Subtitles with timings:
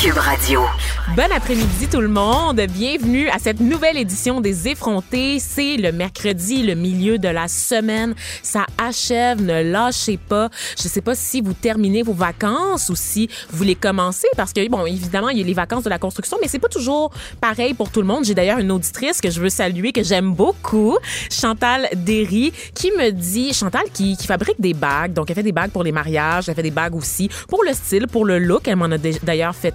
[0.00, 0.62] Cube Radio.
[1.14, 2.60] Bon après-midi tout le monde.
[2.72, 5.38] Bienvenue à cette nouvelle édition des effrontés.
[5.40, 8.14] C'est le mercredi, le milieu de la semaine.
[8.42, 10.48] Ça achève, ne lâchez pas.
[10.80, 14.66] Je sais pas si vous terminez vos vacances ou si vous les commencez parce que
[14.68, 17.10] bon, évidemment, il y a les vacances de la construction, mais c'est pas toujours
[17.40, 18.24] pareil pour tout le monde.
[18.24, 20.96] J'ai d'ailleurs une auditrice que je veux saluer que j'aime beaucoup,
[21.30, 25.12] Chantal Derry, qui me dit Chantal qui, fabrique des bagues.
[25.12, 27.74] Donc elle fait des bagues pour les mariages, elle fait des bagues aussi pour le
[27.74, 28.66] style, pour le look.
[28.66, 29.74] Elle m'en a d'ailleurs fait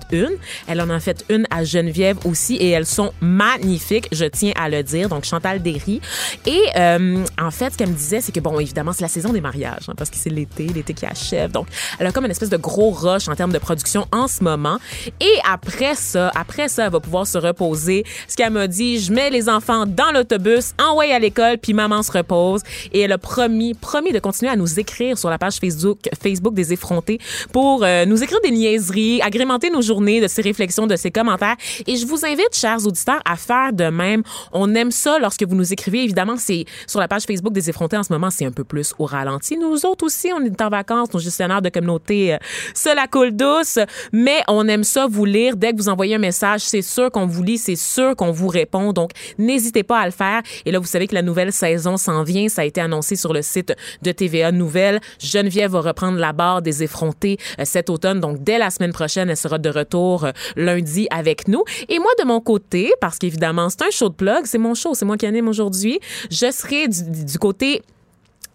[0.68, 4.70] Elle en a fait une à Geneviève aussi et elles sont magnifiques, je tiens à
[4.70, 5.10] le dire.
[5.10, 6.02] Donc Chantal Derry.
[6.46, 9.34] Et euh, en fait, ce qu'elle me disait, c'est que bon, évidemment, c'est la saison
[9.34, 11.52] des mariages hein, parce que c'est l'été, l'été qui achève.
[11.52, 11.68] Donc
[12.00, 14.78] elle a comme une espèce de gros rush en termes de production en ce moment.
[15.20, 18.04] Et après ça, après ça, elle va pouvoir se reposer.
[18.28, 22.04] Ce qu'elle m'a dit, je mets les enfants dans l'autobus, envoyé à l'école, puis maman
[22.04, 22.62] se repose.
[22.94, 26.54] Et elle a promis, promis de continuer à nous écrire sur la page Facebook, Facebook
[26.54, 27.20] des effrontés
[27.52, 31.56] pour euh, nous écrire des niaiseries, agrémenter nos journées de ses réflexions, de ses commentaires.
[31.88, 34.24] Et je vous invite, chers auditeurs, à faire de même.
[34.52, 36.04] On aime ça lorsque vous nous écrivez.
[36.04, 38.94] Évidemment, c'est sur la page Facebook des effrontés en ce moment, c'est un peu plus
[39.00, 39.58] au ralenti.
[39.58, 42.38] Nous autres aussi, on est en vacances, nos gestionnaires de communauté, euh,
[42.74, 43.80] ça la coule douce.
[44.12, 45.56] Mais on aime ça vous lire.
[45.56, 48.48] Dès que vous envoyez un message, c'est sûr qu'on vous lit, c'est sûr qu'on vous
[48.48, 48.94] répond.
[48.94, 50.42] Donc, n'hésitez pas à le faire.
[50.66, 52.48] Et là, vous savez que la nouvelle saison s'en vient.
[52.50, 55.00] Ça a été annoncé sur le site de TVA Nouvelles.
[55.20, 58.20] Geneviève va reprendre la barre des effrontés euh, cet automne.
[58.20, 61.64] Donc, dès la semaine prochaine, elle sera de retour euh, lundi avec nous.
[61.90, 64.94] Et moi, de mon côté, parce qu'évidemment, c'est un show de plug, c'est mon show,
[64.94, 67.82] c'est moi qui anime aujourd'hui, je serai du, côté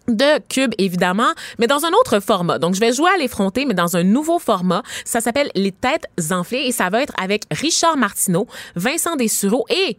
[0.07, 2.59] de Cube, évidemment, mais dans un autre format.
[2.59, 4.83] Donc, je vais jouer à l'effronter, mais dans un nouveau format.
[5.05, 9.97] Ça s'appelle Les Têtes enflées et ça va être avec Richard Martineau, Vincent Dessureau et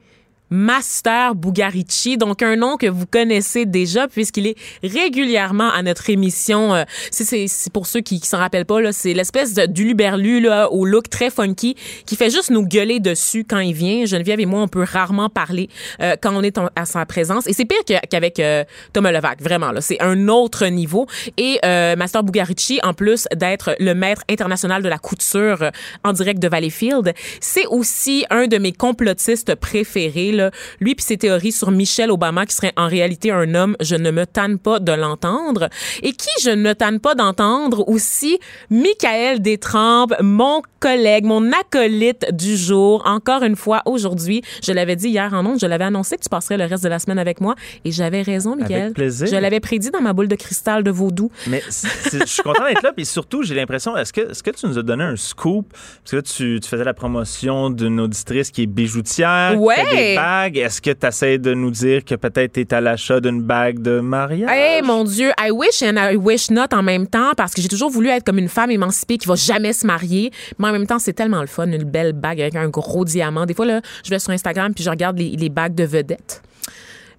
[0.53, 6.75] Master Bugarici, donc un nom que vous connaissez déjà puisqu'il est régulièrement à notre émission.
[6.75, 11.09] Euh, c'est pour ceux qui, qui s'en rappellent pas, c'est l'espèce d'uluberlu là au look
[11.09, 11.75] très funky
[12.05, 14.05] qui fait juste nous gueuler dessus quand il vient.
[14.05, 15.71] Geneviève et moi, on peut rarement parler
[16.01, 17.79] euh, quand on est à sa présence et c'est pire
[18.11, 21.07] qu'avec euh, Thomas Levac, vraiment là, c'est un autre niveau.
[21.39, 25.71] Et euh, Master Bugarici, en plus d'être le maître international de la couture
[26.05, 30.33] en direct de Valleyfield, c'est aussi un de mes complotistes préférés.
[30.33, 30.42] Là,
[30.81, 34.11] lui puis ses théories sur Michelle Obama qui serait en réalité un homme, je ne
[34.11, 35.69] me tanne pas de l'entendre.
[36.03, 38.39] Et qui je ne tanne pas d'entendre aussi,
[38.71, 43.03] Michael Détrempe, mon collègue, mon acolyte du jour.
[43.07, 46.29] Encore une fois, aujourd'hui, je l'avais dit hier en ondes, je l'avais annoncé que tu
[46.29, 47.55] passerais le reste de la semaine avec moi
[47.85, 48.83] et j'avais raison, Michael.
[48.83, 49.27] Avec plaisir.
[49.29, 51.31] Je l'avais prédit dans ma boule de cristal de vaudou.
[51.47, 54.67] Mais je suis content d'être là, puis surtout, j'ai l'impression, est-ce que, est-ce que tu
[54.67, 55.73] nous as donné un scoop?
[55.73, 59.75] Parce que là, tu, tu faisais la promotion d'une auditrice qui est bijoutière, ouais.
[59.75, 62.81] qui fait des Est-ce que tu essaies de nous dire que peut-être tu es à
[62.81, 64.51] l'achat d'une bague de mariage?
[64.53, 67.63] Eh hey, mon Dieu, I wish and I wish not en même temps parce que
[67.63, 70.31] j'ai toujours voulu être comme une femme émancipée qui va jamais se marier.
[70.59, 73.47] Mais en même temps, c'est tellement le fun, une belle bague avec un gros diamant.
[73.47, 76.43] Des fois, là, je vais sur Instagram puis je regarde les, les bagues de vedettes.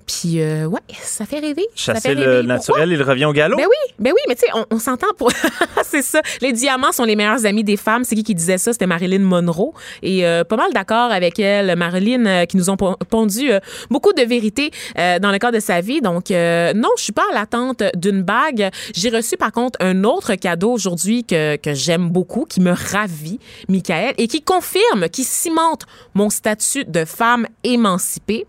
[0.05, 1.65] Puis, euh, ouais, ça fait rêver.
[1.75, 3.57] Chasser ça fait le naturel, il revient au galop?
[3.57, 5.31] Ben oui, ben oui, mais tu sais, on, on s'entend pour.
[5.83, 6.21] c'est ça.
[6.41, 8.03] Les diamants sont les meilleurs amis des femmes.
[8.03, 8.73] C'est qui qui disait ça?
[8.73, 9.73] C'était Marilyn Monroe.
[10.01, 13.59] Et euh, pas mal d'accord avec elle, Marilyn, euh, qui nous ont pondu euh,
[13.89, 16.01] beaucoup de vérités euh, dans le cadre de sa vie.
[16.01, 18.69] Donc, euh, non, je suis pas à l'attente d'une bague.
[18.95, 23.39] J'ai reçu, par contre, un autre cadeau aujourd'hui que, que j'aime beaucoup, qui me ravit,
[23.69, 25.83] Michael, et qui confirme, qui cimente
[26.13, 28.45] mon statut de femme émancipée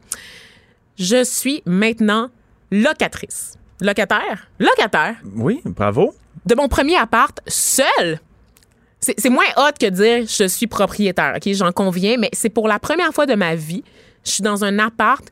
[0.96, 2.30] je suis maintenant
[2.70, 3.54] locatrice.
[3.80, 4.48] Locataire?
[4.58, 5.16] Locataire.
[5.34, 6.14] Oui, bravo.
[6.46, 8.20] De mon premier appart, seul.
[9.00, 11.52] C'est moins hot que dire je suis propriétaire, OK?
[11.52, 13.84] J'en conviens, mais c'est pour la première fois de ma vie,
[14.24, 15.24] je suis dans un appart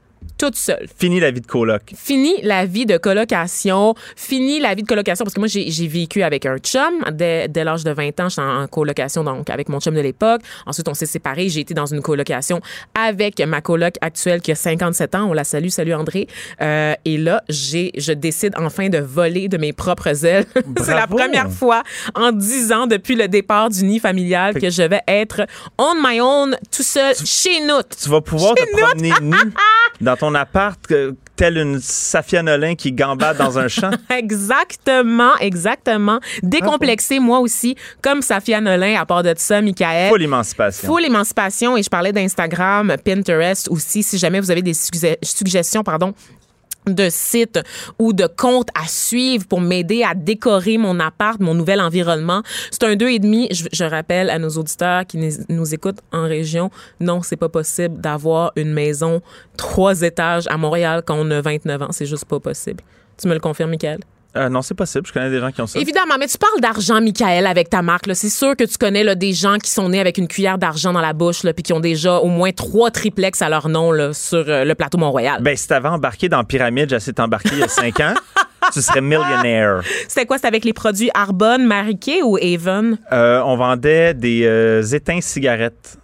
[0.42, 0.88] toute seule.
[0.98, 1.82] Fini la vie de coloc.
[1.96, 6.24] Fini la vie de colocation, fini la vie de colocation parce que moi j'ai vécu
[6.24, 9.68] avec un chum dès, dès l'âge de 20 ans, j'étais en, en colocation donc avec
[9.68, 10.40] mon chum de l'époque.
[10.66, 12.60] Ensuite on s'est séparés, j'ai été dans une colocation
[12.92, 16.26] avec ma coloc actuelle qui a 57 ans, on la salue, salut André.
[16.60, 20.46] Euh, et là, j'ai je décide enfin de voler de mes propres ailes.
[20.82, 21.84] C'est la première fois
[22.16, 25.42] en 10 ans depuis le départ du nid familial que je vais être
[25.78, 27.80] on my own tout seul chez nous.
[28.02, 29.36] Tu vas pouvoir te promener nu
[30.00, 33.90] dans ton appart, que- tel une Safia Nolin qui gambade dans un champ?
[34.10, 36.20] Exactement, exactement.
[36.42, 40.10] Décomplexé, moi aussi, comme Safia Nolin, à part de ça, Michael.
[40.10, 40.86] Full émancipation.
[40.88, 41.76] Full émancipation.
[41.76, 44.02] Et je parlais d'Instagram, Pinterest aussi.
[44.02, 46.12] Si jamais vous avez des sugge- suggestions, pardon,
[46.86, 47.60] de sites
[47.98, 52.42] ou de comptes à suivre pour m'aider à décorer mon appart, mon nouvel environnement.
[52.70, 53.48] C'est un deux et demi.
[53.50, 56.70] Je, rappelle à nos auditeurs qui nous- nous écoutent en région,
[57.00, 59.20] non, c'est pas possible d'avoir une maison
[59.56, 61.88] trois étages à Montréal quand on a 29 ans.
[61.92, 62.82] C'est juste pas possible.
[63.20, 64.00] Tu me le confirmes, Michael?
[64.36, 65.06] Euh, non, c'est possible.
[65.06, 65.78] Je connais des gens qui ont ça.
[65.78, 68.06] Évidemment, mais tu parles d'argent, Michael, avec ta marque.
[68.06, 68.14] là.
[68.14, 70.92] C'est sûr que tu connais là, des gens qui sont nés avec une cuillère d'argent
[70.92, 73.92] dans la bouche, là, puis qui ont déjà au moins trois triplex à leur nom
[73.92, 75.42] là, sur euh, le plateau Mont-Royal.
[75.42, 78.14] Ben, si t'avais embarqué dans Pyramide, j'ai essayé de t'embarquer il y a cinq ans,
[78.72, 79.82] tu serais millionnaire.
[80.08, 80.38] C'était quoi?
[80.38, 82.96] C'était avec les produits Arbonne, Mariquet ou Avon?
[83.12, 85.98] Euh, on vendait des éteints cigarettes.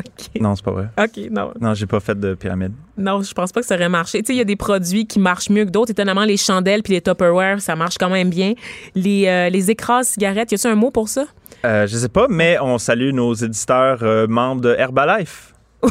[0.40, 0.88] Non, c'est pas vrai.
[0.98, 1.52] OK, non.
[1.60, 2.72] Non, j'ai pas fait de pyramide.
[2.96, 4.20] Non, je pense pas que ça aurait marché.
[4.20, 5.90] Tu sais, il y a des produits qui marchent mieux que d'autres.
[5.90, 8.54] Étonnamment, les chandelles puis les Tupperware, ça marche quand même bien.
[8.94, 11.24] Les, euh, les écrases cigarettes, y a-tu un mot pour ça?
[11.64, 15.54] Euh, je sais pas, mais on salue nos éditeurs euh, membres de Herbalife.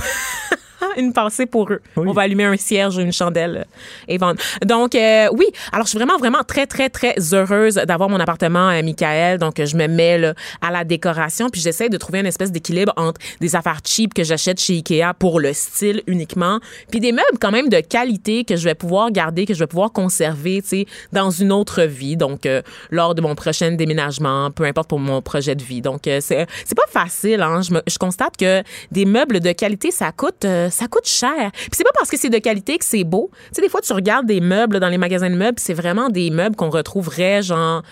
[0.98, 1.82] Une pensée pour eux.
[1.98, 2.06] Oui.
[2.08, 3.64] On va allumer un cierge ou une chandelle euh,
[4.08, 4.40] et vendre.
[4.66, 5.46] Donc, euh, oui.
[5.72, 9.38] Alors, je suis vraiment, vraiment très, très, très heureuse d'avoir mon appartement à Michael.
[9.38, 11.50] Donc, euh, je me mets là, à la décoration.
[11.50, 15.14] Puis, j'essaie de trouver une espèce d'équilibre entre des affaires cheap que j'achète chez Ikea
[15.18, 19.12] pour le style uniquement, puis des meubles quand même de qualité que je vais pouvoir
[19.12, 22.18] garder, que je vais pouvoir conserver, tu sais, dans une autre vie.
[22.18, 25.82] Donc, euh, lors de mon prochain déménagement, peu importe pour mon projet de vie.
[25.82, 27.42] Donc, euh, c'est c'est pas facile.
[27.42, 27.62] Hein?
[27.62, 31.52] Je, me- je constate que des meubles de qualité, ça coûte, euh, ça coûte cher.
[31.54, 33.30] Puis c'est pas parce que c'est de qualité que c'est beau.
[33.48, 36.10] Tu sais, des fois, tu regardes des meubles dans les magasins de meubles, c'est vraiment
[36.10, 37.84] des meubles qu'on retrouverait, genre,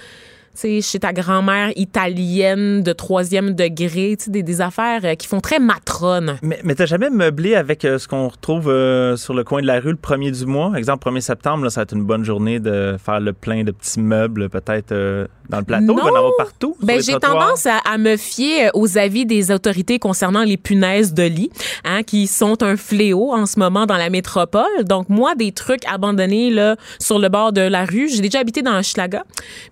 [0.60, 5.28] sais, chez ta grand-mère italienne de troisième degré, tu sais, des, des affaires euh, qui
[5.28, 6.38] font très matrone.
[6.42, 9.68] Mais, mais t'as jamais meublé avec euh, ce qu'on retrouve euh, sur le coin de
[9.68, 10.74] la rue le 1er du mois?
[10.78, 13.72] Exemple, 1er septembre, là, ça va être une bonne journée de faire le plein de
[13.72, 15.84] petits meubles, peut-être euh, dans le plateau.
[15.94, 16.16] Il va en Non.
[16.16, 16.76] avoir partout.
[16.82, 21.24] Ben, j'ai tendance à, à me fier aux avis des autorités concernant les punaises de
[21.24, 21.50] lit,
[21.86, 24.84] hein, qui sont un fléau en ce moment dans la métropole.
[24.86, 28.62] Donc, moi, des trucs abandonnés là, sur le bord de la rue, j'ai déjà habité
[28.62, 29.24] dans Hochelaga.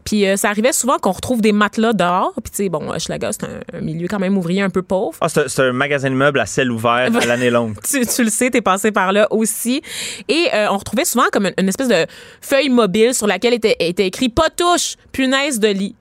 [0.03, 2.33] Puis, euh, ça arrivait souvent qu'on retrouve des matelas dehors.
[2.43, 5.17] Puis, tu sais, bon, Hochelaga, c'est un, un milieu quand même ouvrier un peu pauvre.
[5.21, 7.75] Ah, c'est un magasin de meubles à ciel ouvert à l'année longue.
[7.83, 9.81] Tu, tu le sais, t'es passé par là aussi.
[10.27, 12.05] Et euh, on retrouvait souvent comme une, une espèce de
[12.41, 15.95] feuille mobile sur laquelle était, était écrit «Pas touche, punaise de lit».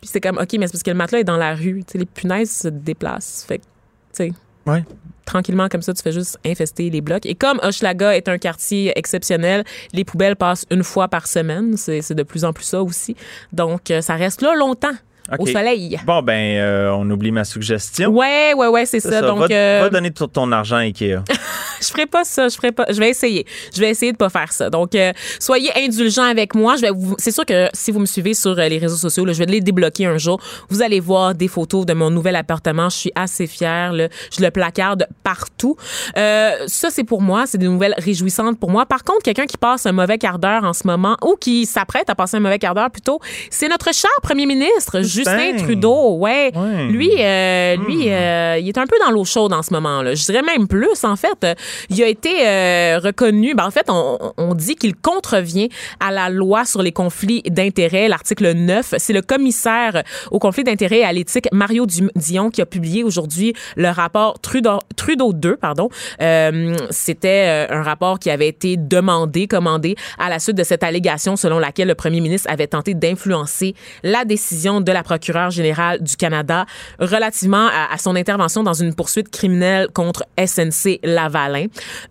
[0.00, 1.82] Puis c'est comme, OK, mais c'est parce que le matelas est dans la rue.
[1.86, 3.44] Tu sais, les punaises se déplacent.
[3.46, 3.68] Fait que, tu
[4.12, 4.32] sais,
[4.66, 4.84] Ouais.
[5.28, 7.26] Tranquillement comme ça, tu fais juste infester les blocs.
[7.26, 11.76] Et comme Hochelaga est un quartier exceptionnel, les poubelles passent une fois par semaine.
[11.76, 13.14] C'est de plus en plus ça aussi.
[13.52, 14.94] Donc, euh, ça reste là longtemps,
[15.38, 15.98] au soleil.
[16.06, 18.10] Bon, ben, euh, on oublie ma suggestion.
[18.10, 19.20] Ouais, ouais, ouais, c'est C'est ça.
[19.20, 19.26] ça.
[19.26, 21.18] Donc, va, euh, va donner tout ton argent à Ikea.
[21.82, 22.86] je ferai pas ça, je ferai pas.
[22.88, 23.46] Je vais essayer.
[23.74, 24.70] Je vais essayer de pas faire ça.
[24.70, 26.76] Donc, euh, soyez indulgents avec moi.
[26.76, 27.14] Je vais vous.
[27.18, 29.46] C'est sûr que si vous me suivez sur euh, les réseaux sociaux, là, je vais
[29.46, 30.40] les débloquer un jour.
[30.68, 32.88] Vous allez voir des photos de mon nouvel appartement.
[32.88, 33.92] Je suis assez fière.
[33.92, 34.08] Là.
[34.36, 35.76] Je le placarde partout.
[36.16, 37.46] Euh, ça, c'est pour moi.
[37.46, 38.86] C'est des nouvelles réjouissantes pour moi.
[38.86, 42.10] Par contre, quelqu'un qui passe un mauvais quart d'heure en ce moment ou qui s'apprête
[42.10, 43.20] à passer un mauvais quart d'heure plutôt,
[43.50, 46.16] c'est notre cher premier ministre Justin Trudeau.
[46.16, 46.52] Ouais.
[46.54, 46.86] Ouais.
[46.88, 50.02] Lui, euh, lui, euh, il est un peu dans l'eau chaude en ce moment.
[50.02, 50.14] Là.
[50.14, 51.04] Je dirais même plus.
[51.04, 51.46] En fait,
[51.90, 53.54] il a été euh, reconnu.
[53.54, 55.68] Ben, en fait, on, on dit qu'il contrevient
[56.00, 58.94] à la loi sur les conflits d'intérêts, l'article 9.
[58.98, 63.54] C'est le commissaire aux conflits d'intérêts et à l'éthique, Mario Dion, qui a publié aujourd'hui
[63.76, 65.56] le rapport Trudeau, Trudeau 2.
[65.56, 65.88] Pardon.
[66.20, 70.82] Euh, C'était euh, un rapport qui avait été demandé, commandé à la suite de cette
[70.82, 76.02] allégation selon laquelle le premier ministre avait tenté d'influencer la décision de la procureure générale
[76.02, 76.66] du Canada
[76.98, 81.57] relativement à, à son intervention dans une poursuite criminelle contre SNC Lavalin.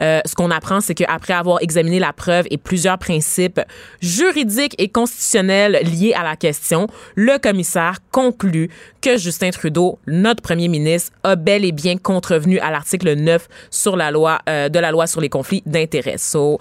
[0.01, 3.62] Euh, ce qu'on apprend, c'est qu'après avoir examiné la preuve et plusieurs principes
[4.01, 8.70] juridiques et constitutionnels liés à la question, le commissaire conclut
[9.01, 13.96] que Justin Trudeau, notre premier ministre, a bel et bien contrevenu à l'article 9 sur
[13.96, 16.18] la loi euh, de la loi sur les conflits d'intérêts.
[16.18, 16.60] So,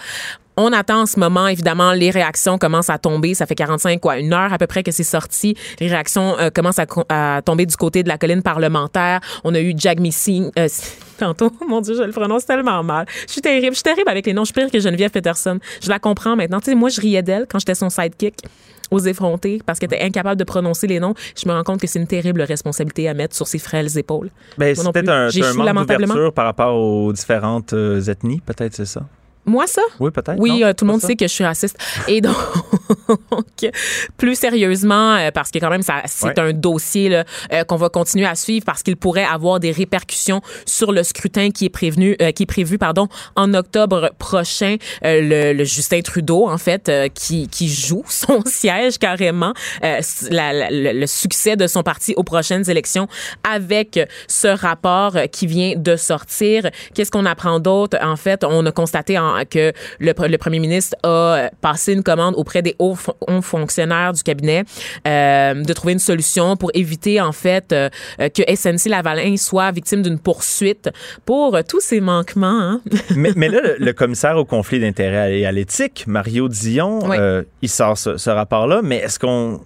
[0.59, 3.35] On attend en ce moment, évidemment, les réactions commencent à tomber.
[3.35, 5.55] Ça fait 45, quoi, une heure à peu près que c'est sorti.
[5.81, 9.21] Les réactions euh, commencent à, tomber du côté de la colline parlementaire.
[9.45, 10.69] On a eu Jack Missing, euh,
[11.19, 13.05] tantôt, mon Dieu, je le prononce tellement mal.
[13.27, 13.73] Je suis terrible.
[13.73, 14.45] Je suis terrible avec les noms.
[14.45, 15.59] Je suis pire que Geneviève Peterson.
[15.83, 16.61] Je la comprends maintenant.
[16.61, 18.37] Tu sais, moi, je riais d'elle quand j'étais son sidekick
[18.91, 21.15] aux effrontés parce qu'elle était incapable de prononcer les noms.
[21.37, 24.31] Je me rends compte que c'est une terrible responsabilité à mettre sur ses frêles épaules.
[24.57, 28.87] Ben, c'est peut-être un, un manque d'ouverture par rapport aux différentes euh, ethnies, peut-être, c'est
[28.87, 29.03] ça?
[29.47, 29.83] Moi, ça?
[30.01, 30.37] Oui, peut-être.
[30.39, 30.67] Oui, non?
[30.67, 31.07] euh, tout le monde ça?
[31.07, 31.77] sait que je suis raciste.
[32.09, 32.35] Et donc,
[34.17, 36.41] plus sérieusement, euh, parce que quand même, ça, c'est Ouais.
[36.41, 40.41] un dossier là, euh, qu'on va continuer à suivre parce qu'il pourrait avoir des répercussions
[40.65, 44.77] sur le scrutin qui est prévenu, qui est prévu, pardon, en octobre prochain.
[45.03, 50.01] Le, le Justin Trudeau, en fait, qui, qui joue son siège carrément, la-
[50.53, 53.07] la- le, succès de son parti aux prochaines élections
[53.49, 56.69] avec ce rapport qui vient de sortir.
[56.95, 57.97] Qu'est-ce qu'on apprend d'autre?
[58.03, 61.93] En fait, on a constaté en- que le, pre- le premier ministre a euh, passé
[61.93, 64.65] une commande auprès des hauts, fon- hauts fonctionnaires du cabinet
[65.07, 67.89] euh, de trouver une solution pour éviter, en fait, euh,
[68.19, 70.89] que SNC Lavalin soit victime d'une poursuite
[71.25, 72.47] pour tous ces manquements.
[72.61, 72.81] hein.
[73.17, 77.17] mais, mais là, le, le commissaire au conflit d'intérêts et à l'éthique, Mario Dion, Oui.
[77.63, 79.61] il sort ce, ce rapport-là, mais est-ce qu'on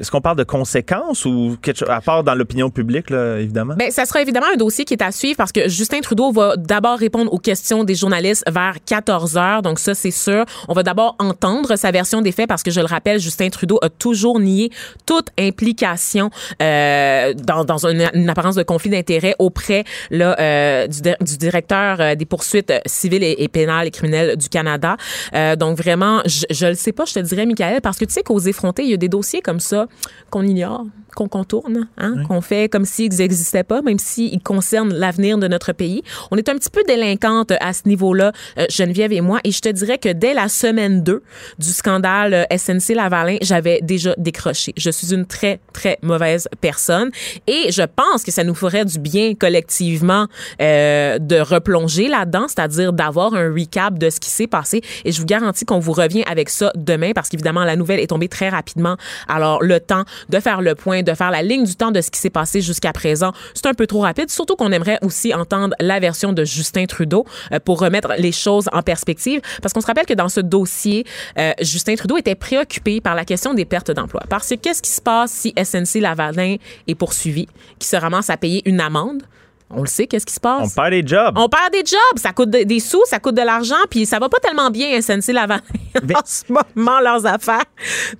[0.00, 3.74] est-ce qu'on parle de conséquences ou quelque chose, à part dans l'opinion publique, là, évidemment?
[3.76, 6.56] Ben, ça sera évidemment un dossier qui est à suivre parce que Justin Trudeau va
[6.56, 9.62] d'abord répondre aux questions des journalistes vers 14 heures.
[9.62, 10.44] Donc ça, c'est sûr.
[10.68, 13.78] On va d'abord entendre sa version des faits parce que je le rappelle, Justin Trudeau
[13.82, 14.70] a toujours nié
[15.06, 16.30] toute implication
[16.62, 22.14] euh, dans, dans une, apparence de conflit d'intérêts auprès là, euh, du, du directeur euh,
[22.14, 24.96] des poursuites euh, civiles et, pénales et criminelles du Canada.
[25.34, 28.12] Euh, donc vraiment, je, je le sais pas, je te dirais, Michael, parce que tu
[28.12, 29.85] sais qu'aux effrontés, il y a des dossiers comme ça
[30.30, 35.38] qu'on ignore, qu'on contourne, hein, qu'on fait comme s'ils n'existaient pas, même s'ils concernent l'avenir
[35.38, 36.02] de notre pays.
[36.30, 39.60] On est un petit peu délinquante à ce niveau-là, euh, Geneviève et moi, et je
[39.60, 41.22] te dirais que dès la semaine 2
[41.58, 44.74] du scandale euh, SNC Lavalin, j'avais déjà décroché.
[44.76, 47.10] Je suis une très, très mauvaise personne
[47.46, 50.26] et je pense que ça nous ferait du bien collectivement
[50.60, 55.18] euh, de replonger là-dedans, c'est-à-dire d'avoir un recap de ce qui s'est passé et je
[55.18, 58.50] vous garantis qu'on vous revient avec ça demain parce qu'évidemment, la nouvelle est tombée très
[58.50, 58.96] rapidement.
[59.28, 62.10] Alors, le temps de faire le point, de faire la ligne du temps de ce
[62.10, 65.74] qui s'est passé jusqu'à présent, c'est un peu trop rapide, surtout qu'on aimerait aussi entendre
[65.80, 69.86] la version de Justin Trudeau euh, pour remettre les choses en perspective parce qu'on se
[69.86, 71.06] rappelle que dans ce dossier,
[71.38, 74.22] euh, Justin Trudeau était préoccupé par la question des pertes d'emploi.
[74.28, 77.46] Parce que qu'est-ce qui se passe si SNC Lavalin est poursuivi,
[77.78, 79.22] qui se ramasse à payer une amende?
[79.68, 80.62] On le sait, qu'est-ce qui se passe?
[80.72, 81.34] On perd des jobs.
[81.36, 84.20] On perd des jobs, ça coûte de- des sous, ça coûte de l'argent, puis ça
[84.20, 85.60] va pas tellement bien SNC Lavalin
[86.14, 87.64] en ce moment leurs affaires.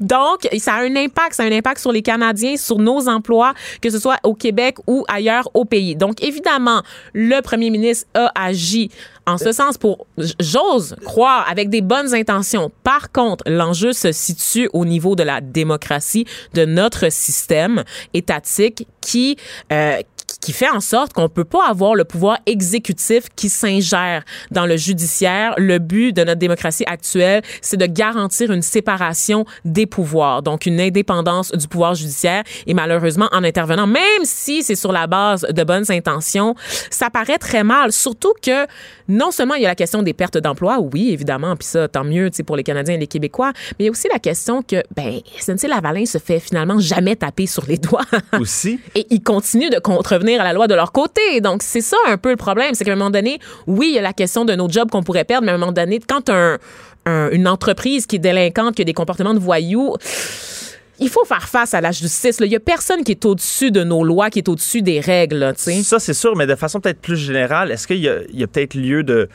[0.00, 3.54] Donc, ça a un impact, ça a un impact sur les Canadiens, sur nos emplois,
[3.80, 5.94] que ce soit au Québec ou ailleurs au pays.
[5.94, 6.82] Donc, évidemment,
[7.14, 8.90] le premier ministre a agi
[9.28, 10.06] en ce sens pour,
[10.40, 12.70] j'ose croire, avec des bonnes intentions.
[12.84, 17.82] Par contre, l'enjeu se situe au niveau de la démocratie, de notre système
[18.14, 19.36] étatique qui,
[19.72, 19.98] euh,
[20.46, 24.22] qui fait en sorte qu'on peut pas avoir le pouvoir exécutif qui s'ingère
[24.52, 25.54] dans le judiciaire.
[25.58, 30.80] Le but de notre démocratie actuelle, c'est de garantir une séparation des pouvoirs, donc une
[30.80, 32.44] indépendance du pouvoir judiciaire.
[32.68, 36.54] Et malheureusement, en intervenant, même si c'est sur la base de bonnes intentions,
[36.90, 37.90] ça paraît très mal.
[37.90, 38.68] Surtout que
[39.08, 42.04] non seulement il y a la question des pertes d'emploi, oui, évidemment, puis ça, tant
[42.04, 44.20] mieux, tu sais, pour les Canadiens et les Québécois, mais il y a aussi la
[44.20, 48.04] question que, ben, SNC Lavalin se fait finalement jamais taper sur les doigts.
[48.38, 48.78] Aussi.
[48.94, 51.40] et ils continuent de contrevenir à la loi de leur côté.
[51.40, 52.74] Donc, c'est ça un peu le problème.
[52.74, 55.02] C'est qu'à un moment donné, oui, il y a la question de nos jobs qu'on
[55.02, 56.58] pourrait perdre, mais à un moment donné, quand un,
[57.06, 59.94] un- une entreprise qui est délinquante, qui a des comportements de voyous,
[60.98, 62.38] il faut faire face à la justice.
[62.40, 65.52] Il y a personne qui est au-dessus de nos lois, qui est au-dessus des règles.
[65.56, 69.02] Ça, c'est sûr, mais de façon peut-être plus générale, est-ce qu'il y a, peut-être lieu
[69.02, 69.28] de,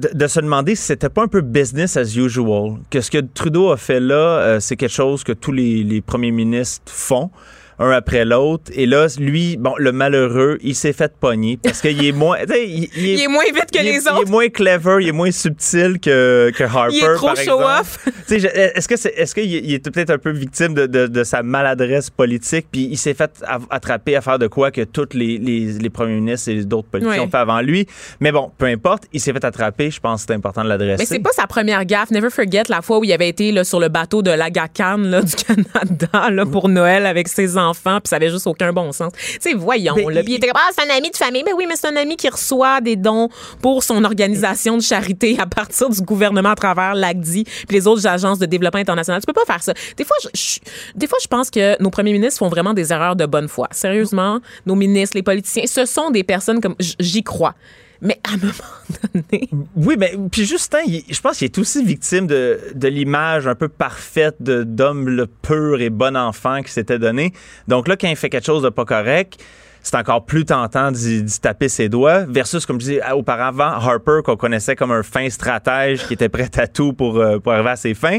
[0.00, 2.74] se demander si c'était pas un peu business as usual?
[2.90, 6.30] Que ce que Trudeau a fait là, euh, c'est quelque chose que tous les premiers
[6.30, 7.30] ministres font
[7.78, 8.70] un après l'autre.
[8.74, 12.38] Et là, lui, bon, le malheureux, il s'est fait pogner parce qu'il est moins.
[12.48, 14.30] Il, Il est moins vite que il les Il est autres.
[14.30, 16.94] moins clever, il est moins subtil que, que Harper.
[16.96, 18.08] Il est trop show-off.
[18.30, 21.42] Est-ce que c'est, est-ce qu'il il est peut-être un peu victime de, de- de sa
[21.42, 23.30] maladresse politique, puis il s'est fait
[23.70, 27.20] attraper à faire de quoi que tous les, les, les premiers ministres et d'autres politiciens
[27.20, 27.26] Ouais.
[27.26, 27.86] ont fait avant lui.
[28.20, 29.90] Mais bon, peu importe, il s'est fait attraper.
[29.90, 30.96] Je pense que c'est important de l'adresser.
[30.98, 32.10] Mais c'est pas sa première gaffe.
[32.10, 35.34] Never forget la fois où il avait été là, sur le bateau de l'Agacan du
[35.46, 39.12] Canada là, pour Noël avec ses enfants, puis ça avait juste aucun bon sens.
[39.16, 39.94] Tu sais, voyons.
[39.96, 41.42] Mais là, il- Puis il était comme, ah, c'est un ami de famille.
[41.44, 43.28] Mais oui, mais c'est un ami qui reçoit des dons
[43.62, 48.06] pour son organisation de charité à partir du gouvernement à travers l'ACDI puis les autres
[48.06, 49.20] agences de développement international.
[49.20, 49.72] Tu peux pas faire ça.
[49.96, 50.58] Des fois, je, je-
[50.94, 53.68] des fois, je pense que nos premiers ministres font vraiment des erreurs de bonne foi.
[53.70, 57.54] Sérieusement, nos ministres, les politiciens, ce sont des personnes comme j'y crois
[58.00, 62.26] Mais à un moment donné, Oui, mais puis Justin, je pense qu'il est aussi victime
[62.26, 67.32] de, l'image un peu parfaite d'homme pur et bon enfant qui s'était donné.
[67.68, 69.42] Donc là, quand il fait quelque chose de pas correct,
[69.82, 72.24] c'est encore plus tentant d'y d'y taper ses doigts.
[72.26, 76.50] Versus, comme je disais auparavant, Harper, qu'on connaissait comme un fin stratège qui était prêt
[76.56, 78.18] à tout pour, euh, pour arriver à ses fins.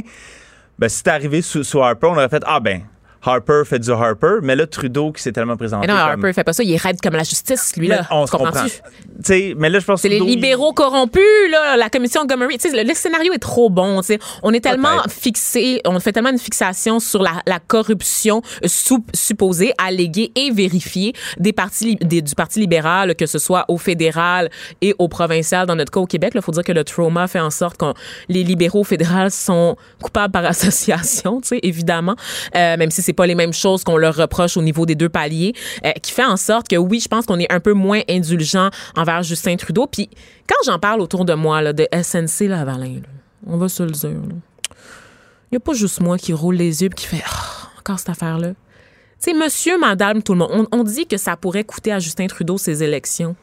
[0.79, 2.83] Ben, si c'était arrivé sous, sous Harper, on aurait fait Ah ben,
[3.27, 4.37] Harper fait du Harper.
[4.41, 5.87] Mais là, Trudeau qui s'est tellement présenté.
[5.87, 6.63] mais non, comme- Harper, fait pas ça.
[6.63, 8.05] Il est raide comme la justice, lui, là.
[8.11, 8.47] On se comprend.
[8.51, 8.69] comprends-tu?
[8.71, 12.57] Tu sais, mais là, je pense C'est les il- libéraux corrompus, là, la commission Montgomery.
[12.57, 14.01] Tu sais, le, le scénario est trop bon.
[14.01, 14.19] tu sais.
[14.43, 19.73] On est tellement fixé, on fait tellement une fixation sur la, la corruption sou- supposée,
[19.77, 24.49] alléguée et vérifiée des partis, des- du Parti libéral, que ce soit au fédéral
[24.81, 25.65] et au provincial.
[25.67, 27.85] Dans notre cas, au Québec, il faut dire que le trauma fait en sorte que
[28.29, 30.45] les libéraux fédéraux sont coupables par
[30.77, 32.15] association, tu sais, évidemment,
[32.55, 35.09] euh, même si c'est pas les mêmes choses qu'on leur reproche au niveau des deux
[35.09, 35.53] paliers,
[35.85, 38.69] euh, qui fait en sorte que oui, je pense qu'on est un peu moins indulgent
[38.95, 39.87] envers Justin Trudeau.
[39.87, 40.09] Puis
[40.47, 43.09] quand j'en parle autour de moi là, de SNC Lavalin, là,
[43.45, 46.89] on va se le dire, il n'y a pas juste moi qui roule les yeux
[46.91, 48.49] et qui fait Ah, encore cette affaire-là.
[48.49, 51.99] Tu sais, monsieur, madame, tout le monde, on, on dit que ça pourrait coûter à
[51.99, 53.35] Justin Trudeau ses élections.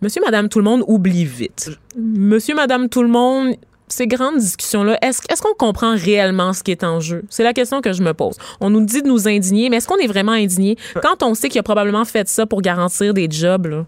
[0.00, 1.70] Monsieur, madame, tout le monde oublie vite.
[1.96, 3.54] Monsieur, madame, tout le monde,
[3.88, 7.24] ces grandes discussions-là, est-ce qu'on comprend réellement ce qui est en jeu?
[7.28, 8.36] C'est la question que je me pose.
[8.60, 10.76] On nous dit de nous indigner, mais est-ce qu'on est vraiment indigné?
[11.02, 13.66] Quand on sait qu'il a probablement fait ça pour garantir des jobs?
[13.66, 13.84] Là?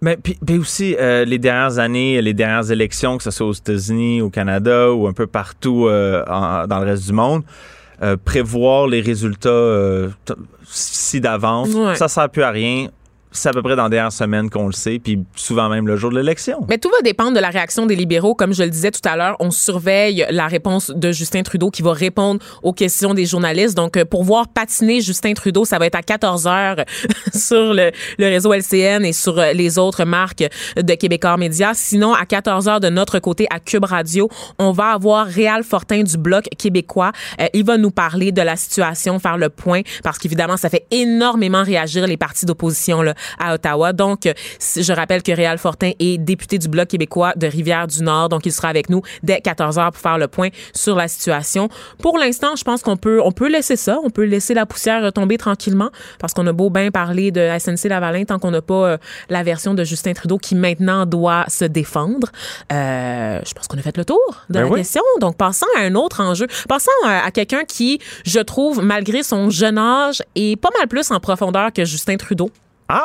[0.00, 3.52] Mais puis, puis aussi, euh, les dernières années, les dernières élections, que ce soit aux
[3.52, 7.42] États-Unis, au Canada ou un peu partout euh, en- dans le reste du monde,
[8.02, 10.08] euh, prévoir les résultats
[10.70, 11.94] si d'avance, Ouais.
[11.96, 12.88] ça sert plus à rien.
[13.30, 15.96] C'est à peu près dans les dernières semaines qu'on le sait, puis souvent même le
[15.96, 16.64] jour de l'élection.
[16.68, 18.34] Mais tout va dépendre de la réaction des libéraux.
[18.34, 21.82] Comme je le disais tout à l'heure, on surveille la réponse de Justin Trudeau qui
[21.82, 23.76] va répondre aux questions des journalistes.
[23.76, 26.76] Donc, euh, pour voir patiner Justin Trudeau, ça va être à 14 heures
[27.34, 30.44] sur le, réseau LCN et sur euh, les autres marques
[30.76, 31.72] de Québécois Média.
[31.74, 36.02] Sinon, à 14 heures de notre côté, à Cube Radio, on va avoir Réal Fortin
[36.02, 37.12] du Bloc québécois.
[37.40, 40.86] Euh, il va nous parler de la situation, faire le point, parce qu'évidemment, ça fait
[40.90, 43.92] énormément réagir les partis d'opposition là, à Ottawa.
[43.92, 44.32] Donc, euh,
[44.76, 48.28] je rappelle que Réal Fortin est député du Bloc québécois de Rivière-du-Nord.
[48.28, 51.68] Donc, il sera avec nous dès 14 heures pour faire le point sur la situation.
[52.02, 53.98] Pour l'instant, je pense qu'on peut, on peut laisser ça.
[54.04, 57.88] On peut laisser la poussière tomber tranquillement parce qu'on a beau bien parler de SNC
[57.88, 58.96] Lavalin tant qu'on n'a pas euh,
[59.28, 62.28] la version de Justin Trudeau qui maintenant doit se défendre.
[62.72, 64.80] Euh, je pense qu'on a fait le tour de Ben la oui.
[64.80, 65.02] question.
[65.20, 66.46] Donc, passons à un autre enjeu.
[66.68, 71.10] Passons à, à quelqu'un qui, je trouve, malgré son jeune âge, est pas mal plus
[71.10, 72.50] en profondeur que Justin Trudeau.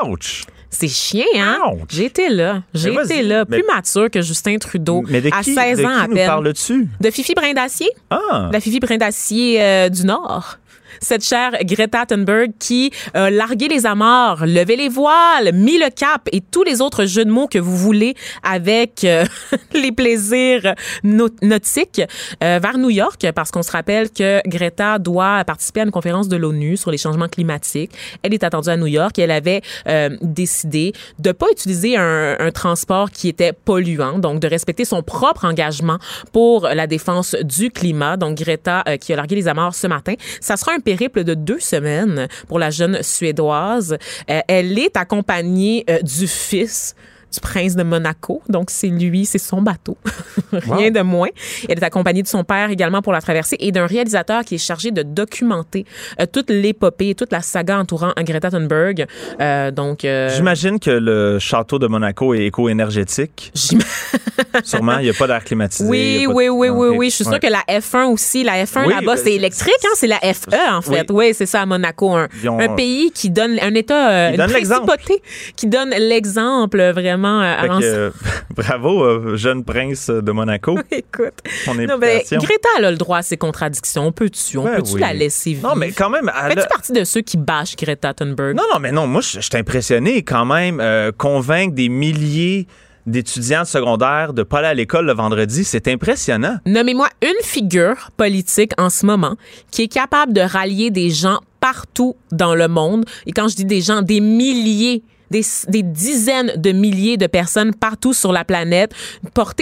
[0.06, 0.44] Ouch!
[0.70, 1.60] C'est chien, hein?
[1.96, 2.64] Été là.
[2.74, 3.22] Mais vas-y.
[3.22, 3.46] là.
[3.46, 5.04] Plus mature que Justin Trudeau.
[5.08, 6.28] Mais de à qui, 16 de ans qui à nous peine.
[6.28, 6.88] parles-tu?
[7.00, 7.90] De Fifi Brindacier.
[8.10, 8.50] Ah!
[8.52, 10.58] La Fifi Brindacier euh, du Nord.
[11.02, 16.28] Cette chère Greta Thunberg qui a largué les amarres, levé les voiles, mis le cap
[16.32, 19.26] et tous les autres jeux de mots que vous voulez avec euh,
[19.74, 22.02] les plaisirs nau- nautiques
[22.44, 26.28] euh, vers New York parce qu'on se rappelle que Greta doit participer à une conférence
[26.28, 27.92] de l'ONU sur les changements climatiques.
[28.22, 32.38] Elle est attendue à New York et elle avait euh, décidé de pas utiliser un,
[32.54, 35.98] transport qui était polluant, donc de respecter son propre engagement
[36.32, 38.18] pour la défense du climat.
[38.18, 40.14] Donc Greta euh, qui a largué les amarres ce matin.
[40.40, 43.98] Ça sera un périple de deux semaines pour la jeune Suédoise.
[44.30, 46.96] Euh, elle est accompagnée euh, du fils
[47.34, 48.42] du prince de Monaco.
[48.50, 49.98] Donc, c'est lui, c'est son bateau.
[50.52, 51.30] Rien de moins.
[51.68, 54.60] Elle est accompagnée de son père également pour la traversée et d'un réalisateur qui est
[54.60, 55.86] chargé de documenter
[56.22, 59.06] euh, toute l'épopée, toute la saga entourant Greta Thunberg.
[59.42, 63.52] Euh, donc, euh, J'imagine que le château de Monaco est éco-énergétique.
[64.64, 65.90] Sûrement, il n'y a pas d'air climatisé.
[65.90, 67.10] Oui, de- oui, oui, oui, oui.
[67.10, 67.40] Je suis sûre Ouais.
[67.40, 69.90] que la F1 aussi, la F1 Oui, là-bas, ben, c'est électrique, hein?
[69.96, 71.08] C'est la FE, en fait.
[71.10, 72.12] Oui, c'est ça, à Monaco.
[72.14, 75.22] Un, Ils ont- un pays qui donne, un État, une principauté
[75.56, 77.90] qui donne l'exemple vraiment euh, avant que, ça.
[77.96, 78.12] euh,
[78.56, 80.78] bravo, euh, jeune prince de Monaco.
[80.92, 81.34] Écoute.
[81.66, 82.22] Son Non, ben.
[82.32, 84.08] Greta, elle a le droit à ses contradictions.
[84.08, 84.58] On peut-tu?
[84.58, 85.02] On peut-tu oui.
[85.02, 85.70] la laisser vivre?
[85.70, 88.56] Non, mais quand même, Fais-tu a- partie de ceux qui bâchent Greta Thunberg?
[88.56, 90.80] Non, non, mais non, moi, je suis impressionné quand même.
[90.80, 92.68] euh, convaincre des milliers
[93.06, 96.58] d'étudiants de secondaire de pas aller à l'école le vendredi, c'est impressionnant.
[96.66, 99.36] Nommez-moi une figure politique en ce moment
[99.72, 103.06] qui est capable de rallier des gens partout dans le monde.
[103.26, 105.04] Et quand je dis des gens, des milliers
[105.42, 108.94] des, dizaines de milliers de personnes partout sur la planète,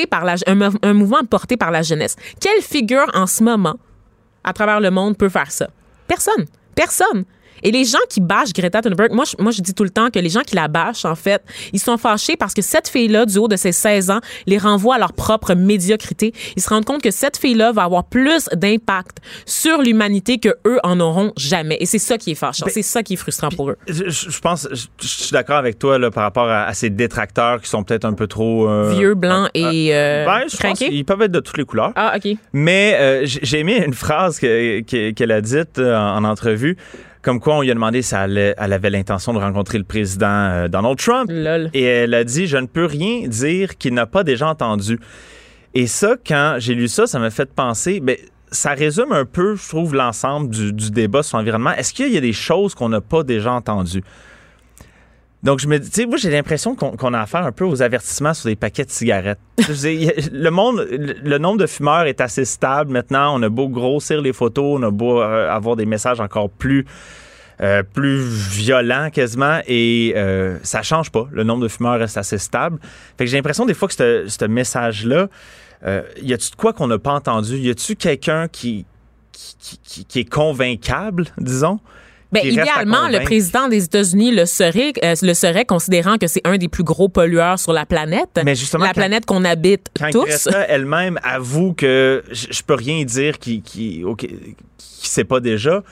[0.10, 2.16] par un, un mouvement porté par la jeunesse.
[2.40, 3.76] Quelle figure en ce moment,
[4.44, 5.70] à travers le monde, peut faire ça?
[6.08, 6.46] Personne.
[6.76, 7.26] Personne.
[7.64, 10.10] Et les gens qui bâchent Greta Thunberg, moi, je, moi, je dis tout le temps
[10.10, 11.42] que les gens qui la bâchent, en fait,
[11.74, 14.96] ils sont fâchés parce que cette fille-là, du haut de ses 16 ans, les renvoie
[14.96, 16.34] à leur propre médiocrité.
[16.56, 20.80] Ils se rendent compte que cette fille-là va avoir plus d'impact sur l'humanité que eux
[20.84, 21.78] en auront jamais.
[21.80, 22.66] Et c'est ça qui est fâchant.
[22.66, 23.78] Ben, c'est ça qui est frustrant pour eux.
[23.88, 27.62] Je, pense, je, je suis d'accord avec toi là, par rapport à, à ces détracteurs
[27.62, 31.06] qui sont peut-être un peu trop euh, Vieux, blancs et euh, ben, je pense qu'ils
[31.06, 31.92] peuvent être de toutes les couleurs.
[31.96, 32.36] Ah, OK.
[32.54, 36.78] Mais euh, j'ai aimé une phrase que- que- qu'elle a dite euh, en, en entrevue,
[37.22, 40.68] comme quoi on lui a demandé si elle, avait l'intention de rencontrer le président euh,
[40.68, 41.30] Donald Trump.
[41.32, 41.70] Lol.
[41.74, 45.00] Et elle a dit Je ne peux rien dire qu'il n'a pas déjà entendu.
[45.74, 48.00] Et ça, quand j'ai lu ça, ça m'a fait penser.
[48.00, 48.18] Ben,
[48.52, 51.72] ça résume un peu, je trouve, l'ensemble du, du débat sur l'environnement.
[51.72, 54.04] Est-ce qu'il y a des choses qu'on n'a pas déjà entendues?
[55.44, 57.82] Donc, je me dis, tu sais, moi, j'ai l'impression qu'on a affaire un peu aux
[57.82, 59.40] avertissements sur des paquets de cigarettes.
[60.32, 63.40] Le monde, le, nombre de fumeurs est assez stable maintenant.
[63.40, 66.86] On a beau grossir les photos, on a beau euh, avoir des messages encore plus,
[67.60, 71.28] euh, plus violents quasiment, et euh, ça change pas.
[71.32, 72.78] Le nombre de fumeurs reste assez stable.
[73.18, 73.96] Fait que j'ai l'impression des fois que
[74.28, 75.28] ce message-là,
[75.88, 77.58] euh, y a-tu de quoi qu'on n'a pas entendu?
[77.58, 78.86] Y a-tu quelqu'un qui-
[80.08, 81.80] qui est convaincable, disons?
[82.32, 86.58] Ben, idéalement, le président des États-Unis le serait, euh, le serait, considérant que c'est un
[86.58, 88.40] des plus gros pollueurs sur la planète.
[88.46, 90.48] Mais justement, la quand- planète qu'on habite quand tous.
[90.70, 94.26] Elle-même avoue que je, peux rien dire qui qui ok,
[94.78, 95.84] qui sait pas déjà.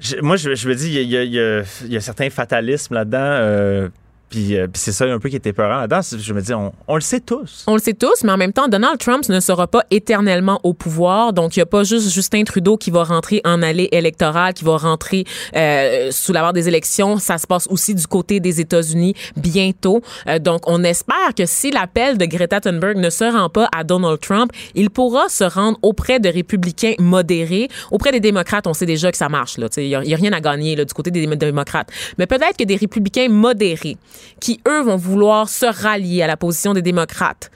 [0.00, 1.62] Je- moi, je, je me dis, il y a, il y a- il y a-
[1.86, 3.18] il y a certains fatalismes là-dedans.
[3.20, 3.88] euh,
[4.36, 7.20] euh, puis c'est ça un peu qui était peurant Je me dis, on, le sait
[7.20, 7.64] tous.
[7.66, 10.74] On le sait tous, mais en même temps, Donald Trump ne sera pas éternellement au
[10.74, 11.32] pouvoir.
[11.32, 14.64] Donc, il n'y a pas juste Justin Trudeau qui va rentrer en allée électorale, qui
[14.64, 17.18] va rentrer euh, sous la barre des élections.
[17.18, 20.00] Ça se passe aussi du côté des États-Unis bientôt.
[20.28, 23.84] Euh, donc, on espère que si l'appel de Greta Thunberg ne se rend pas à
[23.84, 27.68] Donald Trump, il pourra se rendre auprès de républicains modérés.
[27.90, 29.56] Auprès des démocrates, on sait déjà que ça marche.
[29.76, 31.90] Il n'y a, a rien à gagner là, du côté des démocrates.
[32.18, 33.96] Mais peut-être que des républicains modérés
[34.40, 37.50] qui, eux, vont vouloir se rallier à la position des démocrates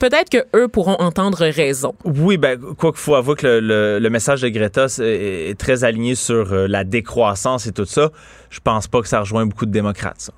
[0.00, 1.94] peut-être que eux pourront entendre raison.
[2.04, 5.54] Oui, ben, quoi qu'il faut avouer que le, le- le message de Greta est, est
[5.58, 8.10] très aligné sur euh, la décroissance et tout ça.
[8.50, 10.32] Je pense pas que ça rejoint beaucoup de démocrates, ça.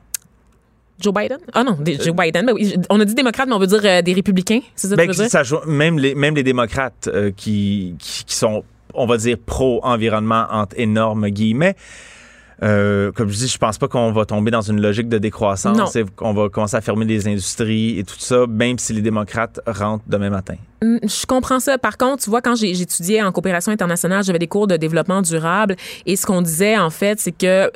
[1.01, 1.38] Joe Biden?
[1.55, 2.44] Ah non, des- Joe Biden.
[2.44, 4.61] Ben oui, on a dit démocrate, mais on veut dire euh, des républicains.
[4.75, 5.31] C'est ça que Ben, tu veux dire?
[5.31, 9.38] ça joue- même, les, même les démocrates euh, qui, qui, qui sont, on va dire,
[9.44, 11.77] pro-environnement, entre énormes guillemets,
[12.62, 15.97] euh, comme je dis, je pense pas qu'on va tomber dans une logique de décroissance
[16.16, 20.05] qu'on va commencer à fermer des industries et tout ça, même si les démocrates rentrent
[20.07, 20.55] demain matin.
[20.83, 21.79] Hum, Je comprends ça.
[21.79, 25.77] Par contre, tu vois, quand j'étudiais en coopération internationale, j'avais des cours de développement durable
[26.07, 27.71] et ce qu'on disait, en fait, c'est que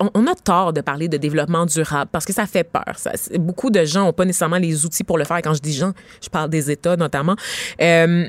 [0.00, 2.94] on, on a tort de parler de développement durable parce que ça fait peur.
[2.96, 5.36] Ça, beaucoup de gens n'ont pas nécessairement les outils pour le faire.
[5.38, 5.92] Et Quand je dis gens,
[6.22, 7.36] je parle des États notamment.
[7.80, 8.24] Euh,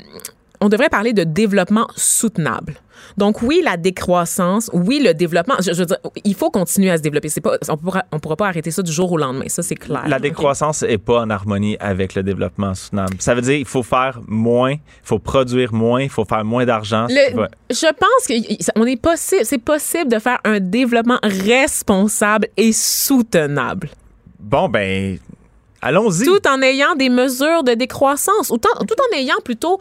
[0.61, 2.75] on devrait parler de développement soutenable.
[3.17, 5.55] Donc oui, la décroissance, oui, le développement.
[5.59, 7.29] Je, je veux dire, il faut continuer à se développer.
[7.29, 9.45] C'est pas, on pourra, on pourra pas arrêter ça du jour au lendemain.
[9.47, 10.03] Ça, c'est clair.
[10.07, 13.15] La décroissance est pas en harmonie avec le développement soutenable.
[13.19, 16.65] Ça veut dire qu'il faut faire moins, il faut produire moins, il faut faire moins
[16.65, 17.07] d'argent.
[17.07, 17.47] Ouais.
[17.69, 23.89] Je pense qu'on est possible, c'est possible de faire un développement responsable et soutenable,
[24.45, 25.17] Bon, ben,
[25.85, 26.25] allons-y.
[26.25, 29.79] tout en ayant des mesures de décroissance, tout en ayant plutôt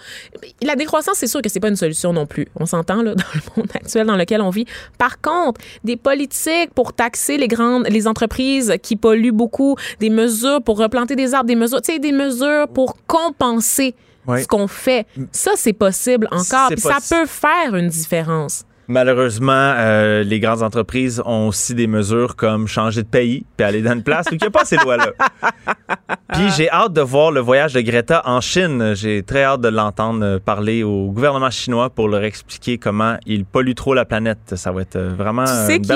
[0.63, 2.47] la décroissance, c'est sûr que c'est pas une solution non plus.
[2.57, 4.67] On s'entend là dans le monde actuel dans lequel on vit.
[4.99, 10.63] Par contre, des politiques pour taxer les grandes, les entreprises qui polluent beaucoup, des mesures
[10.63, 13.95] pour replanter des arbres, des mesures, tu sais, des mesures pour compenser.
[14.27, 18.65] Ce qu'on fait, ça c'est possible encore, puis ça peut faire une différence.
[18.89, 23.83] Malheureusement, euh, les grandes entreprises ont aussi des mesures comme changer de pays puis aller
[23.83, 25.13] dans une place où il n'y a pas ces lois-là.
[26.33, 28.95] Puis j'ai hâte de voir le voyage de Greta en Chine.
[28.95, 33.75] J'ai très hâte de l'entendre parler au gouvernement chinois pour leur expliquer comment il pollue
[33.75, 34.55] trop la planète.
[34.57, 35.93] Ça va être euh, vraiment Tu sais qui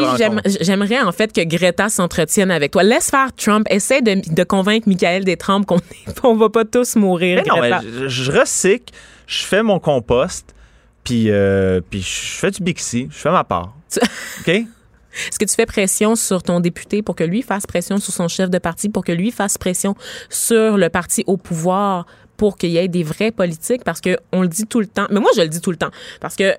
[0.61, 2.83] j'aimerais en fait que Greta s'entretienne avec toi.
[2.83, 3.67] Laisse faire Trump.
[3.71, 5.79] Essaie de, de convaincre Michael Détrempe qu'on
[6.23, 7.43] on va pas tous mourir.
[7.45, 8.95] Mais non, mais je, je recycle,
[9.27, 10.55] je fais mon compost,
[11.05, 13.75] puis euh, puis je fais du Bixi, je fais ma part.
[14.41, 14.49] OK?
[14.49, 18.29] Est-ce que tu fais pression sur ton député pour que lui fasse pression sur son
[18.29, 19.97] chef de parti, pour que lui fasse pression
[20.29, 22.07] sur le parti au pouvoir,
[22.37, 23.85] pour qu'il y ait des vrais politiques?
[23.85, 25.07] Parce que on le dit tout le temps.
[25.11, 25.91] Mais moi, je le dis tout le temps.
[26.21, 26.55] Parce que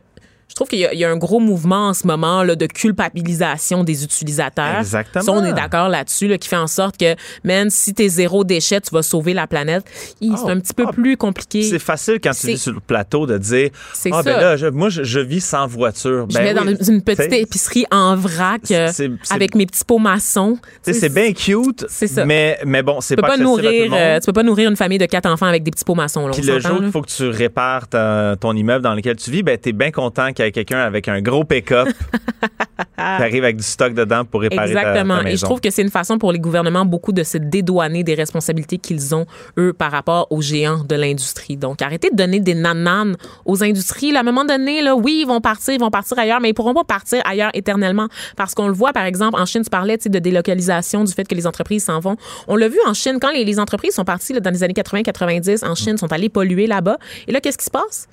[0.49, 2.55] je trouve qu'il y, a- il y a un gros mouvement en ce moment là,
[2.55, 4.79] de culpabilisation des utilisateurs.
[4.79, 5.23] Exactement.
[5.23, 8.43] Ça, on est d'accord là-dessus, là, qui fait en sorte que, man, si t'es zéro
[8.43, 9.83] déchet, tu vas sauver la planète.
[10.19, 11.63] C'est Oh, un petit peu ah, plus compliqué.
[11.63, 14.67] C'est facile quand tu vis sur le plateau de dire C'est Ah, ben là, je-
[14.67, 16.25] moi, je, je vis sans voiture.
[16.29, 18.91] Je Ben vais dans une petite épicerie en vrac euh,
[19.29, 20.57] avec mes petits pots maçons.
[20.81, 22.25] C'est bien cute, C'est ça.
[22.25, 24.97] mais, mais bon, c'est Tu pas, pas nourrir, euh, tu peux pas nourrir une famille
[24.97, 26.29] de quatre enfants avec des petits pots maçons.
[26.33, 29.43] Puis le jour qu'il faut que tu répares ta- ton immeuble dans lequel tu vis,
[29.43, 31.89] ben t'es bien content qu'il y quelqu'un avec un gros pick-up
[32.97, 35.17] arrives avec du stock dedans pour réparer Exactement.
[35.17, 35.33] ta, maison.
[35.33, 38.13] Et je trouve que c'est une façon pour les gouvernements beaucoup de se dédouaner des
[38.13, 39.25] responsabilités qu'ils ont,
[39.57, 41.57] eux, par rapport aux géants de l'industrie.
[41.57, 44.11] Donc, arrêtez de donner des nananes aux industries.
[44.11, 46.49] Là, à un moment donné, là, oui, ils vont partir, ils vont partir ailleurs, mais
[46.49, 48.07] ils pourront pas partir ailleurs éternellement.
[48.35, 51.35] Parce qu'on le voit, par exemple, en Chine, tu parlais de délocalisation, du fait que
[51.35, 52.15] les entreprises s'en vont.
[52.47, 54.73] On l'a vu en Chine, quand les, les entreprises sont parties là, dans les années
[54.73, 56.97] 80-90 en Chine, sont allées polluer là-bas.
[57.27, 58.07] Et là, qu'est-ce qui se passe?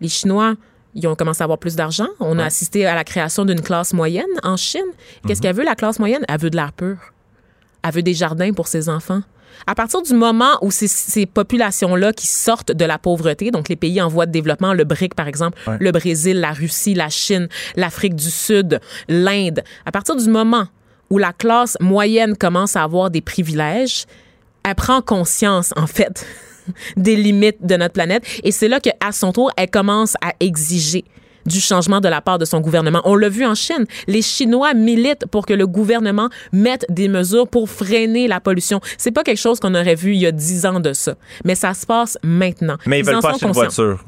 [0.00, 0.54] Les Chinois,
[0.96, 2.08] ils ont commencé à avoir plus d'argent.
[2.20, 4.80] On a assisté à la création d'une classe moyenne en Chine.
[5.26, 6.24] Qu'est-ce qu'elle veut, la classe moyenne?
[6.26, 6.96] Elle veut de l'air pur.
[7.84, 9.20] Elle veut des jardins pour ses enfants.
[9.66, 13.76] À partir du moment où ces, ces populations-là qui sortent de la pauvreté, donc les
[13.76, 17.48] pays en voie de développement, le BRIC par exemple, le Brésil, la Russie, la Chine,
[17.76, 20.66] l'Afrique du Sud, l'Inde, à partir du moment
[21.10, 24.06] où la classe moyenne commence à avoir des privilèges,
[24.64, 26.26] elle prend conscience, en fait,
[26.96, 28.24] des limites de notre planète.
[28.42, 31.04] Et c'est là qu'à son tour, elle commence à exiger
[31.46, 33.00] du changement de la part de son gouvernement.
[33.04, 33.86] On l'a vu en Chine.
[34.06, 38.80] Les Chinois militent pour que le gouvernement mette des mesures pour freiner la pollution.
[38.98, 41.14] C'est pas quelque chose qu'on aurait vu il y a dix ans de ça.
[41.44, 42.76] Mais ça se passe maintenant.
[42.86, 43.84] Mais ils veulent en pas acheter de conscients.
[43.84, 44.04] voiture.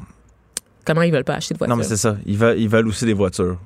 [0.85, 1.77] Comment ils veulent pas acheter de voiture?
[1.77, 2.17] Non, mais c'est ça.
[2.27, 3.59] Ils veulent, ils veulent aussi des voitures.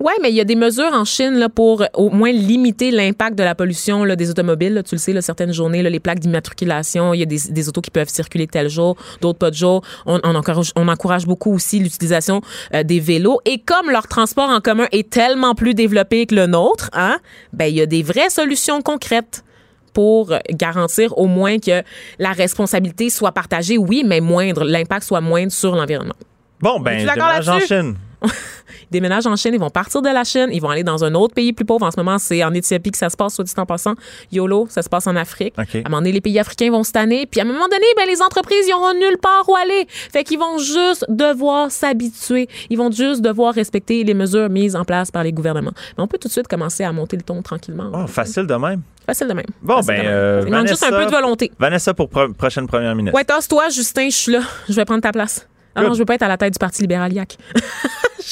[0.00, 2.90] Oui, mais il y a des mesures en Chine là, pour euh, au moins limiter
[2.90, 4.72] l'impact de la pollution là, des automobiles.
[4.72, 4.82] là.
[4.82, 7.82] tu le sais, là, certaines journées, les plaques d'immatriculation, il y a des, des autos
[7.82, 9.82] qui peuvent circuler tel jour, d'autres pas de jour.
[10.06, 12.40] On, on encourage, on encourage beaucoup aussi l'utilisation
[12.74, 13.40] euh, des vélos.
[13.44, 17.18] Et comme leur transport en commun est tellement plus développé que le nôtre, hein,
[17.52, 19.44] ben, il y a des vraies solutions concrètes
[19.92, 21.82] pour euh, garantir au moins que
[22.18, 26.14] la responsabilité soit partagée, oui, mais moindre, l'impact soit moindre sur l'environnement.
[26.60, 30.60] Bon, ben, Es-tu d'accord Ils déménagent en Chine, ils vont partir de la Chine, ils
[30.60, 31.86] vont aller dans un autre pays plus pauvre.
[31.86, 33.94] En ce moment, c'est en Éthiopie que ça se passe, soit dit en passant.
[34.32, 35.54] YOLO, ça se passe en Afrique.
[35.56, 37.26] À un moment donné, les pays africains vont se tanner.
[37.26, 39.86] Puis à un moment donné, ben, les entreprises, ils auront nulle part où aller.
[39.88, 42.48] Fait qu'ils vont juste devoir s'habituer.
[42.68, 45.72] Ils vont juste devoir respecter les mesures mises en place par les gouvernements.
[45.96, 47.90] Mais on peut tout de suite commencer à monter le ton tranquillement.
[47.94, 48.82] Oh, facile de même.
[49.06, 49.46] Facile de même.
[49.62, 50.06] Bon, Facile ben, même.
[50.12, 51.50] euh, Il manque juste un peu de volonté.
[51.58, 53.16] Vanessa pour pro- prochaine première ministre.
[53.16, 54.40] Ouais, tasse-toi, Justin, je suis là.
[54.68, 55.46] Je vais prendre ta place.
[55.74, 57.36] Ah non, je veux pas être à la tête du Parti libéral YAC.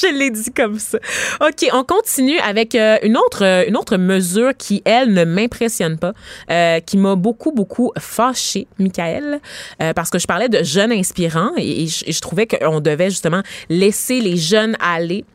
[0.01, 0.97] je l'ai dit comme ça.
[1.41, 5.97] OK, on continue avec euh, une, autre, euh, une autre mesure qui, elle, ne m'impressionne
[5.97, 6.13] pas,
[6.51, 9.39] euh, qui m'a beaucoup, beaucoup fâchée, Michael,
[9.95, 13.09] parce que je parlais de jeunes inspirants et, et je, et je trouvais qu'on devait
[13.09, 15.25] justement laisser les jeunes aller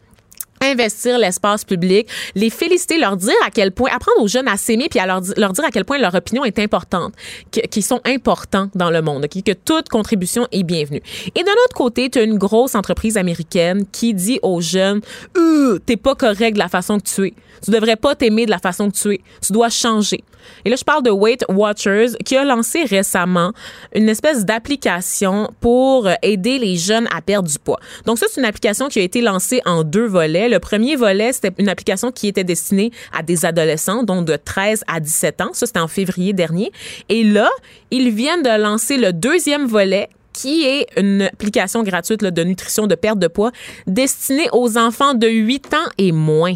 [0.65, 4.89] investir l'espace public, les féliciter, leur dire à quel point, apprendre aux jeunes à s'aimer
[4.89, 7.15] puis à leur, leur dire à quel point leur opinion est importante,
[7.51, 11.03] qu'ils sont importants dans le monde, que toute contribution est bienvenue.
[11.35, 15.01] Et d'un autre côté, tu as une grosse entreprise américaine qui dit aux jeunes,
[15.37, 17.35] Euh, t'es pas correct de la façon que tu es.
[17.65, 19.21] Tu devrais pas t'aimer de la façon que tu es.
[19.41, 20.23] Tu dois changer.
[20.65, 23.53] Et là, je parle de Weight Watchers qui a lancé récemment
[23.95, 27.81] une espèce d'application pour aider les jeunes à perdre du poids.
[28.05, 30.49] Donc ça, c'est une application qui a été lancée en deux volets.
[30.55, 34.85] Le premier volet, c'était une application qui était destinée à des adolescents, donc de 13
[34.87, 35.51] à 17 ans.
[35.53, 36.71] Ça, c'était en février dernier.
[37.09, 37.51] Et là,
[37.91, 42.87] ils viennent de lancer le deuxième volet qui est une application gratuite là, de nutrition
[42.87, 43.51] de perte de poids
[43.89, 46.55] destinée aux enfants de 8 ans et moins.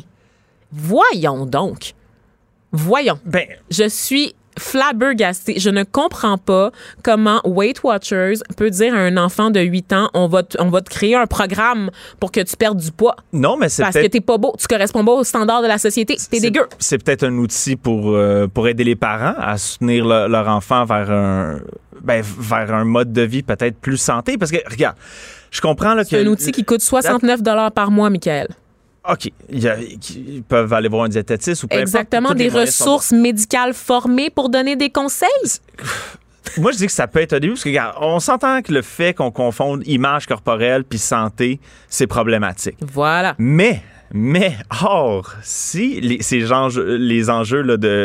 [0.71, 1.95] Voyons donc.
[2.71, 3.19] Voyons.
[3.25, 5.59] Ben, Je suis flabbergastée.
[5.59, 6.71] Je ne comprends pas
[7.03, 10.69] comment Weight Watchers peut dire à un enfant de 8 ans, on va, te- on
[10.71, 11.91] va te créer un programme
[12.21, 13.17] pour que tu perdes du poids.
[13.33, 15.79] non, mais c'est Parce que t'es pas beau, tu corresponds pas aux standards de la
[15.79, 16.15] société.
[16.17, 16.67] T'es c'est- dégueu.
[16.79, 20.85] C'est peut-être un outil pour, euh, pour aider les parents à soutenir le- leur enfant
[20.85, 21.61] vers un,
[22.03, 24.39] ben, vers un mode de vie peut-être plus santé.
[24.39, 24.97] Parce que, regarde,
[25.51, 26.11] je comprends là, que.
[26.11, 27.41] C'est un outil qui coûte 69
[27.75, 28.49] par mois, Michael.
[29.09, 29.31] OK.
[29.51, 31.79] Ils peuvent aller voir un diététiste ou peu.
[31.79, 35.29] Exactement, des sont ressources médicales formées pour donner des conseils.
[36.57, 38.73] Moi, je dis que ça peut être au début, parce que, regarde, on s'entend que
[38.73, 42.77] le fait qu'on confonde image corporelle puis santé, c'est problématique.
[42.81, 43.35] Voilà.
[43.39, 46.97] Mais, mais, or, si les, enjeux,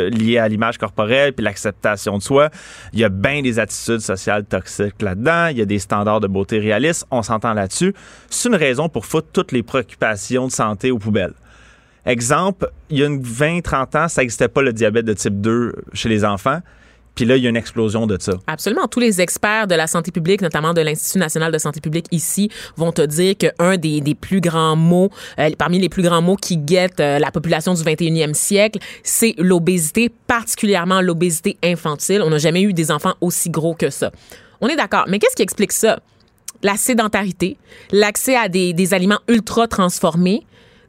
[0.09, 2.49] liés à l'image corporelle puis l'acceptation de soi,
[2.91, 6.27] il y a bien des attitudes sociales toxiques là-dedans, il y a des standards de
[6.27, 7.93] beauté réalistes, on s'entend là-dessus.
[8.29, 11.33] C'est une raison pour foutre toutes les préoccupations de santé aux poubelles.
[12.05, 15.73] Exemple, il y a une 20-30 ans, ça n'existait pas le diabète de type 2
[15.93, 16.59] chez les enfants.
[17.15, 18.33] Puis là, il y a une explosion de ça.
[18.47, 18.87] Absolument.
[18.87, 22.49] Tous les experts de la santé publique, notamment de l'Institut national de santé publique ici,
[22.75, 26.35] vont te dire qu'un des, des plus grands mots, euh, parmi les plus grands mots
[26.35, 32.21] qui guettent euh, la population du 21e siècle, c'est l'obésité, particulièrement l'obésité infantile.
[32.23, 34.11] On n'a jamais eu des enfants aussi gros que ça.
[34.61, 35.05] On est d'accord.
[35.07, 35.99] Mais qu'est-ce qui explique ça?
[36.63, 37.57] La sédentarité,
[37.91, 40.43] l'accès à des, des aliments ultra transformés,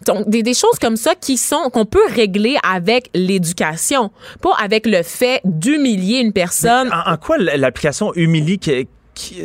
[0.06, 4.10] donc, des, choses comme ça qui sont qu'on peut régler avec l'éducation,
[4.42, 6.90] pas avec le fait d'humilier une personne.
[7.06, 8.58] En, quoi l'application humilie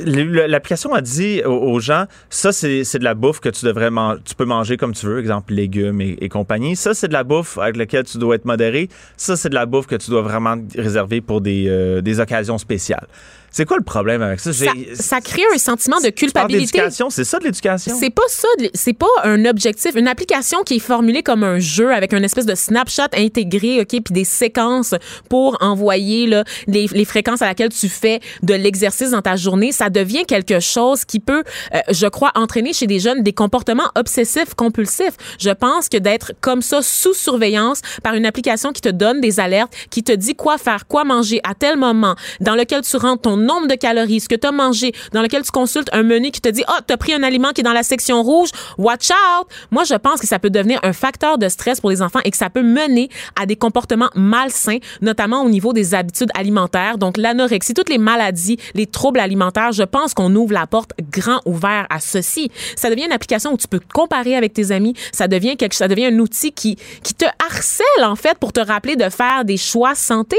[0.05, 4.35] l'application a dit aux, gens, ça c'est de la bouffe que tu devrais man- tu
[4.35, 6.75] peux manger comme tu veux, exemple légumes et, compagnie.
[6.75, 8.89] Ça c'est de la bouffe avec laquelle tu dois être modéré.
[9.17, 12.57] Ça c'est de la bouffe que tu dois vraiment réserver pour des, euh, des occasions
[12.57, 13.07] spéciales.
[13.51, 14.53] C'est quoi le problème avec ça?
[14.53, 16.81] Ça, ça crée un sentiment de culpabilité.
[17.09, 17.95] c'est ça de l'éducation?
[17.99, 21.93] C'est pas ça, c'est pas un objectif, une application qui est formulée comme un jeu
[21.93, 24.93] avec une espèce de snapshot intégré, ok, puis des séquences
[25.29, 29.71] pour envoyer là, les, les fréquences à laquelle tu fais de l'exercice dans ta journée,
[29.71, 33.89] ça devient quelque chose qui peut, euh, je crois, entraîner chez des jeunes des comportements
[33.95, 35.15] obsessifs compulsifs.
[35.39, 39.39] Je pense que d'être comme ça sous surveillance par une application qui te donne des
[39.39, 43.21] alertes, qui te dit quoi faire, quoi manger à tel moment, dans lequel tu rentres
[43.21, 46.31] ton nombre de calories, ce que tu as mangé, dans lequel tu consultes un menu
[46.31, 48.49] qui te dit "Ah, tu as pris un aliment qui est dans la section rouge,
[48.77, 52.01] watch out." Moi, je pense que ça peut devenir un facteur de stress pour les
[52.01, 56.29] enfants et que ça peut mener à des comportements malsains, notamment au niveau des habitudes
[56.35, 56.97] alimentaires.
[56.97, 61.41] Donc l'anorexie, toutes les maladies, les troubles alimentaires, je pense qu'on ouvre la porte grand
[61.45, 62.51] ouvert à ceci.
[62.75, 65.87] Ça devient une application où tu peux comparer avec tes amis, ça devient quelque ça
[65.87, 69.57] devient un outil qui qui te harcèle en fait pour te rappeler de faire des
[69.57, 70.37] choix santé.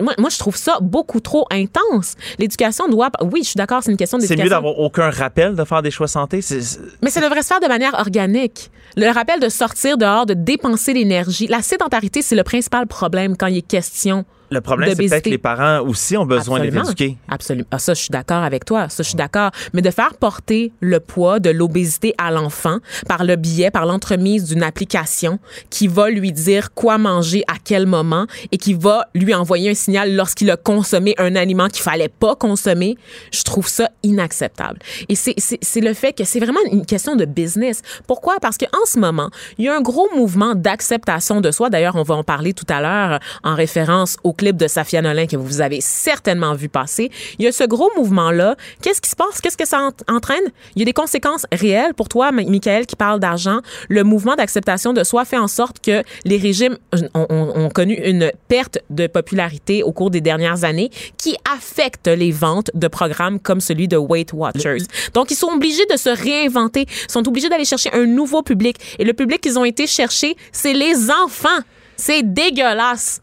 [0.00, 2.16] Moi, moi je trouve ça beaucoup trop intense.
[2.40, 4.44] L'éducation doit oui, je suis d'accord, c'est une question C'est d'éducation.
[4.44, 6.40] mieux d'avoir aucun rappel de faire des choix santé.
[6.40, 8.70] C'est- c'est- Mais ça devrait se faire de manière organique.
[8.96, 11.46] Le rappel de sortir dehors, de dépenser l'énergie.
[11.46, 14.24] La sédentarité, c'est le principal problème quand il est question.
[14.50, 16.90] Le problème, c'est peut-être que les parents aussi ont besoin d'être Absolument.
[16.90, 17.16] éduqués.
[17.28, 17.68] Absolument.
[17.70, 18.88] Ah, ça, je suis d'accord avec toi.
[18.88, 19.50] Ça, je suis d'accord.
[19.72, 24.44] Mais de faire porter le poids de l'obésité à l'enfant par le biais, par l'entremise
[24.44, 25.38] d'une application
[25.70, 29.74] qui va lui dire quoi manger à quel moment et qui va lui envoyer un
[29.74, 32.96] signal lorsqu'il a consommé un aliment qu'il fallait pas consommer,
[33.32, 34.78] je trouve ça inacceptable.
[35.08, 35.34] Et c'est,
[35.80, 37.82] le fait que c'est vraiment une question de business.
[38.06, 38.38] Pourquoi?
[38.40, 41.70] Parce qu'en ce moment, il y a un gros mouvement d'acceptation de soi.
[41.70, 45.26] D'ailleurs, on va en parler tout à l'heure en référence au clip de Safia Nolin
[45.26, 47.10] que vous avez certainement vu passer.
[47.38, 48.56] Il y a ce gros mouvement-là.
[48.82, 49.40] Qu'est-ce qui se passe?
[49.42, 50.42] Qu'est-ce que ça en- entraîne?
[50.74, 53.60] Il y a des conséquences réelles pour toi, Mi- Michael, qui parle d'argent.
[53.90, 56.78] Le mouvement d'acceptation de soi fait en sorte que les régimes
[57.14, 62.08] ont, ont- ont connu une perte de popularité au cours des dernières années qui affecte
[62.08, 64.78] les ventes de programmes comme celui de Weight Watchers.
[65.12, 68.76] Donc, ils sont obligés de se réinventer, sont obligés d'aller chercher un nouveau public.
[68.98, 71.60] Et le public qu'ils ont été chercher, c'est les enfants.
[71.96, 73.20] C'est dégueulasse.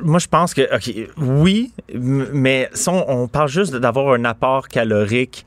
[0.00, 5.44] Moi, je pense que, OK, oui, mais on parle juste d'avoir un apport calorique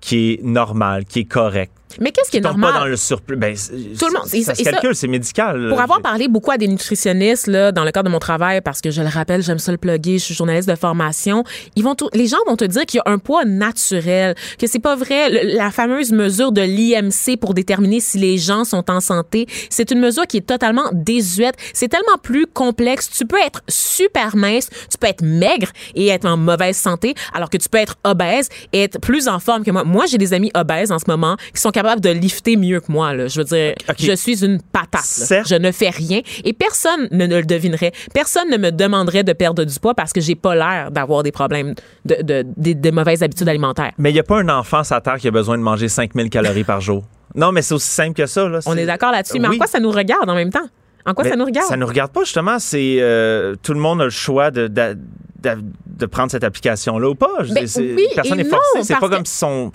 [0.00, 1.72] qui est normal, qui est correct.
[2.00, 2.72] Mais qu'est-ce qui est normal?
[2.72, 3.36] pas dans le surplus.
[3.36, 5.68] Ben, Tout le monde- Ça, ça se calcule, c'est médical.
[5.70, 8.80] Pour avoir parlé beaucoup à des nutritionnistes là, dans le cadre de mon travail, parce
[8.80, 11.44] que je le rappelle, j'aime ça le plugger, je suis journaliste de formation,
[11.76, 14.66] ils vont tout- les gens vont te dire qu'il y a un poids naturel, que
[14.66, 15.30] c'est pas vrai.
[15.30, 19.90] Le- la fameuse mesure de l'IMC pour déterminer si les gens sont en santé, c'est
[19.90, 21.54] une mesure qui est totalement désuète.
[21.72, 23.08] C'est tellement plus complexe.
[23.10, 27.48] Tu peux être super mince, tu peux être maigre et être en mauvaise santé, alors
[27.50, 29.84] que tu peux être obèse et être plus en forme que moi.
[29.84, 32.90] Moi, j'ai des amis obèses en ce moment qui sont capables de lifter mieux que
[32.90, 33.12] moi.
[33.14, 33.28] Là.
[33.28, 35.28] Je veux dire, je suis une patate.
[35.30, 35.42] là.
[35.46, 37.92] Je ne fais rien et personne ne, ne le devinerait.
[38.14, 41.32] Personne ne me demanderait de perdre du poids parce que j'ai pas l'air d'avoir des
[41.32, 43.92] problèmes de, de, de- de mauvaises habitudes alimentaires.
[43.98, 46.30] Mais il n'y a pas un enfant sur Terre qui a besoin de manger 5000
[46.30, 47.04] calories par jour.
[47.34, 48.48] Non, mais c'est aussi simple que ça.
[48.48, 48.60] Là.
[48.66, 49.38] On est d'accord là-dessus.
[49.38, 50.66] Mais en quoi ça nous regarde en même temps?
[51.04, 51.68] En quoi Mais ça nous regarde?
[51.68, 52.58] Ça nous regarde pas, justement.
[52.58, 54.96] C'est euh, Tout le monde a le choix de, de,
[55.42, 55.62] de-
[55.98, 57.28] de prendre cette application-là ou pas.
[57.42, 58.82] Je Ben oui personne n'est forcé.
[58.82, 59.70] C'est pas que- comme si son,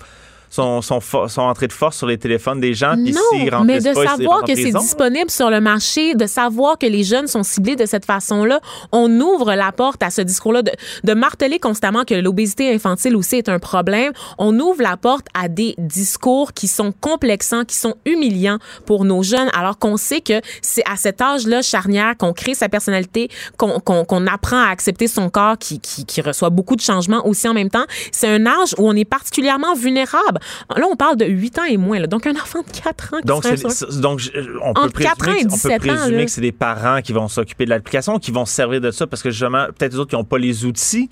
[0.52, 2.94] sont, sont, sont entrés de force sur les téléphones des gens.
[2.94, 6.84] Non, mais remplissent de pas, savoir que c'est disponible sur le marché, de savoir que
[6.84, 8.60] les jeunes sont ciblés de cette façon-là,
[8.92, 10.70] on ouvre la porte à ce discours-là de,
[11.04, 14.12] de marteler constamment que l'obésité infantile aussi est un problème.
[14.36, 19.22] On ouvre la porte à des discours qui sont complexants, qui sont humiliants pour nos
[19.22, 23.80] jeunes, alors qu'on sait que c'est à cet âge-là charnière qu'on crée sa personnalité, qu'on
[23.80, 27.48] qu'on qu'on apprend à accepter son corps qui, qui, qui reçoit beaucoup de changements aussi
[27.48, 27.86] en même temps.
[28.10, 30.40] C'est un âge où on est particulièrement vulnérable.
[30.76, 31.98] Là, on parle de 8 ans et moins.
[31.98, 32.06] là.
[32.06, 34.30] Donc, un enfant de 4 ans qui Donc, sur- donc je-
[34.62, 36.24] on peut Entre 4 présumer, ans on peut 17 ans, présumer là.
[36.24, 39.06] que c'est des parents qui vont s'occuper de l'application, qui vont se servir de ça
[39.06, 41.08] parce que justement, peut-être les autres qui n'ont pas les outils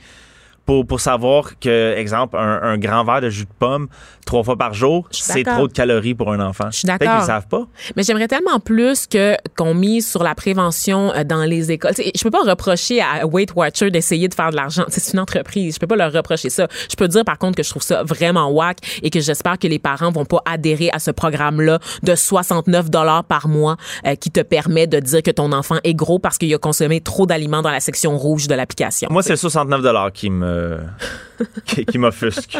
[0.66, 3.88] pour, pour savoir que, exemple, un, un grand verre de jus de pomme
[4.30, 6.68] trois fois par jour, c'est trop de calories pour un enfant.
[6.70, 7.16] Je suis Peut-être d'accord.
[7.16, 7.66] qu'ils savent pas.
[7.96, 11.94] Mais j'aimerais tellement plus que qu'on mise sur la prévention euh, dans les écoles.
[11.94, 14.84] Tu sais, je peux pas reprocher à Weight Watcher d'essayer de faire de l'argent.
[14.88, 15.74] C'est une entreprise.
[15.74, 16.68] Je peux pas leur reprocher ça.
[16.88, 19.66] Je peux dire par contre que je trouve ça vraiment whack et que j'espère que
[19.66, 24.30] les parents vont pas adhérer à ce programme-là de 69 dollars par mois euh, qui
[24.30, 27.62] te permet de dire que ton enfant est gros parce qu'il a consommé trop d'aliments
[27.62, 29.08] dans la section rouge de l'application.
[29.10, 30.78] Moi, c'est le 69 qui me, me.
[31.64, 32.58] qui, qui m'offusque.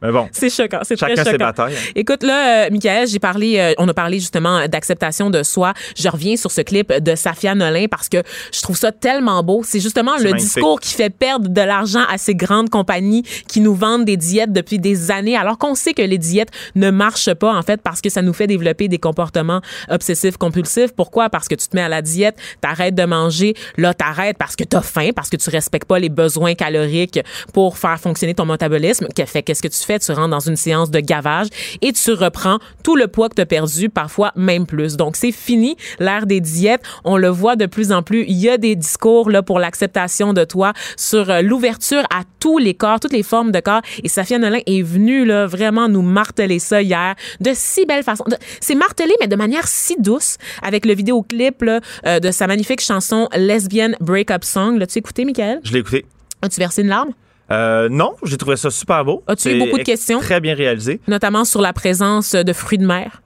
[0.00, 1.44] Mais bon, C'est choquant, c'est très chacun ses choquant.
[1.44, 1.74] batailles.
[1.94, 5.74] Écoute, là, euh, Michael, j'ai parlé, euh, on a parlé justement d'acceptation de soi.
[5.96, 8.18] Je reviens sur ce clip de Safia Nolin parce que
[8.52, 9.62] je trouve ça tellement beau.
[9.64, 10.54] C'est justement le magnifique.
[10.54, 14.52] discours qui fait perdre de l'argent à ces grandes compagnies qui nous vendent des diètes
[14.52, 18.00] depuis des années, alors qu'on sait que les diètes ne marchent pas, en fait, parce
[18.00, 20.92] que ça nous fait développer des comportements obsessifs compulsifs.
[20.94, 21.28] Pourquoi?
[21.30, 24.64] Parce que tu te mets à la diète, t'arrêtes de manger, là, t'arrêtes parce que
[24.64, 27.20] t'as faim, parce que tu respectes pas les besoins caloriques
[27.52, 29.08] pour faire fonctionner ton métabolisme.
[29.14, 29.98] Qu'est-ce que tu fais?
[29.98, 31.48] Tu rentres dans une séance de gavage
[31.80, 34.96] et tu reprends tout le poids que tu as perdu, parfois même plus.
[34.96, 36.82] Donc, c'est fini l'ère des diètes.
[37.04, 38.24] On le voit de plus en plus.
[38.28, 42.58] Il y a des discours là pour l'acceptation de toi sur euh, l'ouverture à tous
[42.58, 43.82] les corps, toutes les formes de corps.
[44.02, 48.24] Et Safia Nolin est venue là vraiment nous marteler ça hier de si belle façon.
[48.60, 52.80] C'est martelé, mais de manière si douce avec le vidéoclip là, euh, de sa magnifique
[52.80, 54.78] chanson Lesbian Breakup Song.
[54.78, 55.60] L'as-tu écouté, Michael?
[55.64, 56.04] Je l'ai écouté.
[56.42, 57.10] As-tu versé une larme?
[57.50, 59.22] Euh, non, j'ai trouvé ça super beau.
[59.26, 60.20] As-tu eu beaucoup de questions?
[60.20, 61.00] Très bien réalisé.
[61.08, 63.22] Notamment sur la présence de fruits de mer,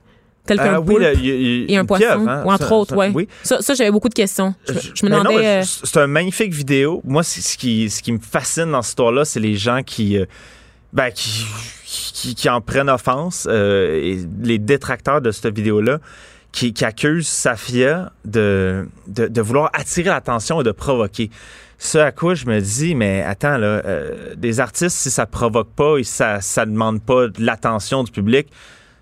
[0.46, 2.42] tels qu'un Euh, oui, le- y y et un poisson, pieuvre, hein.
[2.44, 3.10] ou entre Ça- autres, ça- ouais.
[3.14, 3.28] Oui.
[3.42, 4.54] Ça, ça, j'avais beaucoup de questions.
[4.68, 5.46] Je, me- je me non, demandais.
[5.46, 7.02] euh, c'est un magnifique vidéo.
[7.04, 10.24] Moi, ce qui, ce qui me fascine dans cette histoire-là, c'est les gens qui, euh,
[10.92, 11.44] ben, qui,
[11.84, 15.98] qui, qui en prennent offense, euh, et les détracteurs de cette vidéo-là,
[16.52, 21.30] qui, qui accusent Safia de, de, de vouloir attirer l'attention et de provoquer.
[21.78, 25.70] Ce à quoi je me dis, mais attends, là, euh, des artistes, si ça provoque
[25.74, 28.48] pas et ça, ça demande pas de l'attention du public,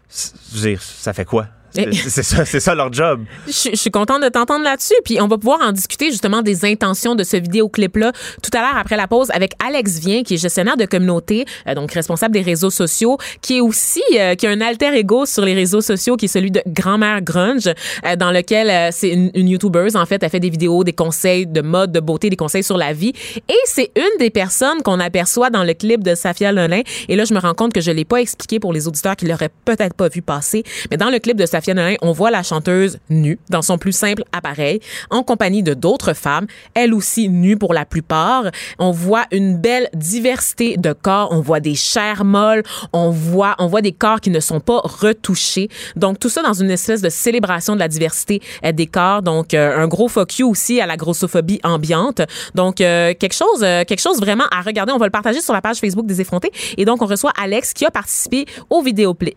[0.09, 1.47] ça fait quoi?
[1.75, 3.25] C'est c'est ça, c'est ça leur job.
[3.47, 4.95] Je, je suis contente de t'entendre là-dessus.
[5.05, 8.13] Puis on va pouvoir en discuter justement des intentions de ce vidéoclip-là
[8.43, 11.75] tout à l'heure après la pause avec Alex Vien, qui est gestionnaire de communauté, euh,
[11.75, 15.45] donc responsable des réseaux sociaux, qui est aussi euh, qui a un alter ego sur
[15.45, 17.69] les réseaux sociaux, qui est celui de Grand-mère Grunge,
[18.07, 20.93] euh, dans lequel euh, c'est une, une YouTubeuse en fait, elle fait des vidéos, des
[20.93, 23.13] conseils de mode, de beauté, des conseils sur la vie.
[23.49, 26.83] Et c'est une des personnes qu'on aperçoit dans le clip de Safia Lolin.
[27.09, 29.27] Et là, je me rends compte que je l'ai pas expliqué pour les auditeurs qui
[29.27, 30.63] l'auraient peut-être pas vu passer.
[30.91, 31.64] Mais dans le clip de Safia
[32.03, 36.47] On voit la chanteuse nue dans son plus simple appareil, en compagnie de d'autres femmes,
[36.75, 38.45] elles aussi nues pour la plupart.
[38.79, 41.29] On voit une belle diversité de corps.
[41.33, 42.63] On voit des chairs molles.
[42.93, 45.69] On voit, on voit des corps qui ne sont pas retouchés.
[45.97, 49.23] Donc tout ça dans une espèce de célébration de la diversité euh, des corps.
[49.23, 52.23] Donc euh, un gros fuck you aussi à la grossophobie ambiante.
[52.55, 54.93] Donc euh, quelque chose, quelque chose vraiment à regarder.
[54.93, 56.51] On va le partager sur la page Facebook des effrontés.
[56.77, 59.35] Et donc on reçoit Alex qui a participé au vidéoclip,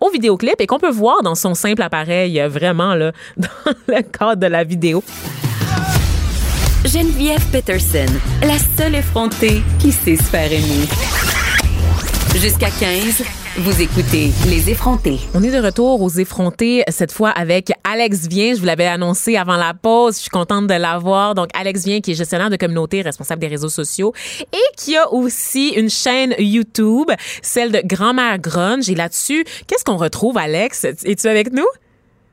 [0.00, 3.48] au vidéoclip et qu'on peut voir dans son simple appareil euh, vraiment là dans
[3.88, 5.02] le cadre de la vidéo.
[6.84, 10.88] Geneviève Peterson, la seule effrontée qui sait se faire aimer.
[12.34, 13.22] Jusqu'à 15,
[13.58, 15.18] vous écoutez Les effrontés.
[15.34, 18.54] On est de retour aux effrontés, cette fois avec Alex Vien.
[18.54, 20.16] Je vous l'avais annoncé avant la pause.
[20.16, 21.34] Je suis contente de l'avoir.
[21.34, 25.12] Donc, Alex Vien, qui est gestionnaire de communauté, responsable des réseaux sociaux et qui a
[25.12, 27.10] aussi une chaîne YouTube,
[27.42, 28.88] celle de Grand-mère Grunge.
[28.88, 30.84] Et là-dessus, qu'est-ce qu'on retrouve, Alex?
[31.04, 31.66] Es-tu avec nous?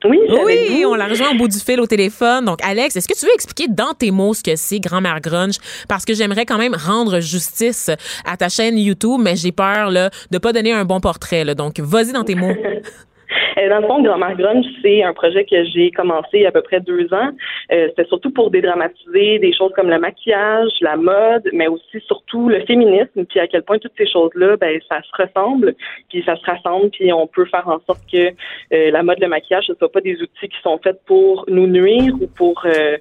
[0.04, 2.46] Oui, on l'a rejoint au bout du fil au téléphone.
[2.46, 5.56] Donc, Alex, est-ce que tu veux expliquer dans tes mots ce que c'est Grand-mère Grunge?
[5.88, 7.90] Parce que j'aimerais quand même rendre justice
[8.24, 11.44] à ta chaîne YouTube, mais j'ai peur là, de pas donner un bon portrait.
[11.44, 11.54] Là.
[11.54, 12.54] Donc, vas-y dans tes mots.
[13.58, 16.48] Euh, Dans le fond, Grand-mère Grunge, c'est un projet que j'ai commencé il y a
[16.48, 17.30] à peu près deux ans.
[17.72, 22.48] Euh, C'était surtout pour dédramatiser des choses comme le maquillage, la mode, mais aussi surtout
[22.48, 25.74] le féminisme, puis à quel point toutes ces choses-là, ben ça se ressemble,
[26.08, 28.28] puis ça se rassemble, puis on peut faire en sorte que
[28.72, 31.44] euh, la mode, le maquillage, ce ne soit pas des outils qui sont faits pour
[31.48, 32.96] nous nuire ou pour euh,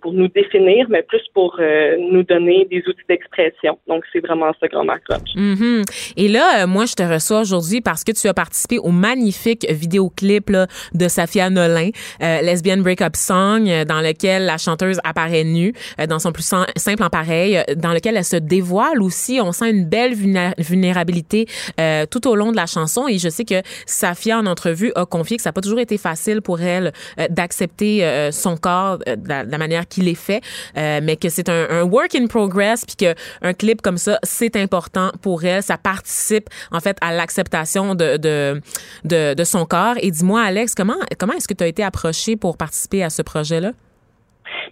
[0.00, 1.60] pour nous définir, mais plus pour
[1.98, 3.78] nous donner des outils d'expression.
[3.86, 5.34] Donc c'est vraiment ça, Grand-mère Grunge.
[5.34, 5.82] Mhm.
[6.16, 10.50] Et là, moi, je te reçois aujourd'hui parce que tu as participé au magnifique vidéoclip
[10.50, 11.90] là, de Safia Nolin,
[12.22, 16.42] euh, Lesbian Breakup Song, euh, dans lequel la chanteuse apparaît nue, euh, dans son plus
[16.44, 19.40] sim- simple appareil, euh, dans lequel elle se dévoile aussi.
[19.42, 21.46] On sent une belle vulné- vulnérabilité
[21.80, 23.08] euh, tout au long de la chanson.
[23.08, 25.98] Et je sais que Safia, en entrevue, a confié que ça n'a pas toujours été
[25.98, 30.40] facile pour elle euh, d'accepter son corps de, la, de la manière qu'il est fait,
[30.76, 34.56] mais que c'est un, un work in progress, puis que un clip comme ça, c'est
[34.56, 35.62] important pour elle.
[35.62, 38.60] Ça participe en fait à l'acceptation de, de,
[39.04, 39.57] de, de son
[40.00, 43.22] Et dis-moi, Alex, comment, comment est-ce que tu as été approché pour participer à ce
[43.22, 43.72] projet-là?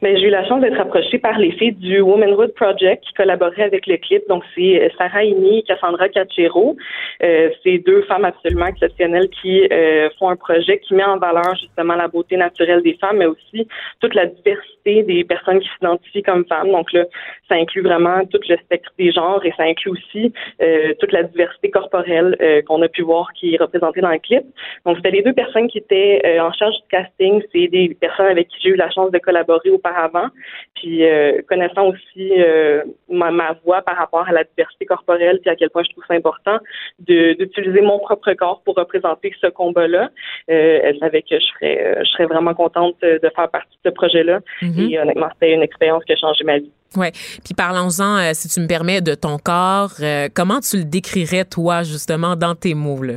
[0.02, 3.64] Mais j'ai eu la chance d'être approchée par les filles du Womanhood Project qui collaboraient
[3.64, 4.22] avec le clip.
[4.28, 6.76] Donc, c'est euh, Sarah Ini et Cassandra Cachero.
[7.22, 11.54] Euh, c'est deux femmes absolument exceptionnelles qui euh, font un projet qui met en valeur
[11.56, 13.66] justement la beauté naturelle des femmes, mais aussi
[14.00, 16.70] toute la diversité des personnes qui s'identifient comme femmes.
[16.70, 17.04] Donc là,
[17.48, 21.22] ça inclut vraiment tout le spectre des genres et ça inclut aussi euh, toute la
[21.22, 24.44] diversité corporelle euh, qu'on a pu voir qui est représentée dans le clip.
[24.84, 27.42] Donc, c'était les deux personnes qui étaient euh, en charge du casting.
[27.52, 30.28] C'est des personnes avec qui j'ai eu la chance de collaborer auparavant auparavant.
[30.74, 35.50] Puis euh, connaissant aussi euh, ma, ma voix par rapport à la diversité corporelle, puis
[35.50, 36.58] à quel point je trouve ça important
[37.00, 40.10] de- d'utiliser mon propre corps pour représenter ce combat-là.
[40.50, 43.90] Euh, elle savait que je serais, euh, je serais vraiment contente de faire partie de
[43.90, 44.40] ce projet-là.
[44.62, 44.90] Mhm.
[44.90, 46.72] Et honnêtement, c'était une expérience qui a changé ma vie.
[46.96, 47.12] Ouais.
[47.44, 49.92] Puis parlons-en, si tu me permets, de ton corps.
[50.34, 53.14] Comment tu le décrirais, toi, justement, dans tes mots, là?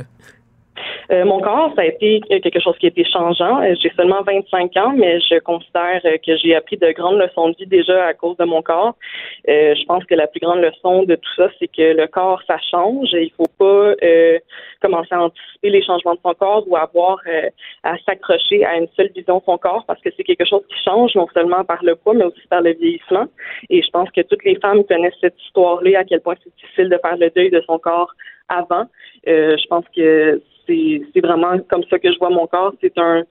[1.10, 3.60] Euh, mon corps, ça a été quelque chose qui a été changeant.
[3.62, 7.48] Euh, J'ai seulement 25 ans, mais je considère euh, que j'ai appris de grandes leçons
[7.48, 8.94] de vie déjà à cause de mon corps.
[9.46, 12.58] Je pense que la plus grande leçon de tout ça, c'est que le corps, ça
[12.70, 13.12] change.
[13.14, 13.94] Et il faut pas
[14.80, 17.18] commencer à anticiper les changements de son corps ou avoir
[17.82, 20.76] à s'accrocher à une seule vision de son corps parce que c'est quelque chose qui
[20.84, 23.26] change non seulement par le poids, mais aussi par le vieillissement.
[23.68, 26.88] Et je pense que toutes les femmes connaissent cette histoire-là, à quel point c'est difficile
[26.88, 28.12] de faire le deuil de son corps
[28.48, 28.86] avant.
[29.26, 32.74] Je pense que c'est vraiment comme ça que je vois mon corps.
[32.80, 33.24] C'est un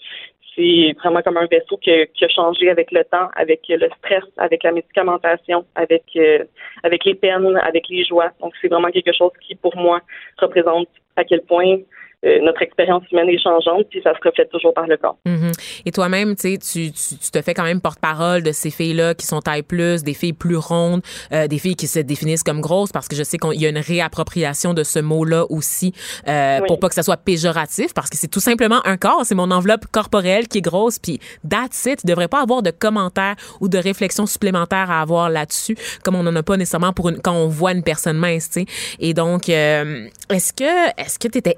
[0.56, 3.88] c'est vraiment comme un vaisseau qui a, qui a changé avec le temps, avec le
[3.98, 6.44] stress, avec la médicamentation, avec euh,
[6.84, 8.32] avec les peines, avec les joies.
[8.42, 10.02] Donc c'est vraiment quelque chose qui pour moi
[10.38, 11.78] représente à quel point
[12.24, 15.18] notre expérience humaine est changeante, puis ça se reflète toujours par le corps.
[15.26, 15.52] Mhm.
[15.86, 19.40] Et toi-même, tu tu, tu, te fais quand même porte-parole de ces filles-là qui sont
[19.40, 21.02] taille plus, des filles plus rondes,
[21.32, 23.70] euh, des filles qui se définissent comme grosses, parce que je sais qu'il y a
[23.70, 25.94] une réappropriation de ce mot-là aussi,
[26.28, 26.68] euh, Oui.
[26.68, 29.52] pour pas que ça soit péjoratif, parce que c'est tout simplement un corps, c'est mon
[29.52, 32.02] enveloppe corporelle qui est grosse, puis that's it.
[32.04, 36.24] Il devrait pas avoir de commentaires ou de réflexions supplémentaires à avoir là-dessus, comme on
[36.24, 38.66] n'en a pas nécessairement pour une, quand on voit une personne mince, tu sais.
[39.00, 41.58] Et donc, euh, est-ce que est-ce que tu étais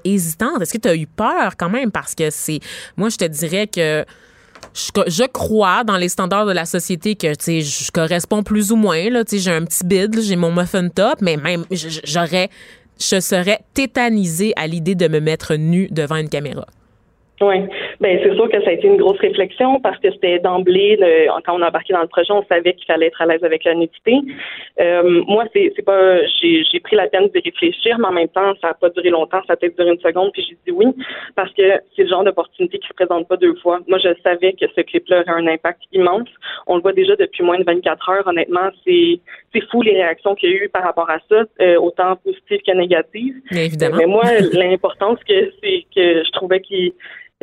[0.60, 1.90] Est-ce que tu as eu peur quand même?
[1.90, 2.60] Parce que c'est.
[2.96, 4.04] Moi, je te dirais que
[4.74, 8.96] je, je crois dans les standards de la société que je corresponds plus ou moins
[9.32, 11.64] j'ai un petit bide j'ai mon muffin top mais même
[12.04, 12.48] j'aurais
[12.98, 16.66] je serais tétanisée à l'idée de me mettre nue devant une caméra.
[17.40, 17.56] Oui,
[18.02, 20.98] ben c'est sûr que ça a été une grosse réflexion parce que c'était d'emblée,
[21.46, 23.62] quand on a embarqué dans le projet, on savait qu'il fallait être à l'aise avec
[23.62, 24.18] la nudité.
[24.80, 28.28] Euh, moi, c'est c'est pas, j'ai j'ai pris la peine de réfléchir, mais en même
[28.28, 30.72] temps, ça a pas duré longtemps, ça a peut-être duré une seconde, puis j'ai dit
[30.72, 30.86] oui
[31.36, 33.78] parce que c'est le genre d'opportunité qui se présente pas deux fois.
[33.86, 36.28] Moi, je savais que ce clip-là aurait un impact immense.
[36.66, 38.26] On le voit déjà depuis moins de 24 heures.
[38.26, 39.20] Honnêtement, c'est
[39.54, 42.62] c'est fou les réactions qu'il y a eu par rapport à ça, euh, autant positives
[42.66, 43.36] que négatives.
[43.52, 43.96] Mais évidemment.
[43.96, 46.92] Mais moi, l'importance que c'est que je trouvais qu'il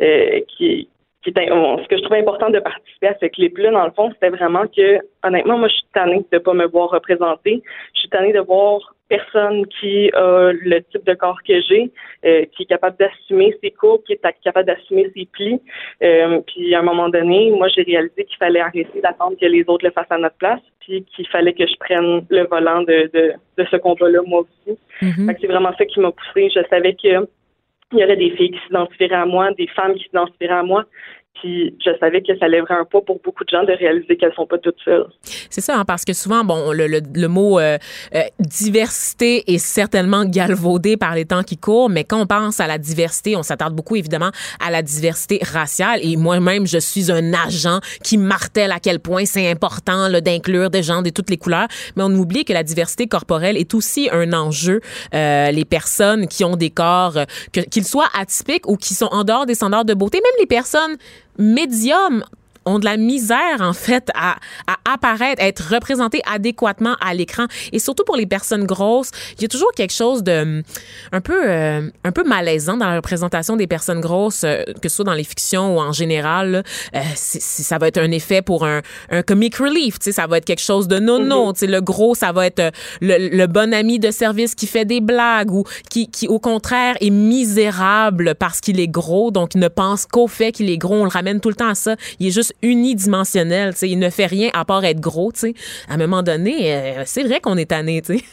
[0.00, 0.88] euh, qui
[1.22, 4.10] qui on- ce que je trouvais important de participer à ce clip-là, dans le fond,
[4.12, 7.62] c'était vraiment que, honnêtement, moi, je suis tannée de pas me voir représenter.
[7.92, 11.90] Je suis tannée de voir personne qui a le type de corps que j'ai,
[12.24, 15.60] euh, qui est capable d'assumer ses courbes, qui est capable d'assumer ses plis.
[16.02, 19.64] Euh, puis, à un moment donné, moi, j'ai réalisé qu'il fallait arrêter d'attendre que les
[19.66, 23.10] autres le fassent à notre place, puis qu'il fallait que je prenne le volant de,
[23.12, 24.78] de, de ce combat-là, moi aussi.
[25.02, 25.34] Mhm.
[25.38, 26.48] C'est vraiment ça qui m'a poussée.
[26.48, 27.28] Je savais que
[27.92, 30.84] il y aurait des filles qui s'identifieraient à moi, des femmes qui s'identifieraient à moi.
[31.40, 34.34] Puis je savais que ça lèverait un pas pour beaucoup de gens de réaliser qu'elles
[34.34, 35.06] sont pas toutes seules.
[35.48, 37.78] C'est ça, hein, parce que souvent, bon, le, le, le mot euh,
[38.14, 42.66] euh, diversité est certainement galvaudé par les temps qui courent, mais quand on pense à
[42.66, 44.30] la diversité, on s'attarde beaucoup évidemment
[44.64, 46.00] à la diversité raciale.
[46.02, 50.82] Et moi-même, je suis un agent qui martèle à quel point c'est important d'inclure des
[50.82, 51.68] gens de toutes les couleurs.
[51.96, 54.80] Mais on oublie que la diversité corporelle est aussi un enjeu.
[55.14, 57.24] Euh, les personnes qui ont des corps, euh,
[57.70, 60.96] qu'ils soient atypiques ou qui sont en dehors des standards de beauté, même les personnes
[61.38, 62.24] médiums
[62.66, 64.36] ont de la misère en fait à,
[64.66, 67.46] à apparaître, à être représentées adéquatement à l'écran.
[67.72, 70.62] Et surtout pour les personnes grosses, il y a toujours quelque chose de hum,
[71.12, 74.96] un peu euh, un peu malaisant dans la représentation des personnes grosses euh, que ce
[74.96, 76.62] soit dans les fictions ou en général là.
[76.94, 80.12] Euh, c'est- c'est- ça va être un effet pour un, un comic relief, tu sais
[80.12, 82.60] ça va être quelque chose de non non, tu sais le gros ça va être
[82.60, 86.38] euh, le, le bon ami de service qui fait des blagues ou qui qui au
[86.38, 90.78] contraire est misérable parce qu'il est gros donc il ne pense qu'au fait qu'il est
[90.78, 93.88] gros, on le ramène tout le temps à ça, il est juste unidimensionnel, tu sais,
[93.88, 95.54] il ne fait rien à part être gros, tu sais.
[95.88, 98.24] À un moment donné, euh, c'est vrai qu'on est tanné, tu sais.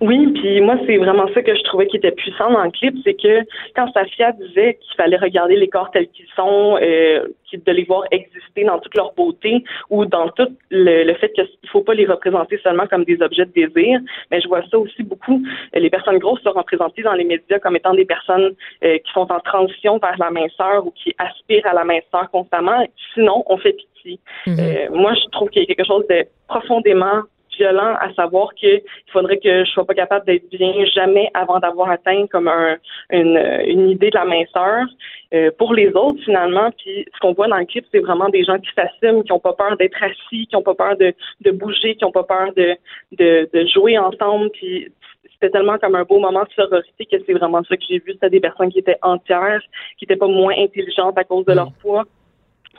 [0.00, 2.94] Oui, puis moi, c'est vraiment ça que je trouvais qui était puissant dans le clip,
[3.04, 3.40] c'est que
[3.74, 8.02] quand Safia disait qu'il fallait regarder les corps tels qu'ils sont, euh, de les voir
[8.10, 11.94] exister dans toute leur beauté ou dans tout le, le fait qu'il ne faut pas
[11.94, 15.42] les représenter seulement comme des objets de désir, mais je vois ça aussi beaucoup.
[15.72, 18.54] Les personnes grosses sont représentées dans les médias comme étant des personnes
[18.84, 22.84] euh, qui sont en transition vers la minceur ou qui aspirent à la minceur constamment.
[23.14, 24.18] Sinon, on fait pitié.
[24.48, 27.22] Euh, moi, je trouve qu'il y a quelque chose de profondément
[27.56, 28.82] violent à savoir qu'il
[29.12, 32.76] faudrait que je sois pas capable d'être bien jamais avant d'avoir atteint comme un,
[33.10, 33.36] une,
[33.66, 34.86] une idée de la minceur
[35.32, 36.70] euh, pour les autres finalement.
[36.72, 39.40] Puis ce qu'on voit dans le clip, c'est vraiment des gens qui s'assument, qui ont
[39.40, 42.52] pas peur d'être assis, qui ont pas peur de, de bouger, qui ont pas peur
[42.56, 42.76] de,
[43.12, 44.50] de, de jouer ensemble.
[44.50, 44.92] Puis
[45.32, 48.12] c'était tellement comme un beau moment de sororité que c'est vraiment ça que j'ai vu.
[48.12, 49.62] C'était des personnes qui étaient entières,
[49.98, 52.04] qui étaient pas moins intelligentes à cause de leur poids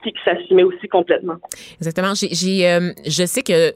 [0.02, 1.38] puis qui s'assumait aussi complètement.
[1.78, 2.14] Exactement.
[2.14, 3.74] J'ai, j'ai, euh, je sais que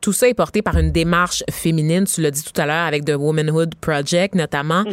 [0.00, 3.04] tout ça est porté par une démarche féminine, tu l'as dit tout à l'heure avec
[3.04, 4.84] The Womanhood Project notamment.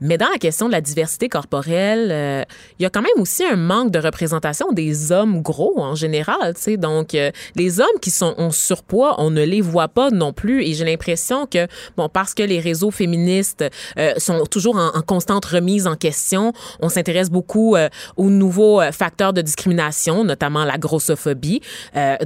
[0.00, 2.42] Mais dans la question de la diversité corporelle, euh,
[2.78, 6.54] il y a quand même aussi un manque de représentation des hommes gros en général.
[6.54, 10.10] Tu sais, donc euh, les hommes qui sont en surpoids, on ne les voit pas
[10.10, 10.64] non plus.
[10.64, 13.64] Et j'ai l'impression que bon parce que les réseaux féministes
[13.98, 17.76] euh, sont toujours en, en, constante remise en question, on s'intéresse beaucoup
[18.16, 21.60] aux nouveaux facteurs de discrimination, notamment la grossophobie.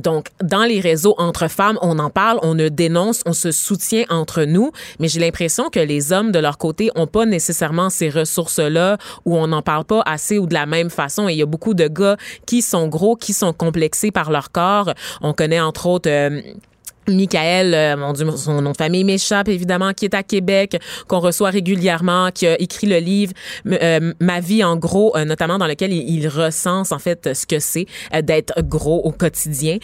[0.03, 4.05] Donc dans les réseaux entre femmes, on en parle on ne dénonce, on se soutient
[4.09, 8.09] entre nous, mais j'ai l'impression que les hommes de leur côté ont pas nécessairement ces
[8.09, 11.29] ressources-là ou on n'en parle pas assez ou de la même façon.
[11.29, 12.16] Et il y a beaucoup de gars
[12.47, 14.93] qui sont gros, qui sont complexés par leur corps.
[15.20, 16.41] On connaît entre autres euh,
[17.07, 21.51] Michael, euh, mon son nom de famille m'échappe évidemment, qui est à Québec, qu'on reçoit
[21.51, 23.35] régulièrement, qui a écrit le livre
[23.66, 27.59] euh, Ma vie en gros, notamment dans lequel il, il, recense en fait ce que
[27.59, 27.87] c'est
[28.22, 29.77] d'être gros au quotidien.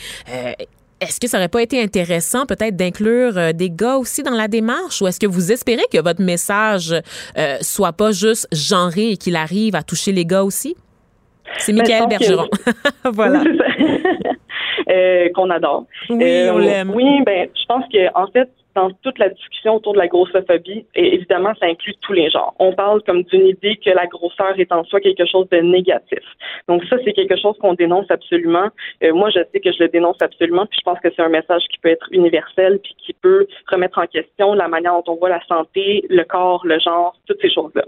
[1.03, 4.34] Euh, est-ce que ça aurait pas été intéressant peut-être d'inclure euh, des gars aussi dans
[4.34, 5.01] la démarche?
[5.03, 6.94] Ou est-ce que vous espérez que votre message
[7.38, 10.76] euh, soit pas juste genré et qu'il arrive à toucher les gars aussi?
[11.59, 12.48] C'est Michael Bergeron.
[12.48, 13.09] Que...
[13.11, 13.42] voilà.
[14.90, 15.86] euh, qu'on adore.
[16.09, 16.90] Oui, euh, on l'aime.
[16.94, 20.84] Oui, ben, je pense que en fait, dans toute la discussion autour de la grossophobie,
[20.94, 22.54] et évidemment, ça inclut tous les genres.
[22.58, 26.20] On parle comme d'une idée que la grosseur est en soi quelque chose de négatif.
[26.68, 28.68] Donc ça, c'est quelque chose qu'on dénonce absolument.
[29.02, 31.28] Euh, moi, je sais que je le dénonce absolument, puis je pense que c'est un
[31.28, 35.16] message qui peut être universel, puis qui peut remettre en question la manière dont on
[35.16, 37.84] voit la santé, le corps, le genre, toutes ces choses-là.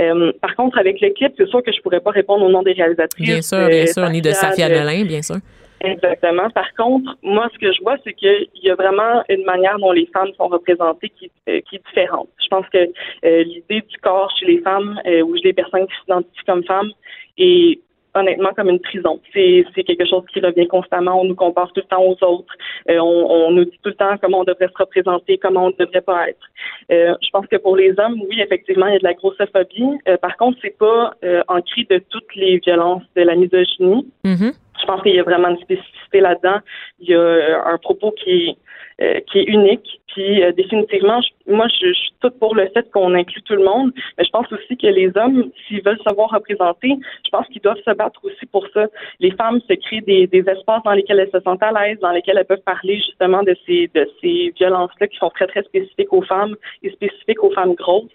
[0.00, 2.72] Euh, par contre, avec l'équipe, c'est sûr que je pourrais pas répondre au nom des
[2.72, 3.26] réalisatrices.
[3.26, 5.36] Bien sûr, bien sûr, ni de Safia Nolin, bien sûr.
[5.80, 6.48] Exactement.
[6.50, 9.92] Par contre, moi, ce que je vois, c'est qu'il y a vraiment une manière dont
[9.92, 12.28] les femmes sont représentées qui, euh, qui est différente.
[12.42, 15.86] Je pense que euh, l'idée du corps chez les femmes euh, ou chez les personnes
[15.86, 16.92] qui s'identifient comme femmes
[17.38, 17.78] est
[18.14, 19.20] honnêtement comme une prison.
[19.34, 21.20] C'est quelque chose qui revient constamment.
[21.20, 22.54] On nous compare tout le temps aux autres.
[22.88, 25.84] On, on, nous dit tout le temps comment on devrait se représenter, comment on ne
[25.84, 26.46] devrait pas être.
[26.88, 29.98] Je pense que pour les hommes, oui, effectivement, il y a de la grossophobie.
[30.22, 31.12] Par contre, c'est pas
[31.48, 34.06] ancré de toutes les violences de la misogynie.
[34.24, 34.52] Mm -hmm.
[34.80, 36.60] Je pense qu'il y a vraiment une spécificité là-dedans.
[37.00, 38.56] Il y a un propos qui est
[39.02, 40.00] euh, qui est unique.
[40.16, 43.64] Puis euh, définitivement, je, moi, je, suis toute pour le fait qu'on inclut tout le
[43.64, 47.46] monde, mais je pense aussi que les hommes, s'ils veulent se voir représentés, je pense
[47.48, 48.86] qu'ils doivent se battre aussi pour ça.
[49.20, 52.12] Les femmes se créent des, des espaces dans lesquels elles se sentent à l'aise, dans
[52.12, 56.14] lesquels elles peuvent parler justement de ces de ces violences-là qui sont très très spécifiques
[56.14, 58.10] aux femmes et spécifiques aux femmes grosses.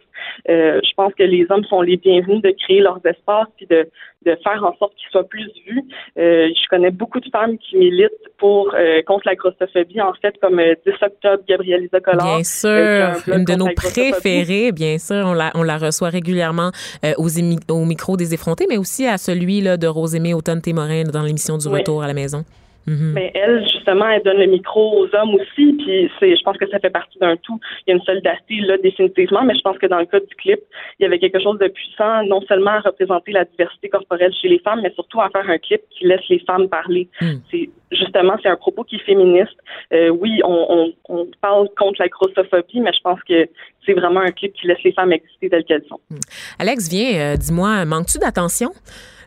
[0.50, 3.88] Euh, je pense que les hommes sont les bienvenus de créer leurs espaces puis de,
[4.26, 5.84] de faire en sorte qu'ils soient plus vus.
[6.18, 10.36] Euh, je connais beaucoup de femmes qui militent pour euh, contre la grossophobie, en fait,
[10.42, 15.24] comme 10 octobre, Gabrielle Bien sûr, une de nos préférées, bien sûr.
[15.26, 16.72] On la, on la reçoit régulièrement
[17.18, 17.30] aux
[17.70, 21.68] au micro des effrontés, mais aussi à celui là, de Rosémée Automne-Témorin dans l'émission du
[21.68, 22.46] Retour à la maison.
[22.88, 23.14] -hmm.
[23.14, 26.68] Mais elle, justement, elle donne le micro aux hommes aussi, puis c'est, je pense que
[26.70, 27.60] ça fait partie d'un tout.
[27.86, 30.36] Il y a une solidarité là définitivement, mais je pense que dans le cas du
[30.36, 30.60] clip,
[31.00, 34.50] il y avait quelque chose de puissant, non seulement à représenter la diversité corporelle chez
[34.50, 37.08] les femmes, mais surtout à faire un clip qui laisse les femmes parler.
[37.22, 37.36] Mm.
[37.50, 39.58] C'est justement, c'est un propos qui est féministe.
[39.94, 43.48] Euh, oui, on, on, on, parle contre la grossophobie, mais je pense que
[43.86, 46.00] c'est vraiment un clip qui laisse les femmes exister telles qu'elles sont.
[46.10, 46.20] Mm.
[46.60, 48.72] Alex, viens, euh, dis-moi, manques-tu d'attention?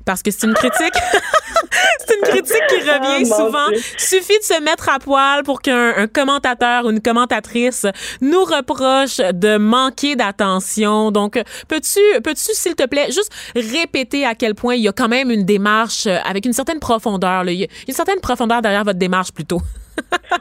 [0.04, 0.94] Parce que c'est une critique.
[1.98, 3.68] c'est une critique qui revient oh, souvent.
[3.68, 3.80] Dieu.
[3.96, 7.86] Suffit de se mettre à poil pour qu'un commentateur ou une commentatrice
[8.20, 11.10] nous reproche de manquer d'attention.
[11.10, 15.08] Donc, peux-tu, peux-tu, s'il te plaît, juste répéter à quel point il y a quand
[15.08, 17.44] même une démarche avec une certaine profondeur.
[17.44, 17.52] Là.
[17.52, 19.60] Il y a une certaine profondeur derrière votre démarche plutôt.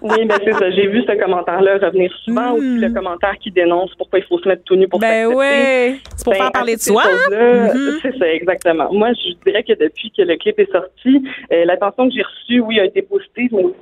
[0.01, 0.71] oui, ben c'est ça.
[0.71, 2.51] J'ai vu ce commentaire-là revenir souvent.
[2.51, 2.57] Mm.
[2.57, 6.01] Aussi le commentaire qui dénonce pourquoi il faut se mettre tout nu pour Ben oui,
[6.15, 7.03] c'est pour ben, faire parler de soi.
[7.03, 7.99] Mm -hmm.
[8.01, 8.87] C'est ça, exactement.
[8.91, 11.13] Moi, je dirais que depuis que le clip est sorti,
[11.51, 13.75] euh, l'attention que j'ai reçue, oui, a été positive, mais aussi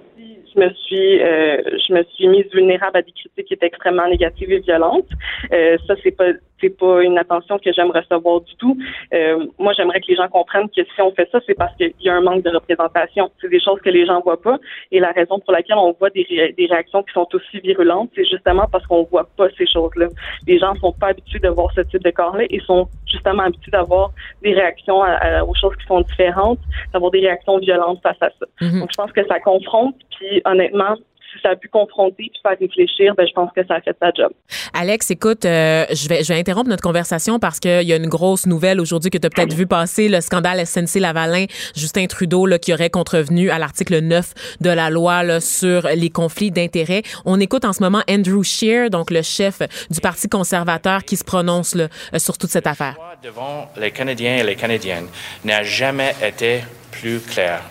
[0.53, 4.07] je me suis euh, je me suis mise vulnérable à des critiques qui étaient extrêmement
[4.07, 5.09] négatives et violentes.
[5.51, 6.31] Euh, ça, c'est pas
[6.61, 8.77] c'est pas une attention que j'aime recevoir du tout.
[9.13, 11.93] Euh, moi, j'aimerais que les gens comprennent que si on fait ça, c'est parce qu'il
[12.01, 13.31] y a un manque de représentation.
[13.41, 14.57] C'est des choses que les gens voient pas.
[14.91, 18.11] Et la raison pour laquelle on voit des, ré des réactions qui sont aussi virulentes,
[18.15, 20.07] c'est justement parce qu'on voit pas ces choses-là.
[20.47, 23.71] Les gens sont pas habitués de voir ce type de corps-là et sont justement habitués
[23.71, 24.11] d'avoir
[24.43, 26.59] des réactions à, à, aux choses qui sont différentes,
[26.93, 28.45] d'avoir des réactions violentes face à ça.
[28.61, 28.79] Mm -hmm.
[28.81, 29.95] Donc, je pense que ça confronte.
[30.15, 30.95] Puis, honnêtement,
[31.31, 33.95] si ça a pu confronter puis faire réfléchir, ben, je pense que ça a fait
[33.99, 34.31] sa job.
[34.73, 38.07] Alex, écoute, euh, je, vais, je vais interrompre notre conversation parce qu'il y a une
[38.07, 42.59] grosse nouvelle aujourd'hui que tu as peut-être vu passer, le scandale SNC-Lavalin, Justin Trudeau là,
[42.59, 47.03] qui aurait contrevenu à l'article 9 de la loi là, sur les conflits d'intérêts.
[47.25, 51.23] On écoute en ce moment Andrew Scheer, donc le chef du Parti conservateur, qui se
[51.23, 51.87] prononce là,
[52.17, 52.95] sur toute cette affaire.
[53.23, 55.07] Devant les Canadiens et les Canadiennes
[55.45, 56.61] n'a jamais été
[56.91, 57.61] plus clair.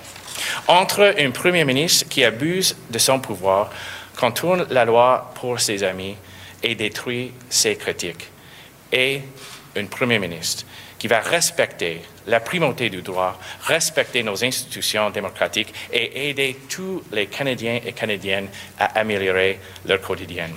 [0.69, 3.71] Entre un premier ministre qui abuse de son pouvoir,
[4.17, 6.17] contourne la loi pour ses amis
[6.63, 8.29] et détruit ses critiques,
[8.93, 9.23] et
[9.77, 10.65] un premier ministre
[10.99, 17.27] qui va respecter la primauté du droit, respecter nos institutions démocratiques et aider tous les
[17.27, 18.49] Canadiens et Canadiennes
[18.79, 20.51] à améliorer leur quotidien.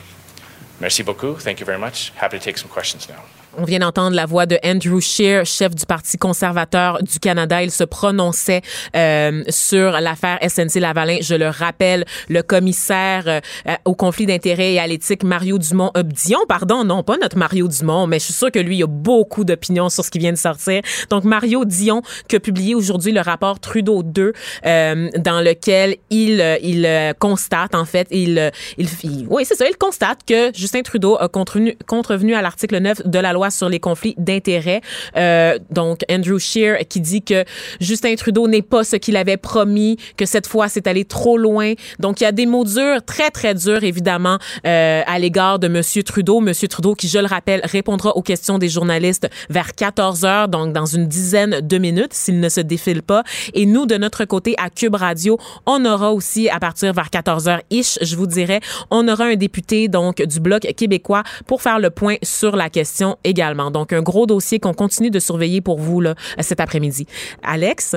[0.81, 1.35] Merci beaucoup.
[1.35, 2.11] Thank you very much.
[2.19, 3.42] Happy to take some questions now.
[3.55, 7.61] On vient d'entendre la voix de Andrew Scheer, chef du Parti conservateur du Canada.
[7.61, 8.61] Il se prononçait
[8.95, 11.17] euh, sur l'affaire SNC-Lavalin.
[11.21, 13.39] Je le rappelle, le commissaire euh,
[13.85, 17.67] au conflit d'intérêts et à l'éthique, Mario Dumont, euh, Dion, pardon, non, pas notre Mario
[17.67, 20.37] Dumont, mais je suis sûre que lui, a beaucoup d'opinions sur ce qui vient de
[20.37, 20.81] sortir.
[21.11, 24.33] Donc, Mario Dion, qui a publié aujourd'hui le rapport Trudeau 2,
[24.65, 29.67] euh, dans lequel il, euh, il constate, en fait, il, il, il oui, c'est ça,
[29.67, 33.69] il constate que Justin Trudeau a contrevenu, contrevenu à l'article 9 de la loi sur
[33.69, 34.81] les conflits d'intérêts.
[35.15, 37.43] Euh, donc, Andrew Scheer qui dit que
[37.79, 41.73] Justin Trudeau n'est pas ce qu'il avait promis, que cette fois, c'est allé trop loin.
[41.99, 45.67] Donc, il y a des mots durs, très, très durs, évidemment, euh, à l'égard de
[45.67, 46.39] Monsieur Trudeau.
[46.39, 50.73] Monsieur Trudeau, qui, je le rappelle, répondra aux questions des journalistes vers 14 heures, donc
[50.73, 53.23] dans une dizaine de minutes, s'il ne se défile pas.
[53.53, 57.47] Et nous, de notre côté, à Cube Radio, on aura aussi, à partir vers 14
[57.47, 58.59] heures ish, je vous dirais,
[58.91, 63.17] on aura un député, donc, du Bloc québécois pour faire le point sur la question
[63.33, 63.69] également.
[63.71, 67.05] Donc, un gros dossier qu'on continue de surveiller pour vous là, cet après-midi.
[67.43, 67.95] Alex?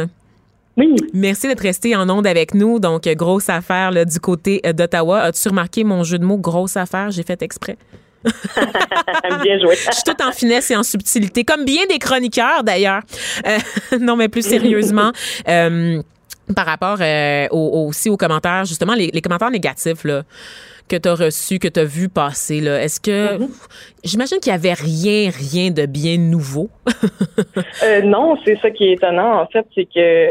[0.79, 0.95] Oui.
[1.15, 2.79] Merci d'être resté en onde avec nous.
[2.81, 5.21] Donc, grosse affaire là, du côté euh, d'Ottawa.
[5.23, 7.11] As-tu remarqué mon jeu de mots, grosse affaire?
[7.11, 7.77] J'ai fait exprès.
[9.43, 9.77] Bien joué.
[9.77, 13.03] Je suis tout en finesse et en subtilité, comme bien des chroniqueurs d'ailleurs.
[13.47, 13.59] Euh,
[14.01, 15.13] non, mais plus sérieusement.
[15.49, 16.03] Euh,
[16.55, 20.23] par rapport euh, au- aussi aux commentaires, justement, les, les commentaires négatifs là,
[20.89, 23.45] que tu as reçus, que tu as vu passer, là, est-ce que.
[24.05, 26.69] J'imagine qu'il y avait rien, rien de bien nouveau?
[27.85, 29.91] Euh, non, c'est ça qui est étonnant, en fait, c'est que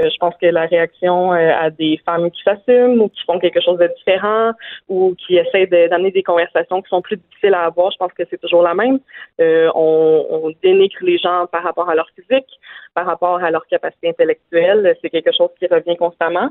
[0.09, 3.61] je pense que la réaction euh, à des femmes qui s'assument ou qui font quelque
[3.61, 4.51] chose de différent
[4.89, 8.23] ou qui essaient d'amener des conversations qui sont plus difficiles à avoir, je pense que
[8.29, 8.99] c'est toujours la même.
[9.39, 12.49] Euh, on, on dénigre les gens par rapport à leur physique,
[12.95, 14.95] par rapport à leur capacité intellectuelle.
[15.01, 16.49] C'est quelque chose qui revient constamment.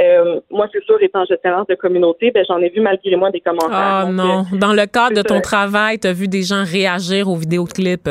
[0.00, 3.40] Euh, moi, c'est sûr, étant gestionnaire de communauté, ben, j'en ai vu malgré moi des
[3.40, 4.04] commentaires.
[4.04, 4.40] Oh Donc, non.
[4.52, 5.40] euh, Dans le cadre de ton ça.
[5.42, 8.08] travail, tu as vu des gens réagir aux vidéoclips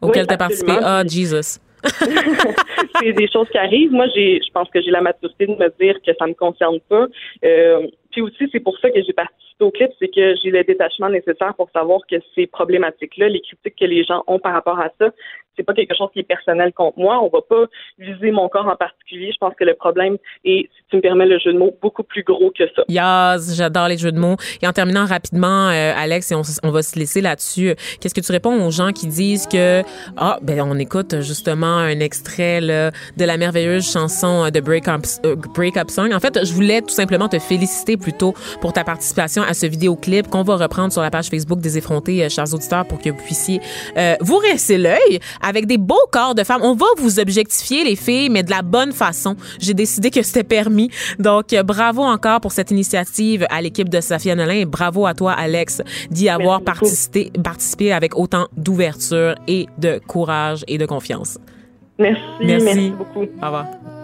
[0.00, 0.72] auxquels Oui, tu as participé.
[0.82, 1.60] Ah, Jesus.
[3.00, 3.92] c'est des choses qui arrivent.
[3.92, 6.78] Moi, j'ai, je pense que j'ai la maturité de me dire que ça me concerne
[6.88, 7.06] pas.
[7.44, 10.64] Euh, puis aussi, c'est pour ça que j'ai participé au clip, c'est que j'ai le
[10.64, 14.78] détachement nécessaire pour savoir que ces problématiques-là, les critiques que les gens ont par rapport
[14.78, 15.10] à ça,
[15.56, 17.20] c'est pas quelque chose qui est personnel contre moi.
[17.22, 17.66] On va pas
[17.98, 19.30] viser mon corps en particulier.
[19.32, 22.02] Je pense que le problème est, si tu me permets le jeu de mots, beaucoup
[22.02, 22.82] plus gros que ça.
[22.88, 24.36] Yaz, j'adore les jeux de mots.
[24.62, 28.20] Et en terminant rapidement, euh, Alex, et on, on va se laisser là-dessus, qu'est-ce que
[28.20, 29.82] tu réponds aux gens qui disent que,
[30.16, 34.88] ah, ben on écoute justement un extrait là, de la merveilleuse chanson euh, de Break
[34.88, 36.12] Up, euh, Break Up Song?
[36.14, 40.28] En fait, je voulais tout simplement te féliciter plutôt pour ta participation à ce vidéoclip
[40.28, 43.16] qu'on va reprendre sur la page Facebook des effrontés, euh, chers auditeurs, pour que vous
[43.16, 43.60] puissiez
[43.96, 46.62] euh, vous rincer l'œil avec des beaux corps de femmes.
[46.62, 49.36] On va vous objectifier, les filles, mais de la bonne façon.
[49.60, 50.90] J'ai décidé que c'était permis.
[51.18, 55.14] Donc, euh, bravo encore pour cette initiative à l'équipe de Safia Nolin et bravo à
[55.14, 61.38] toi, Alex, d'y avoir participé avec autant d'ouverture et de courage et de confiance.
[61.98, 62.64] Merci, Merci.
[62.64, 63.20] merci, beaucoup.
[63.20, 63.99] Au revoir.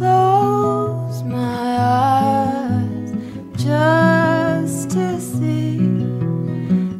[0.00, 3.12] Close my eyes
[3.54, 5.76] just to see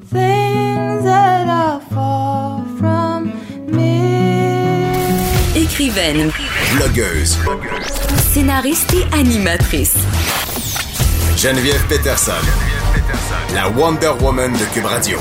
[0.05, 3.33] things that are far from
[3.75, 4.03] me.
[5.55, 6.31] Écrivaine,
[6.77, 7.39] Blogueuse.
[8.35, 9.97] scénariste et animatrice.
[11.39, 12.33] Geneviève Peterson.
[13.55, 15.19] La Wonder Woman de Cube Radio.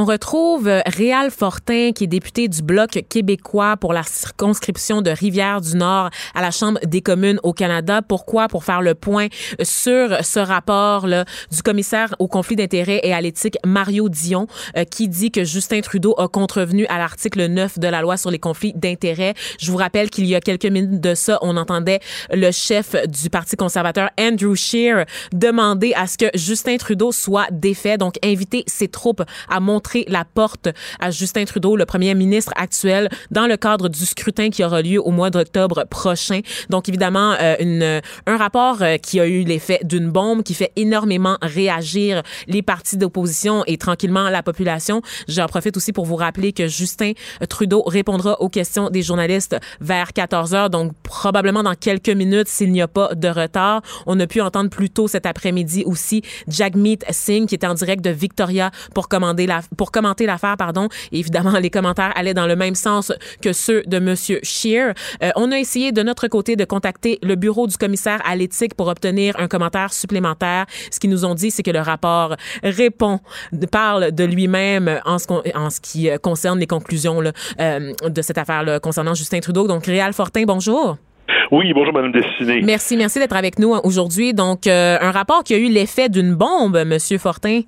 [0.00, 5.10] On retrouve euh, Réal Fortin, qui est député du Bloc québécois pour la circonscription de
[5.10, 8.00] Rivière-du-Nord à la Chambre des communes au Canada.
[8.00, 8.46] Pourquoi?
[8.46, 9.26] Pour faire le point
[9.60, 14.46] sur ce rapport-là du commissaire au conflit d'intérêts et à l'éthique, Mario Dion,
[14.76, 18.30] euh, qui dit que Justin Trudeau a contrevenu à l'article 9 de la loi sur
[18.30, 19.34] les conflits d'intérêts.
[19.58, 21.98] Je vous rappelle qu'il y a quelques minutes de ça, on entendait
[22.30, 27.98] le chef du Parti conservateur, Andrew Scheer, demander à ce que Justin Trudeau soit défait,
[27.98, 30.68] donc inviter ses troupes à montrer la porte
[31.00, 35.00] à Justin Trudeau, le premier ministre actuel, dans le cadre du scrutin qui aura lieu
[35.00, 36.40] au mois d'octobre prochain.
[36.70, 40.72] Donc, évidemment, euh, une, un rapport euh, qui a eu l'effet d'une bombe, qui fait
[40.76, 45.02] énormément réagir les partis d'opposition et tranquillement la population.
[45.28, 47.12] J'en profite aussi pour vous rappeler que Justin
[47.48, 52.72] Trudeau répondra aux questions des journalistes vers 14 heures, donc probablement dans quelques minutes s'il
[52.72, 53.82] n'y a pas de retard.
[54.06, 58.04] On a pu entendre plus tôt cet après-midi aussi Jagmeet Singh qui était en direct
[58.04, 60.88] de Victoria pour commander la pour commenter l'affaire, pardon.
[61.12, 63.10] Et évidemment, les commentaires allaient dans le même sens
[63.40, 64.92] que ceux de Monsieur Scheer.
[65.22, 68.74] Euh, on a essayé de notre côté de contacter le bureau du commissaire à l'éthique
[68.74, 70.66] pour obtenir un commentaire supplémentaire.
[70.90, 73.20] Ce qu'ils nous ont dit, c'est que le rapport répond,
[73.70, 77.92] parle de lui-même en ce, con- en ce qui euh, concerne les conclusions là, euh,
[78.06, 79.66] de cette affaire-là concernant Justin Trudeau.
[79.68, 80.96] Donc, Réal Fortin, bonjour.
[81.52, 82.60] Oui, bonjour, Madame Destinée.
[82.62, 84.34] Merci, merci d'être avec nous aujourd'hui.
[84.34, 87.60] Donc, euh, un rapport qui a eu l'effet d'une bombe, Monsieur Fortin.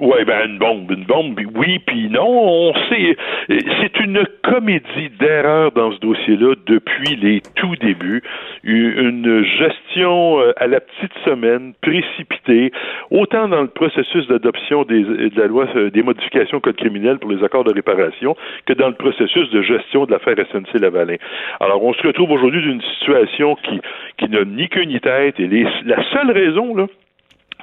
[0.00, 2.26] Oui, ben une bombe, une bombe, oui, puis non.
[2.26, 3.16] On sait,
[3.48, 8.20] c'est une comédie d'erreurs dans ce dossier-là depuis les tout débuts.
[8.64, 12.72] Une gestion euh, à la petite semaine, précipitée,
[13.12, 17.18] autant dans le processus d'adoption des, de la loi euh, des modifications au code criminel
[17.20, 18.36] pour les accords de réparation
[18.66, 21.18] que dans le processus de gestion de l'affaire SNC-Lavalin.
[21.60, 23.80] Alors, on se retrouve aujourd'hui d'une situation qui,
[24.18, 26.86] qui n'a ni queue ni tête, et les, la seule raison, là,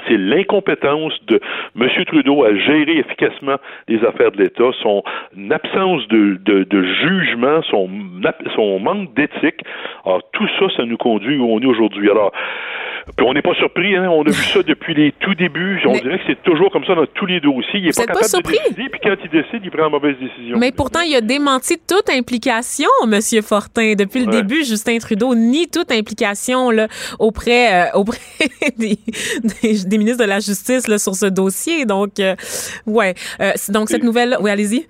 [0.08, 1.40] c'est l'incompétence de
[1.80, 1.88] M.
[2.06, 3.56] Trudeau à gérer efficacement
[3.88, 5.04] les affaires de l'État, son
[5.52, 7.90] absence de, de, de jugement, son,
[8.56, 9.62] son manque d'éthique.
[10.06, 12.10] Alors, tout ça, ça nous conduit où on est aujourd'hui.
[12.10, 12.32] Alors,
[13.18, 14.10] puis on n'est pas surpris, hein?
[14.12, 15.82] on a vu ça depuis les tout débuts.
[15.86, 17.80] On Mais- dirait que c'est toujours comme ça dans tous les dossiers.
[17.80, 18.58] Il n'est pas êtes pas capable surpris?
[18.58, 20.58] de décider, puis quand il décide, il prend la mauvaise décision.
[20.60, 23.94] Mais pourtant, il a démenti toute implication, Monsieur Fortin.
[23.98, 26.88] Depuis le début, Justin Trudeau nie toute implication là,
[27.20, 28.20] auprès, euh, auprès
[28.78, 28.98] des,
[29.64, 31.86] des, des ministres de la Justice sur ce dossier.
[31.86, 32.36] Donc, euh,
[32.88, 33.14] ouais.
[33.40, 34.38] Euh, donc, cette nouvelle...
[34.42, 34.88] Oui, allez-y.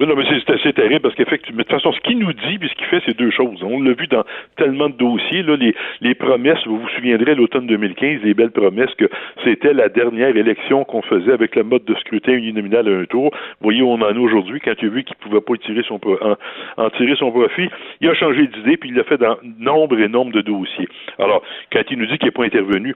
[0.00, 2.68] Non, mais c'est assez terrible parce qu'effectivement, de toute façon, ce qu'il nous dit puis
[2.68, 3.64] ce qu'il fait, c'est deux choses.
[3.64, 4.22] On l'a vu dans
[4.56, 5.56] tellement de dossiers, là,
[6.00, 9.06] les, promesses, vous vous souviendrez, l'automne 2015, les belles promesses que
[9.42, 13.30] c'était la dernière élection qu'on faisait avec le mode de scrutin uninominal à un tour.
[13.32, 15.82] Vous voyez où on en est aujourd'hui quand il a vu qu'il pouvait pas tirer
[15.88, 16.36] son, en,
[16.76, 17.68] en tirer son profit.
[18.00, 20.88] Il a changé d'idée puis il l'a fait dans nombre et nombre de dossiers.
[21.18, 22.94] Alors, quand il nous dit qu'il n'est pas intervenu,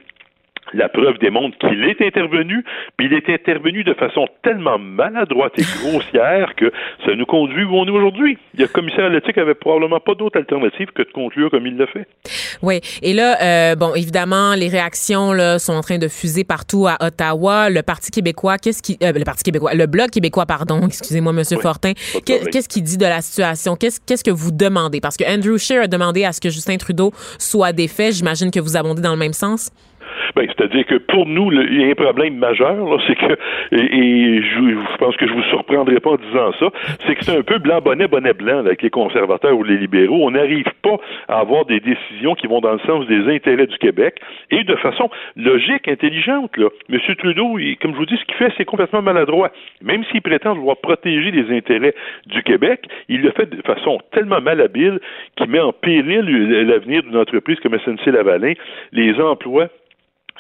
[0.75, 2.65] la preuve démontre qu'il est intervenu,
[2.97, 6.73] puis il est intervenu de façon tellement maladroite et grossière que
[7.05, 8.39] ça nous conduit où on est aujourd'hui.
[8.57, 11.87] Le commissaire à l'éthique avait probablement pas d'autre alternative que de conclure comme il l'a
[11.87, 12.07] fait.
[12.63, 12.81] Oui.
[13.03, 16.97] Et là, euh, bon, évidemment, les réactions là, sont en train de fuser partout à
[17.01, 17.71] Ottawa.
[17.71, 21.57] Le Parti québécois, qu'est-ce qui, euh, le Parti québécois, le Bloc québécois, pardon, excusez-moi, Monsieur
[21.57, 21.93] Oui, Fortin.
[22.25, 23.77] Qu'est-ce qu'il dit de la situation?
[23.77, 25.01] Qu'est-ce Qu'est-ce que vous demandez?
[25.01, 28.13] Parce que Andrew Scheer a demandé à ce que Justin Trudeau soit défait.
[28.13, 29.71] J'imagine que vous abondez dans le même sens.
[30.35, 33.33] Ben, c'est-à-dire que pour nous, il y a un problème majeur, c'est que,
[33.73, 36.67] et, je, pense que je vous surprendrai pas en disant ça,
[37.07, 40.27] c'est que c'est un peu blanc bonnet, blanc, là, avec les conservateurs ou les libéraux.
[40.27, 40.97] On n'arrive pas
[41.29, 44.75] à avoir des décisions qui vont dans le sens des intérêts du Québec et de
[44.77, 46.69] façon logique, intelligente, là.
[46.91, 46.99] M.
[47.17, 49.51] Trudeau, comme je vous dis, ce qu'il fait, c'est complètement maladroit.
[49.83, 51.95] Même s'il prétend vouloir protéger les intérêts
[52.27, 55.01] du Québec, il le fait de façon tellement malhabile
[55.37, 56.21] qu'il met en péril
[56.67, 58.55] l'avenir d'une entreprise comme SNC-Lavalin,
[58.93, 59.69] les emplois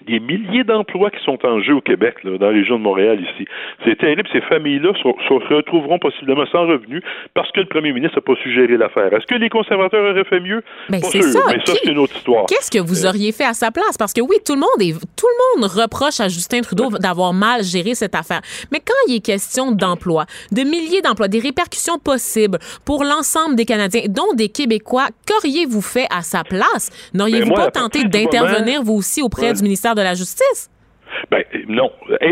[0.06, 3.20] des milliers d'emplois qui sont en jeu au Québec, là, dans la région de Montréal
[3.20, 3.46] ici.
[3.84, 4.28] C'est terrible.
[4.32, 7.02] Ces familles-là se, retrouveront possiblement sans revenus
[7.34, 9.12] parce que le premier ministre n'a pas suggéré l'affaire.
[9.12, 10.62] Est-ce que les conservateurs auraient fait mieux?
[10.88, 11.40] Ben, pas c'est sûr, ça.
[11.48, 12.46] mais ça, c'est une autre histoire.
[12.46, 13.96] Qu'est-ce que vous auriez fait à sa place?
[13.98, 17.32] Parce que oui, tout le monde est, tout le monde reproche à Justin Trudeau d'avoir
[17.32, 18.40] mal géré cette affaire.
[18.70, 23.64] Mais quand il est question d'emploi, de milliers d'emplois, des répercussions possibles pour l'ensemble des
[23.64, 26.90] Canadiens, dont des Québécois, qu'auriez-vous fait à sa place?
[27.14, 29.52] N'auriez-vous Ben, pas tenté d'intervenir moment- vous aussi auprès Ouais.
[29.54, 30.70] du ministère de la Justice?
[31.30, 31.90] Ben, non.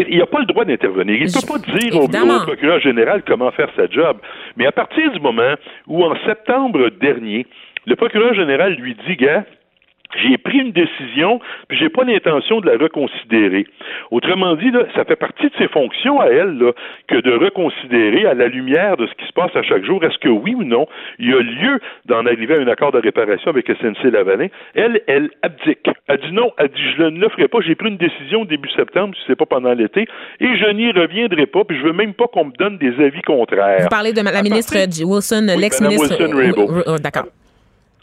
[0.09, 1.17] Il n'a pas le droit d'intervenir.
[1.17, 2.39] Il ne peut pas dire au, Évidemment.
[2.39, 4.17] au procureur général comment faire sa job.
[4.57, 5.55] Mais à partir du moment
[5.87, 7.47] où, en septembre dernier,
[7.87, 9.45] le procureur général lui dit, gars,
[10.17, 13.67] j'ai pris une décision, puis j'ai pas l'intention de la reconsidérer.
[14.11, 16.73] Autrement dit, là, ça fait partie de ses fonctions à elle là,
[17.09, 20.19] que de reconsidérer à la lumière de ce qui se passe à chaque jour, est-ce
[20.19, 20.87] que oui ou non,
[21.19, 24.49] il y a lieu d'en arriver à un accord de réparation avec SNC Lavalin?
[24.75, 25.89] Elle, elle abdique.
[26.09, 28.71] Elle dit non, elle dit je ne le ferai pas, j'ai pris une décision début
[28.71, 30.03] septembre, si c'est pas pendant l'été,
[30.41, 33.23] et je n'y reviendrai pas, puis je veux même pas qu'on me donne des avis
[33.23, 33.83] contraires.
[33.83, 36.17] Vous parlez de la À ministre partir- J- Wilson, Oui, l'ex-ministre.
[36.21, 37.27] Euh, euh, D'accord.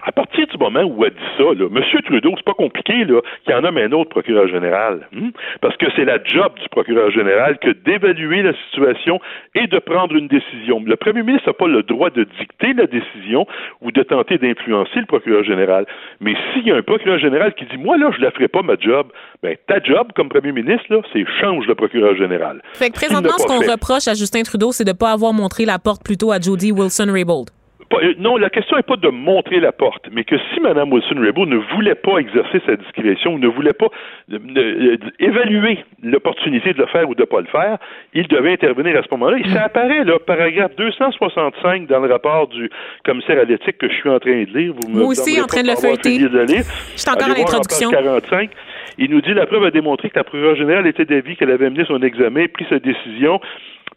[0.08, 2.02] À partir du moment où elle dit ça, là, M.
[2.06, 5.06] Trudeau, c'est pas compliqué, là, qu'il y en a un autre procureur général.
[5.14, 9.20] hein, Parce que c'est la job du procureur général que d'évaluer la situation
[9.54, 10.82] et de prendre une décision.
[10.86, 13.46] Le premier ministre n'a pas le droit de dicter la décision
[13.82, 15.86] ou de tenter d'influencer le procureur général.
[16.22, 18.62] Mais s'il y a un procureur général qui dit, moi, là, je la ferai pas,
[18.62, 19.08] ma job,
[19.44, 22.62] ben, ta job comme premier ministre, là, c'est change le procureur général.
[22.76, 25.66] Fait que présentement, ce qu'on reproche à Justin Trudeau, c'est de ne pas avoir montré
[25.66, 27.50] la porte plutôt à Jody Wilson-Raybould.
[27.90, 30.92] Pas- euh, non, la question n'est pas de montrer la porte, mais que si Mme
[30.92, 33.88] Wilson-Raybould ne voulait pas exercer sa discrétion ou ne voulait pas
[34.34, 37.78] euh, euh, évaluer l'opportunité de le faire ou de ne pas le faire,
[38.14, 39.38] il devait intervenir à ce moment-là.
[39.38, 42.70] Et ça apparaît, là, paragraphe 265 dans le rapport du
[43.06, 44.74] commissaire à l'éthique que je suis en train de lire.
[44.74, 46.20] Vous me Moi aussi, en train de le feuilleter.
[46.20, 47.92] Je suis encore à l'introduction.
[47.92, 48.50] page 45.
[48.98, 51.70] Il nous dit la preuve a démontré que la procureure générale était d'avis qu'elle avait
[51.70, 53.40] mené son examen, pris sa décision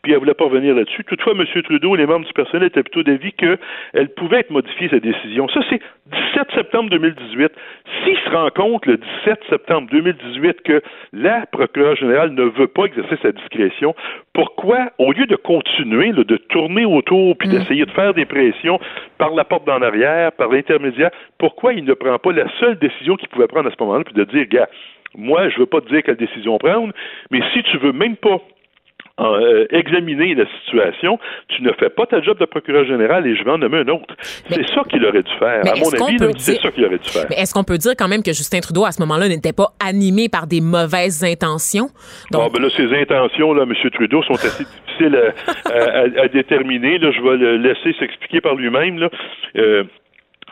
[0.03, 1.05] puis elle voulait pas revenir là-dessus.
[1.05, 1.45] Toutefois, M.
[1.63, 5.49] Trudeau et les membres du personnel étaient plutôt d'avis qu'elle pouvait être modifiée, cette décision.
[5.49, 5.81] Ça, c'est
[6.35, 7.53] 17 septembre 2018.
[8.05, 10.83] S'il se rend compte le 17 septembre 2018 que
[11.13, 13.95] la procureure générale ne veut pas exercer sa discrétion,
[14.33, 18.81] pourquoi, au lieu de continuer, là, de tourner autour puis d'essayer de faire des pressions
[19.19, 23.17] par la porte d'en arrière, par l'intermédiaire, pourquoi il ne prend pas la seule décision
[23.17, 24.69] qu'il pouvait prendre à ce moment-là, puis de dire, gars,
[25.17, 26.93] moi, je veux pas te dire quelle décision prendre,
[27.31, 28.41] mais si tu veux même pas
[29.21, 31.19] euh, examiner la situation,
[31.49, 33.89] tu ne fais pas ta job de procureur général et je vais en nommer un
[33.89, 34.15] autre.
[34.49, 35.61] C'est ça qu'il aurait dû faire.
[35.67, 37.27] À mon avis, c'est ça qu'il aurait dû faire.
[37.31, 39.69] Mais est-ce qu'on peut dire quand même que Justin Trudeau, à ce moment-là, n'était pas
[39.85, 41.89] animé par des mauvaises intentions?
[42.31, 43.75] Bon, ben là, ses intentions, là, M.
[43.93, 46.99] Trudeau, sont assez difficiles à, à- à- à déterminer.
[46.99, 48.99] Là, je vais le laisser s'expliquer par lui-même.
[48.99, 49.11] Là.
[49.57, 49.85] Euh,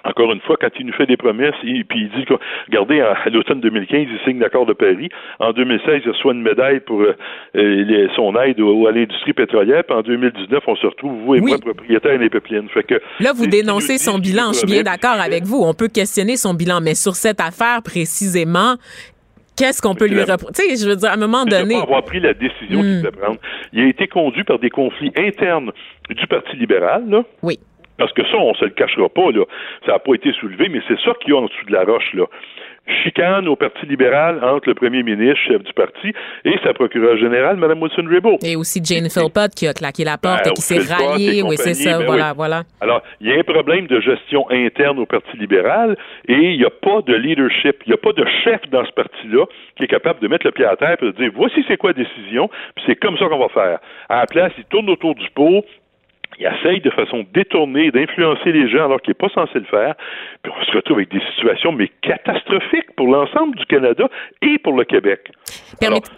[0.08, 2.34] encore une fois, quand il nous fait des promesses, il, puis il dit que,
[2.68, 5.08] regardez, à l'automne 2015, il signe l'accord de Paris.
[5.38, 7.16] En 2016, il reçoit une médaille pour euh,
[7.56, 9.84] euh, les- son aide à l'industrie pétrolière.
[9.84, 12.68] Puis en 2019, on se retrouve, vous et moi, propriétaires des pépines.
[12.72, 14.52] Fait que, Là, vous dénoncez il son bilan.
[14.52, 15.62] Je suis bien d'accord avec vous.
[15.62, 18.76] On peut questionner son bilan, mais sur cette affaire précisément,
[19.56, 20.52] qu'est-ce qu'on peut lui reprocher?
[20.54, 21.74] Tu sais, je veux dire, à un moment donné.
[21.74, 23.38] pas avoir pris la décision qu'il devait prendre.
[23.72, 25.72] Il a été conduit par des conflits internes
[26.10, 27.22] du Parti libéral, là.
[27.42, 27.58] Oui.
[27.98, 29.44] Parce que ça, on se le cachera pas, là.
[29.84, 31.84] Ça n'a pas été soulevé, mais c'est ça qu'il y a en dessous de la
[31.84, 32.24] roche, là.
[33.02, 36.12] Chicane au Parti libéral entre le premier ministre, chef du parti,
[36.44, 38.42] et sa procureure générale, Mme Wilson-Raybould.
[38.42, 41.42] Et aussi Jane Philpott qui a claqué la porte Ben, et qui s'est ralliée.
[41.42, 41.98] Oui, c'est ça.
[41.98, 42.36] ben voilà, oui.
[42.36, 42.62] voilà.
[42.80, 45.96] Alors, il y a un problème de gestion interne au Parti libéral
[46.28, 48.92] et il n'y a pas de leadership, il n'y a pas de chef dans ce
[48.92, 49.44] parti-là
[49.76, 51.90] qui est capable de mettre le pied à terre et de dire voici c'est quoi
[51.90, 53.80] la décision, puis c'est comme ça qu'on va faire.
[54.08, 55.62] À la place, il tourne autour du pot,
[56.38, 59.94] il essaye de façon détournée d'influencer les gens alors qu'il n'est pas censé le faire.
[60.42, 64.08] Puis on se retrouve avec des situations mais catastrophiques pour l'ensemble du Canada
[64.42, 65.30] et pour le Québec.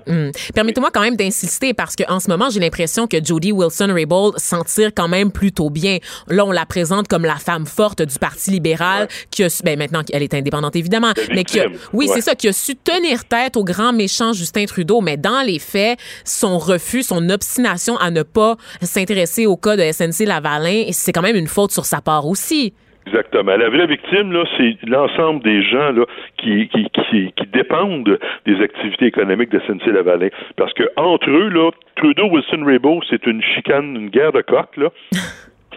[0.07, 0.31] Hmm.
[0.55, 4.91] Permettez-moi quand même d'insister parce qu'en ce moment, j'ai l'impression que Jody Wilson-Raybould s'en tire
[4.95, 5.99] quand même plutôt bien.
[6.29, 9.79] Là, on la présente comme la femme forte du Parti libéral qui a su, ben
[9.79, 12.15] maintenant qu'elle est indépendante évidemment, mais qui a, oui, ouais.
[12.15, 15.01] c'est ça, qui a su tenir tête au grand méchant Justin Trudeau.
[15.01, 19.83] Mais dans les faits, son refus, son obstination à ne pas s'intéresser au cas de
[19.83, 22.75] SNC Lavalin, c'est quand même une faute sur sa part aussi.
[23.07, 23.57] Exactement.
[23.57, 26.05] La vraie victime, là, c'est l'ensemble des gens là,
[26.37, 30.29] qui, qui, qui, qui dépendent des activités économiques de SNC-Lavalin.
[30.57, 34.77] Parce que entre eux, là, Trudeau, Wilson Raybould, c'est une chicane, une guerre de coq,
[34.77, 34.91] là.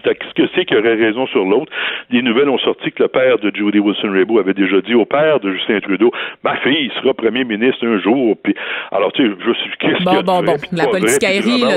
[0.04, 1.72] C'est ce que c'est qui aurait raison sur l'autre?
[2.10, 5.40] Les nouvelles ont sorti que le père de Jody Wilson-Raybould avait déjà dit au père
[5.40, 6.12] de Justin Trudeau,
[6.42, 8.36] ma fille sera premier ministre un jour.
[8.42, 8.54] Puis,
[8.92, 10.56] alors, tu sais, je suis, qu'est-ce Bon, bon, bon.
[10.72, 11.18] La romance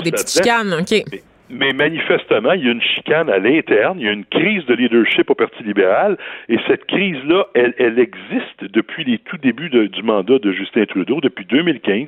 [0.03, 1.03] des petites chicanes, OK.
[1.10, 4.74] Mais manifestement, il y a une chicane à l'interne, il y a une crise de
[4.74, 6.18] leadership au Parti libéral,
[6.50, 11.20] et cette crise-là, elle, elle existe depuis les tout débuts du mandat de Justin Trudeau,
[11.22, 12.08] depuis 2015,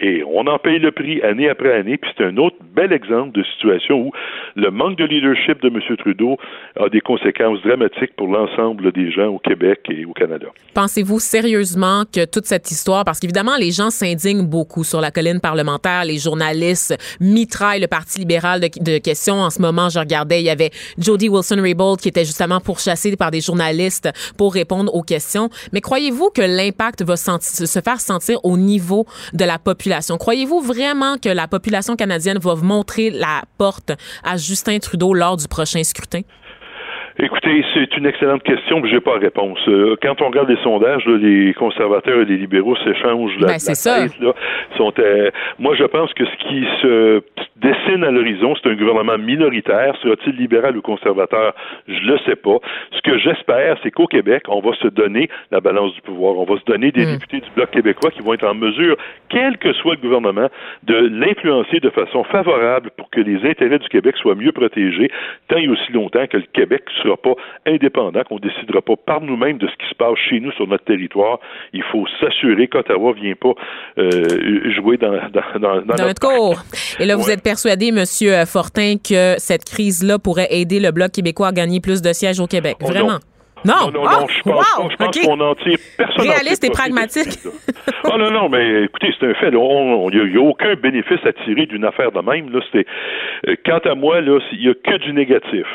[0.00, 3.32] et on en paye le prix année après année, puis c'est un autre bel exemple
[3.32, 4.12] de situation où
[4.56, 5.96] le manque de leadership de M.
[5.96, 6.36] Trudeau
[6.76, 10.46] a des conséquences dramatiques pour l'ensemble des gens au Québec et au Canada.
[10.74, 15.40] Pensez-vous sérieusement que toute cette histoire, parce qu'évidemment, les gens s'indignent beaucoup sur la colline
[15.40, 19.40] parlementaire, les journalistes mitraillent le Parti libéral de, de questions.
[19.40, 23.30] En ce moment, je regardais, il y avait Jody Wilson-Raybould qui était justement pourchassée par
[23.30, 25.50] des journalistes pour répondre aux questions.
[25.72, 30.16] Mais croyez-vous que l'impact va se faire sentir au niveau de la population?
[30.16, 33.92] Croyez-vous vraiment que la population canadienne va montrer la porte
[34.24, 36.22] à Justin Trudeau lors du prochain scrutin?
[37.20, 39.58] Écoutez, c'est une excellente question, mais j'ai pas la réponse.
[39.66, 43.58] Euh, quand on regarde les sondages, là, les conservateurs et les libéraux s'échangent la, Ben,
[43.66, 44.34] la tête, là.
[44.76, 47.22] Sont, euh, moi, je pense que ce qui se
[47.56, 49.96] dessine à l'horizon, c'est un gouvernement minoritaire.
[50.00, 51.54] Sera-t-il libéral ou conservateur?
[51.88, 52.58] Je le sais pas.
[52.92, 56.38] Ce que j'espère, c'est qu'au Québec, on va se donner la balance du pouvoir.
[56.38, 58.96] On va se donner des députés du Bloc québécois qui vont être en mesure,
[59.28, 60.48] quel que soit le gouvernement,
[60.84, 65.10] de l'influencer de façon favorable pour que les intérêts du Québec soient mieux protégés,
[65.48, 67.34] tant et aussi longtemps que le Québec ne sera pas
[67.66, 70.84] indépendant, qu'on décidera pas par nous-mêmes de ce qui se passe chez nous sur notre
[70.84, 71.38] territoire.
[71.72, 73.54] Il faut s'assurer qu'Ottawa ne vient pas
[73.98, 76.62] euh, jouer dans, dans, dans, dans notre cours.
[77.00, 81.12] Et là, vous êtes persuadé, Monsieur euh, Fortin, que cette crise-là pourrait aider le Bloc
[81.12, 82.76] québécois à gagner plus de sièges au Québec.
[82.80, 82.90] Oh, non.
[82.90, 83.18] Vraiment?
[83.64, 86.28] Non, Non, non, Ah, non, je pense, wow, je pense qu'on en tire personne.
[86.28, 87.38] Réaliste et pragmatique.
[88.04, 89.48] Ah non, non, mais écoutez, c'est un fait.
[89.50, 92.50] Il n'y a, aucun bénéfice à tirer d'une affaire de même.
[92.50, 95.66] Là, euh, quant à moi, il n'y a que du négatif.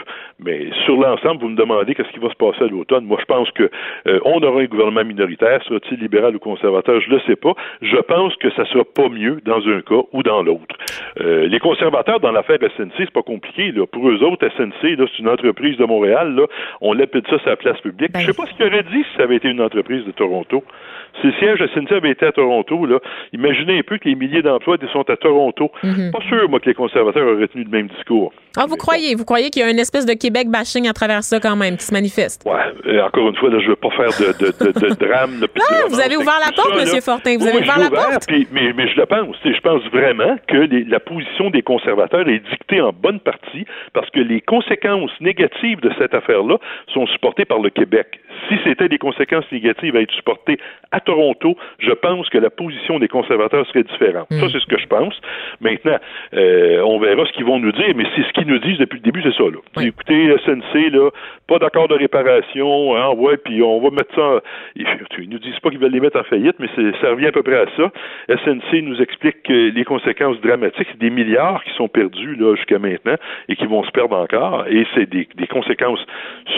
[0.43, 3.05] Mais sur l'ensemble, vous me demandez qu'est-ce qui va se passer à l'automne.
[3.05, 3.69] Moi, je pense que
[4.07, 7.53] euh, on aura un gouvernement minoritaire, sera-t-il libéral ou conservateur, je ne le sais pas.
[7.81, 10.75] Je pense que ça sera pas mieux dans un cas ou dans l'autre.
[11.21, 13.71] Euh, les conservateurs dans l'affaire SNC, c'est pas compliqué.
[13.71, 13.85] Là.
[13.87, 16.35] Pour eux autres, SNC, là, c'est une entreprise de Montréal.
[16.35, 16.43] Là.
[16.81, 18.11] On l'appelle ça sa place publique.
[18.11, 18.19] Ben.
[18.19, 20.63] Je sais pas ce qu'il aurait dit si ça avait été une entreprise de Toronto.
[21.21, 22.99] Si le siège de avait été à Toronto, là,
[23.33, 25.71] imaginez un peu que les milliers d'emplois sont à Toronto.
[25.81, 28.33] Pas sûr, moi, que les conservateurs auraient tenu le même discours.
[28.57, 31.23] Ah, vous croyez, vous croyez qu'il y a une espèce de Québec bashing à travers
[31.23, 32.43] ça quand même qui se manifeste?
[32.45, 35.39] Ouais, euh, encore une fois, là, je veux pas faire de, de, de, de drame.
[35.39, 37.01] de Ah, romance vous avez ouvert la porte, là.
[37.01, 37.37] Fortin.
[37.37, 38.27] Vous Oui, avez ouvert la ouvert, porte.
[38.27, 39.35] puis- mais, mais je le pense.
[39.43, 44.09] Je pense vraiment que les- la position des conservateurs est dictée en bonne partie parce
[44.11, 46.57] que les conséquences négatives de cette affaire-là
[46.93, 48.19] sont supportées par le Québec.
[48.49, 50.57] Si c'était des conséquences négatives à être supportées
[50.91, 54.29] à Toronto, je pense que la position des conservateurs serait différente.
[54.31, 54.39] Hmm.
[54.39, 55.19] Ça, c'est ce que je pense.
[55.61, 55.97] Maintenant,
[56.33, 58.97] euh, on verra ce qu'ils vont nous dire, mais c'est ce qu'ils nous disent depuis
[58.97, 59.43] le début, c'est ça.
[59.43, 59.57] Là.
[59.77, 59.87] Oui.
[59.87, 61.09] Écoutez, SNC, là,
[61.47, 64.21] pas d'accord de réparation, hein, ouais, puis on va mettre ça.
[64.21, 64.39] en-
[64.75, 66.67] Ils, nous disent pas qu'ils veulent les mettre en faillite, mais
[67.01, 67.91] ça revient à peu près à ça.
[68.29, 72.79] SNC nous explique que les conséquences dramatiques, c'est des milliards qui sont perdus là jusqu'à
[72.79, 73.15] maintenant
[73.49, 76.03] et qui vont se perdre encore, et c'est des, des conséquences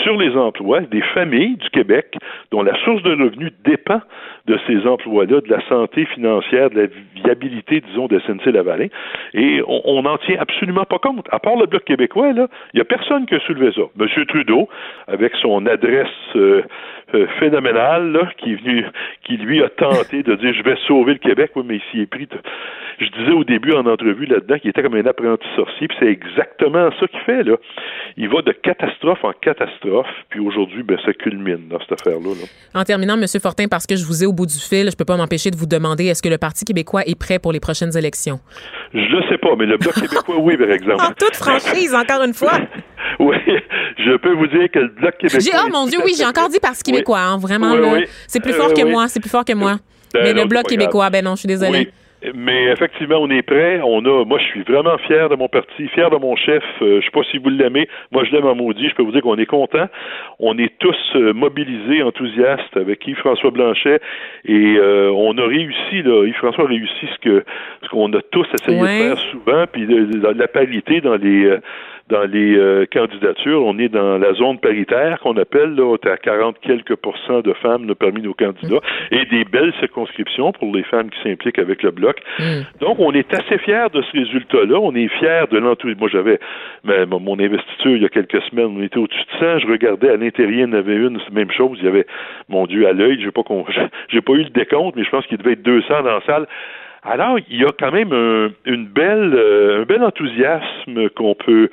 [0.03, 2.15] sur les emplois des familles du Québec
[2.51, 4.01] dont la source de revenus dépend
[4.47, 6.87] de ces emplois-là, de la santé financière, de la
[7.23, 8.87] viabilité, disons, de SNC-Lavalin.
[9.33, 11.25] Et on- n'en tient absolument pas compte.
[11.31, 13.81] À part le Bloc québécois, il n'y a personne qui a soulevé ça.
[13.99, 14.25] M.
[14.27, 14.69] Trudeau,
[15.07, 16.61] avec son adresse euh,
[17.15, 18.85] euh, phénoménale, qui est venu,
[19.23, 22.05] qui lui a tenté de dire je vais sauver le Québec, mais il s'y est
[22.05, 22.27] pris.
[22.99, 26.07] Je disais au début en entrevue là-dedans qu'il était comme un apprenti sorcier, puis c'est
[26.07, 27.55] exactement ça qu'il fait, là.
[28.17, 32.29] Il va de catastrophe en catastrophe, puis aujourd'hui, ben, ça culmine dans cette affaire-là.
[32.29, 32.79] là.
[32.79, 35.17] En terminant, Monsieur Fortin, parce que je vous ai bout du fil, je peux pas
[35.17, 38.39] m'empêcher de vous demander est-ce que le Parti québécois est prêt pour les prochaines élections?
[38.93, 41.03] Je le sais pas, mais le Bloc québécois, oui, par exemple.
[41.03, 42.59] En toute franchise, encore une fois.
[43.19, 43.38] Oui,
[43.97, 45.61] je peux vous dire que le Bloc québécois.
[45.65, 46.91] Oh mon Dieu, oui, j'ai encore dit Parti Oui.
[46.91, 48.05] québécois, hein, vraiment, Oui, oui.
[48.27, 48.91] C'est plus Euh, fort que oui.
[48.91, 49.77] moi, c'est plus fort que moi.
[50.13, 50.71] Ben Mais non, le Bloc grave.
[50.77, 51.91] québécois, ben non, je suis désolée.
[52.34, 53.80] Mais effectivement, on est prêt.
[53.84, 56.63] On a, moi, je suis vraiment fier de mon parti, fier de mon chef.
[56.82, 57.88] Euh, je sais pas si vous l'aimez.
[58.11, 58.89] Moi, je l'aime en maudit.
[58.89, 59.88] Je peux vous dire qu'on est content.
[60.39, 63.99] On est tous euh, mobilisés, enthousiastes avec Yves-François Blanchet.
[64.45, 66.26] Et euh, on a réussi, là.
[66.26, 67.43] Yves-François a réussi ce que
[67.84, 68.99] ce qu'on a tous essayé Ouais.
[69.09, 69.65] de faire souvent.
[69.71, 71.59] Puis de- la parité dans les euh,
[72.10, 73.66] dans les euh, candidatures.
[73.66, 77.41] On est dans la zone paritaire qu'on appelle, là, on est à 40 quelques pourcents
[77.41, 78.80] de femmes là, parmi nos candidats
[79.12, 82.22] et des belles circonscriptions pour les femmes qui s'impliquent avec le bloc.
[82.80, 84.78] Donc, on est assez fiers de ce résultat-là.
[84.80, 85.99] On est fiers de l'enthousiasme.
[85.99, 86.39] Moi, j'avais
[86.84, 88.76] ma- mon investiture il y a quelques semaines.
[88.78, 89.60] On était au-dessus de 100.
[89.60, 91.78] Je regardais à l'intérieur, il y en avait une, c'est la même chose.
[91.82, 92.06] Il y avait,
[92.49, 93.66] mon Dieu, à l'œil, j'ai pas, con-
[94.10, 96.45] j'ai pas eu le décompte, mais je pense qu'il devait être 200 dans la salle.
[97.08, 101.70] Alors, il y a quand même un, une belle, euh, un bel enthousiasme qu'on peut,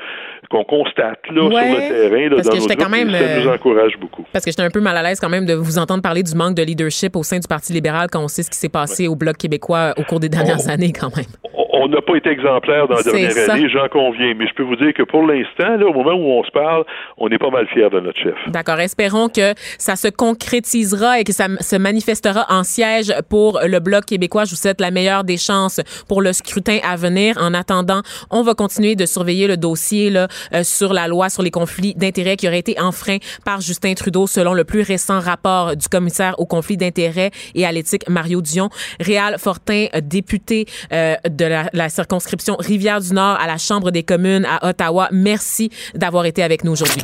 [0.52, 3.40] qu'on constate là Ouais, sur le terrain là, parce dans que j'étais quand même, ça
[3.40, 4.24] nous encourage beaucoup.
[4.32, 6.34] Parce que j'étais un peu mal à l'aise quand même de vous entendre parler du
[6.34, 9.08] manque de leadership au sein du Parti libéral quand on sait ce qui s'est passé
[9.08, 11.26] au Bloc québécois au cours des dernières années quand même.
[11.54, 13.52] On- n'a pas été exemplaire dans la dernière ça.
[13.54, 16.44] année, j'en conviens, mais je peux vous dire que pour l'instant, au moment où on
[16.44, 16.84] se parle,
[17.18, 18.34] on est pas mal fiers de notre chef.
[18.48, 18.78] D'accord.
[18.80, 24.06] Espérons que ça se concrétisera et que ça se manifestera en siège pour le Bloc
[24.06, 24.44] québécois.
[24.44, 27.36] Je vous souhaite la meilleure des chances pour le scrutin à venir.
[27.40, 28.00] En attendant,
[28.30, 30.28] on va continuer de surveiller le dossier là,
[30.62, 34.54] sur la loi sur les conflits d'intérêts qui aurait été enfreint par Justin Trudeau selon
[34.54, 38.70] le plus récent rapport du commissaire aux conflits d'intérêts et à l'éthique Mario Dion.
[39.00, 44.44] Réal Fortin, euh, député euh, de la, la circonscription Rivière-du-Nord à la Chambre des communes
[44.44, 45.08] à Ottawa.
[45.12, 47.02] Merci d'avoir été avec nous aujourd'hui.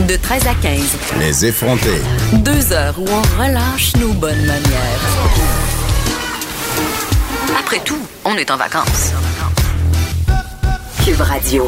[0.00, 0.96] De 13 à 15.
[1.18, 2.00] Les effrontés.
[2.32, 5.00] Deux heures où on relâche nos bonnes manières.
[7.58, 9.12] Après tout, on est en vacances.
[11.08, 11.66] Cube Radio.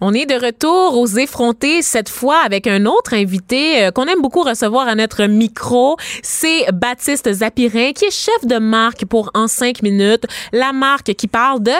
[0.00, 4.22] On est de retour aux effrontés, cette fois avec un autre invité euh, qu'on aime
[4.22, 5.98] beaucoup recevoir à notre micro.
[6.22, 10.24] C'est Baptiste Zapirin, qui est chef de marque pour En 5 minutes,
[10.54, 11.72] la marque qui parle de...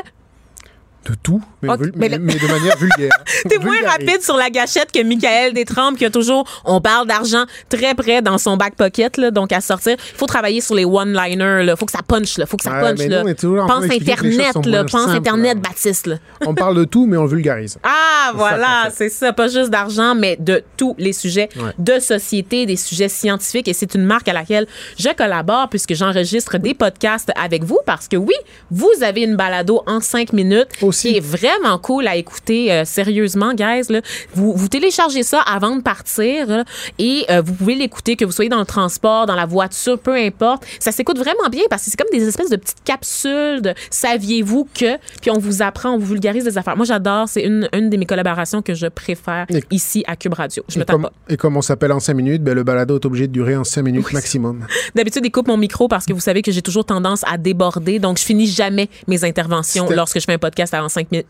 [1.06, 3.12] De tout, mais, le- de manière vulgaire.
[3.48, 7.44] T'es moins rapide sur la gâchette que Michael Détrempe, qui a toujours, on parle d'argent
[7.68, 9.96] très près dans son back pocket, là, donc à sortir.
[9.98, 11.76] Il faut travailler sur les one-liners, là.
[11.76, 12.46] Faut que ça punch, là.
[12.46, 13.22] Faut que ça punch, là.
[13.24, 13.34] nous,
[13.66, 14.84] Pense Internet, là.
[14.84, 15.60] Pense simples, Internet, là.
[15.60, 16.16] Baptiste, là.
[16.46, 17.78] On parle de tout, mais on vulgarise.
[17.82, 19.32] Ah, voilà, c'est ça.
[19.32, 21.70] Pas juste d'argent, mais de tous les sujets Ouais.
[21.78, 23.68] de société, des sujets scientifiques.
[23.68, 24.66] Et c'est une marque à laquelle
[24.98, 28.34] je collabore puisque j'enregistre des podcasts avec vous parce que oui,
[28.70, 31.10] vous avez une balado en cinq minutes Aussi.
[31.10, 32.72] qui est vraiment vraiment cool à écouter.
[32.72, 34.00] euh, sérieusement, guys, là.
[34.34, 36.64] Vous, vous téléchargez ça avant de partir là,
[36.98, 40.14] et euh, vous pouvez l'écouter, que vous soyez dans le transport, dans la voiture, peu
[40.14, 40.64] importe.
[40.80, 44.68] Ça s'écoute vraiment bien parce que c'est comme des espèces de petites capsules de saviez-vous
[44.74, 46.76] que, puis on vous apprend, on vous vulgarise des affaires.
[46.76, 47.28] Moi, j'adore.
[47.28, 50.62] C'est une, une de mes collaborations que je préfère Et- ici à Cube Radio.
[50.68, 51.12] Je me tape pas.
[51.28, 53.64] et comme on s'appelle en 5 minutes, ben, le balado est obligé de durer en
[53.64, 54.66] 5 minutes maximum.
[54.94, 57.98] D'habitude, il coupe mon micro parce que vous savez que j'ai toujours tendance à déborder.
[57.98, 61.26] Donc, je finis jamais mes interventions lorsque je fais un podcast avant 5 minutes.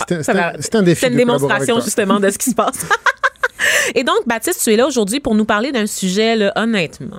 [0.00, 1.00] C'était c'était m'a- un, c'était un défi.
[1.00, 2.74] C'est une démonstration justement de ce qui se passe.
[3.94, 7.18] Et donc, Baptiste, tu es là aujourd'hui pour nous parler d'un sujet, là, honnêtement.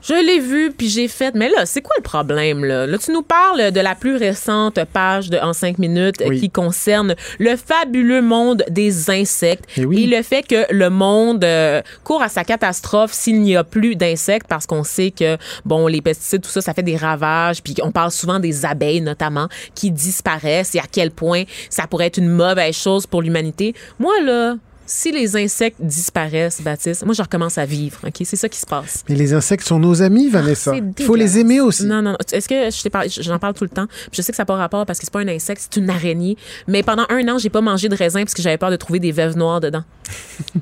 [0.00, 2.86] Je l'ai vu, puis j'ai fait, mais là, c'est quoi le problème, là?
[2.86, 6.38] Là, tu nous parles de la plus récente page de En 5 minutes Oui.
[6.38, 10.04] qui concerne le fabuleux monde des insectes Eh oui.
[10.04, 13.96] et le fait que le monde euh, court à sa catastrophe s'il n'y a plus
[13.96, 17.74] d'insectes parce qu'on sait que, bon, les pesticides, tout ça, ça fait des ravages, puis
[17.82, 22.18] on parle souvent des abeilles, notamment, qui disparaissent et à quel point ça pourrait être
[22.18, 23.74] une mauvaise chose pour l'humanité.
[23.98, 24.54] Moi, là,
[24.88, 28.22] si les insectes disparaissent, Baptiste, moi, je recommence à vivre, OK?
[28.24, 29.04] C'est ça qui se passe.
[29.08, 30.72] Mais les insectes sont nos amis, Vanessa.
[30.72, 31.84] C'est Il faut les aimer aussi.
[31.84, 32.18] Non, non, non.
[32.32, 33.86] Est-ce que je t'ai parlé, j'en parle tout le temps?
[34.12, 35.90] Je sais que ça n'a pas rapport parce que c'est pas un insecte, c'est une
[35.90, 36.36] araignée.
[36.66, 38.98] Mais pendant un an, j'ai pas mangé de raisin parce que j'avais peur de trouver
[38.98, 39.84] des veuves noires dedans.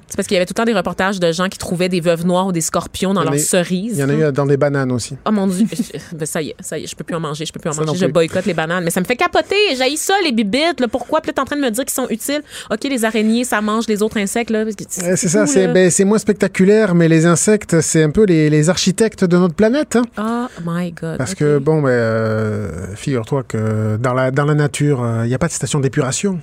[0.06, 2.00] c'est parce qu'il y avait tout le temps des reportages de gens qui trouvaient des
[2.00, 3.92] veuves noires ou des scorpions dans leurs cerises.
[3.96, 5.16] Il y en a eu dans des bananes aussi.
[5.24, 5.66] Oh mon dieu,
[6.12, 7.70] Ben, ça y est, ça y est, je peux plus en manger, je peux plus
[7.70, 10.32] en Ça manger, je boycotte les bananes, mais ça me fait capoter, j'haïs ça les
[10.32, 11.20] bibites, là, pourquoi?
[11.20, 12.42] Puis là t'es en train de me dire qu'ils sont utiles.
[12.70, 14.72] OK, les araignées, ça mange les autres insectes là, Euh,
[15.16, 18.68] C'est ça, c'est ben, c'est moins spectaculaire, mais les insectes, c'est un peu les, les
[18.70, 19.96] architectes de notre planète.
[19.96, 20.48] hein.
[20.58, 21.18] Oh my god.
[21.18, 25.38] Parce que, bon, ben, euh, figure-toi que dans la, dans la nature, il n'y a
[25.38, 26.40] pas de station d'épuration.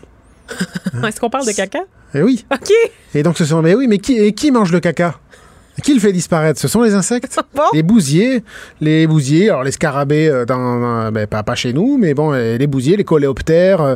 [1.08, 1.80] Est-ce qu'on parle de caca?
[2.14, 2.46] Eh oui.
[2.54, 2.72] OK.
[3.16, 3.62] Et donc, ce sont.
[3.62, 5.16] Mais oui, mais qui, et qui mange le caca?
[5.82, 7.40] Qui le fait disparaître Ce sont les insectes.
[7.56, 7.62] Bon.
[7.74, 8.44] Les bousiers,
[8.82, 12.34] les bousiers, alors les scarabées, euh, dans, dans- ben, pas, pas chez nous, mais bon,
[12.34, 13.96] euh, les bousiers, les coléoptères, euh,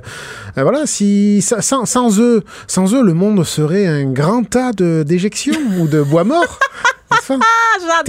[0.58, 4.74] euh, voilà, si, sa- sans, sans eux, sans eux, le monde serait un grand tas
[4.74, 6.60] de d'éjections ou de bois morts.
[7.28, 7.36] pas?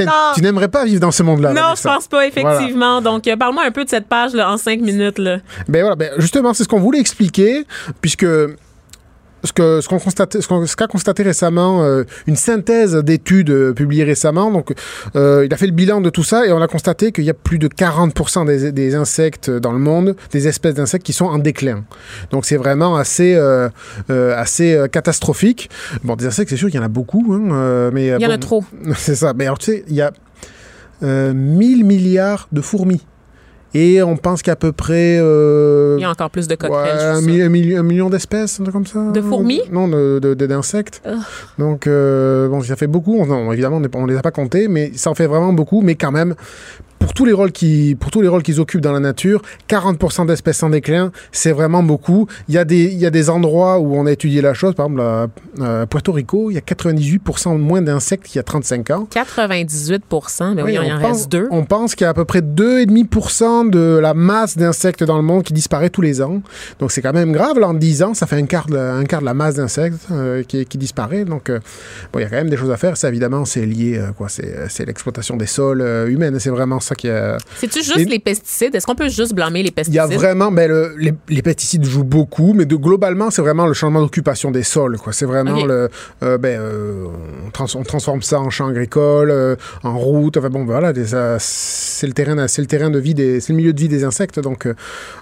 [0.07, 0.33] Ah.
[0.35, 1.53] Tu n'aimerais pas vivre dans ce monde-là.
[1.53, 3.01] Non, je pense pas, effectivement.
[3.01, 5.19] Donc, euh, parle-moi un peu de cette page là, en cinq minutes.
[5.19, 5.39] Là.
[5.69, 7.65] Ben voilà, ben justement, c'est ce qu'on voulait expliquer,
[8.01, 8.27] puisque
[9.45, 14.05] ce que ce qu'on constate, ce qu'a constaté récemment, euh, une synthèse d'études euh, publiées
[14.05, 14.51] récemment.
[14.51, 14.73] Donc,
[15.17, 17.31] euh, il a fait le bilan de tout ça et on a constaté qu'il y
[17.31, 21.27] a plus de 40% des, des insectes dans le monde, des espèces d'insectes qui sont
[21.27, 21.85] en déclin.
[22.31, 23.39] Donc, c'est vraiment assez
[24.09, 25.71] assez catastrophique.
[26.05, 28.31] Bon, des insectes, c'est sûr qu'il y en a beaucoup, hein, mais Il y en
[28.31, 28.65] a trop.
[28.97, 29.33] c'est ça.
[29.35, 30.13] Mais alors, tu sais, il y a
[31.03, 33.05] euh, 1000 milliards de fourmis.
[33.75, 35.19] Et on pense qu'à peu près.
[35.21, 36.99] euh, Il y a encore plus de coquerelles.
[37.01, 39.11] un, mi- un million, un million d'espèces, comme ça.
[39.13, 39.61] De fourmis?
[39.71, 41.03] Non, de- de- de- d'insectes.
[41.07, 41.19] Ugh.
[41.59, 43.25] Donc, euh, bon, ça fait beaucoup.
[43.27, 45.83] Non, évidemment, on on les a pas comptés, mais ça en fait vraiment beaucoup.
[45.83, 46.35] Mais quand même,
[47.09, 49.41] pour tous les rôles qui, pour tous les rôles qu'ils occupent dans la nature,
[49.71, 52.27] 40% d'espèces en déclin, c'est vraiment beaucoup.
[52.51, 54.75] Il y a des, il y a des endroits où on a étudié la chose.
[54.75, 55.27] Par exemple, à
[55.63, 59.09] euh, Puerto Rico, il y a 98% moins d'insectes qu'il y a 35 ans.
[59.11, 60.03] 98
[60.55, 61.49] mais oui, Oui, il on en pense- reste deux.
[61.51, 65.23] On pense qu'il y a à peu près 2,5% de la masse d'insectes dans le
[65.23, 66.43] monde qui disparaît tous les ans.
[66.79, 67.59] Donc c'est quand même grave.
[67.59, 70.09] Là, en 10 ans, ça fait un quart de, un quart de la masse d'insectes
[70.11, 71.25] euh, qui, qui disparaît.
[71.25, 71.59] Donc euh,
[72.13, 72.99] bon, il y a quand même des choses à faire.
[72.99, 74.29] Ça, évidemment, c'est lié, euh, quoi.
[74.29, 76.39] C'est, c'est l'exploitation des sols humaines.
[76.39, 77.39] C'est vraiment ça a...
[77.59, 78.75] C'est-tu juste Et- les pesticides?
[78.75, 80.01] Est-ce qu'on peut juste blâmer les Il y pesticides?
[80.01, 83.75] a vraiment, ben, le- les, les pesticides jouent beaucoup, mais de, globalement, c'est vraiment le
[83.75, 84.97] changement d'occupation des sols.
[84.99, 85.13] Quoi.
[85.13, 85.89] C'est vraiment le,
[86.25, 87.05] euh, ben, euh,
[87.47, 89.55] on, trans- on transforme ça en champ agricole, euh,
[89.85, 90.37] en route.
[90.39, 90.93] Enfin bon, voilà,
[91.39, 94.03] c'est le terrain, c'est le terrain de vie des, c'est le milieu de vie des
[94.05, 94.41] insectes.
[94.41, 94.75] Donc, euh,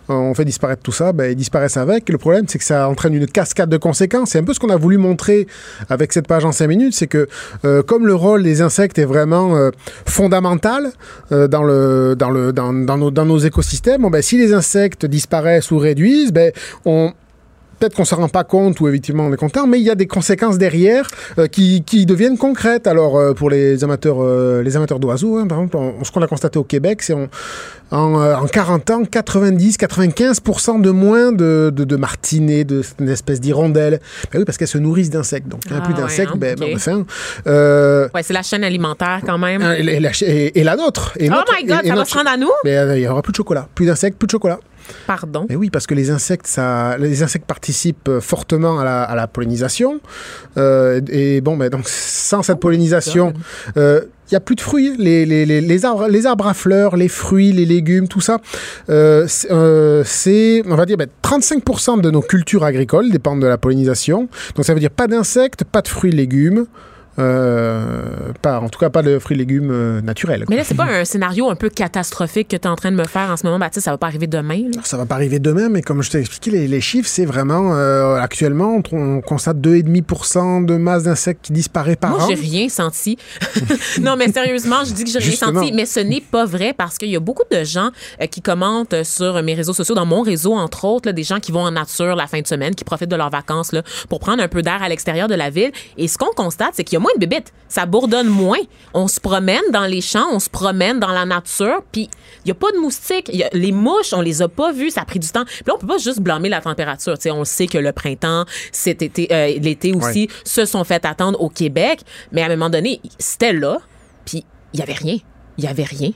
[0.09, 2.09] on fait disparaître tout ça, ben, ils disparaissent avec.
[2.09, 4.31] Et le problème, c'est que ça entraîne une cascade de conséquences.
[4.31, 5.47] C'est un peu ce qu'on a voulu montrer
[5.89, 7.27] avec cette page en 5 minutes, c'est que
[7.65, 9.71] euh, comme le rôle des insectes est vraiment euh,
[10.07, 10.93] fondamental
[11.33, 16.53] euh, dans le dans nos écosystèmes, bon, ben, si les insectes disparaissent ou réduisent, ben
[16.85, 17.13] on
[17.79, 19.91] Peut-être qu'on ne se rend pas compte ou effectivement on est content, mais il y
[19.91, 21.07] a des conséquences derrière
[21.39, 22.87] euh, qui, qui deviennent concrètes.
[22.87, 26.23] Alors euh, pour les amateurs, euh, les amateurs d'oiseaux, hein, par exemple, on- ce qu'on
[26.23, 27.29] a constaté au Québec, c'est en,
[27.93, 34.01] en 40 ans, 90-95% de moins de, de, de martinets, de, espèce d'hirondelles.
[34.33, 35.49] Ben oui, parce qu'elles se nourrissent d'insectes.
[35.49, 37.05] Donc, il n'y a Ah plus ouais, d'insectes, hein, ben, ben.
[37.47, 39.63] Euh, Ouais, c'est la chaîne alimentaire quand même.
[39.63, 41.13] et, et la, et- et la nôtre.
[41.21, 42.51] Oh notre- my God, ça va se rendre à nous?
[42.65, 43.69] Mais euh, il n'y aura plus de chocolat.
[43.75, 44.59] Plus d'insectes, plus de chocolat.
[45.07, 45.47] Pardon?
[45.49, 49.15] Mais oui, parce que les insectes, ça, les insectes participent euh, fortement à la, à
[49.15, 50.01] la pollinisation.
[50.57, 53.33] Euh, et bon, ben, donc, sans cette pollinisation,
[53.77, 54.97] euh, il n'y a plus de fruits.
[54.99, 58.39] Les, les, les, les arbres, les arbres à fleurs, les fruits, les légumes, tout ça,
[58.91, 63.59] euh, c'est, euh, on va dire, ben, 35% de nos cultures agricoles dépendent de la
[63.59, 64.29] pollinisation.
[64.57, 66.67] Donc, ça veut dire pas d'insectes, pas de fruits, légumes.
[67.19, 68.03] Euh,
[68.43, 70.45] pas, en tout cas, pas de fruits et légumes euh, naturels.
[70.49, 72.97] Mais là, c'est pas un scénario un peu catastrophique que tu es en train de
[72.97, 73.59] me faire en ce moment.
[73.59, 74.63] Baptiste, ça va pas arriver demain.
[74.75, 74.81] là?
[74.85, 77.75] Ça va pas arriver demain, mais comme je t'ai expliqué, les, les chiffres, c'est vraiment
[77.75, 82.29] euh, actuellement, on, on constate 2,5% de masse d'insectes qui disparaît par Moi, an.
[82.29, 83.17] j'ai rien senti.
[84.01, 86.99] non, mais sérieusement, je dis que j'ai rien senti, mais ce n'est pas vrai parce
[86.99, 87.91] qu'il y a beaucoup de gens
[88.21, 91.41] euh, qui commentent sur mes réseaux sociaux, dans mon réseau, entre autres, là, des gens
[91.41, 94.21] qui vont en nature la fin de semaine, qui profitent de leurs vacances là, pour
[94.21, 95.71] prendre un peu d'air à l'extérieur de la ville.
[95.97, 97.53] Et ce qu'on constate, c'est qu'il y a moins de bébites.
[97.69, 98.59] Ça bourdonne moins.
[98.95, 102.09] On se promène dans les champs, on se promène dans la nature, puis
[102.45, 103.29] il n'y a pas de moustiques.
[103.33, 105.45] Il y a- les mouches, on les a pas vues, ça a pris du temps.
[105.45, 107.15] Puis là, on peut pas juste blâmer la température.
[107.33, 111.49] On sait que le printemps, cet été, euh, l'été aussi, se sont fait attendre au
[111.49, 112.01] Québec,
[112.33, 113.79] mais à un moment donné, c'était là,
[114.25, 115.19] puis il y avait rien.
[115.59, 116.11] Il y avait rien.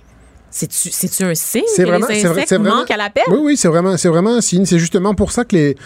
[0.51, 3.23] C'est-tu un signe C'est que vraiment, les insectes vraiment- manquent à l'appel?
[3.29, 4.65] Oui, oui, c'est vraiment, vraiment un signe.
[4.67, 5.77] C'est justement pour ça que les,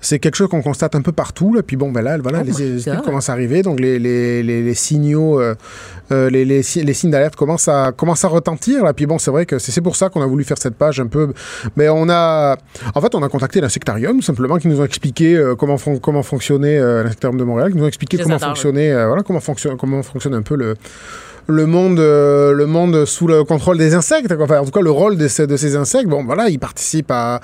[0.00, 1.52] c'est quelque chose qu'on constate un peu partout.
[1.54, 1.62] Là.
[1.62, 4.62] Puis bon, ben là, voilà, Oh les études commencent à arriver, donc les, les, les,
[4.62, 5.54] les signaux, euh,
[6.10, 8.82] euh, les, les, si- les signes d'alerte commencent à, commencent à retentir.
[8.84, 8.94] Là.
[8.94, 11.06] Puis bon, c'est vrai que c'est pour ça qu'on a voulu faire cette page un
[11.06, 11.32] peu.
[11.76, 12.56] Mais on a,
[12.94, 16.22] en fait, on a contacté l'insectarium, simplement, qui nous ont expliqué euh, comment, fon- comment
[16.22, 19.22] fonctionnait euh, l'insectarium de Montréal, qui nous ont expliqué Je comment adore, fonctionnait, euh, voilà,
[19.22, 20.76] comment fonctionne, comment fonctionne un peu le
[21.46, 24.32] le monde, euh, le monde sous le contrôle des insectes.
[24.40, 27.10] Enfin, en tout cas, le rôle de ces, de ces insectes, bon, voilà, ils participent
[27.10, 27.40] à,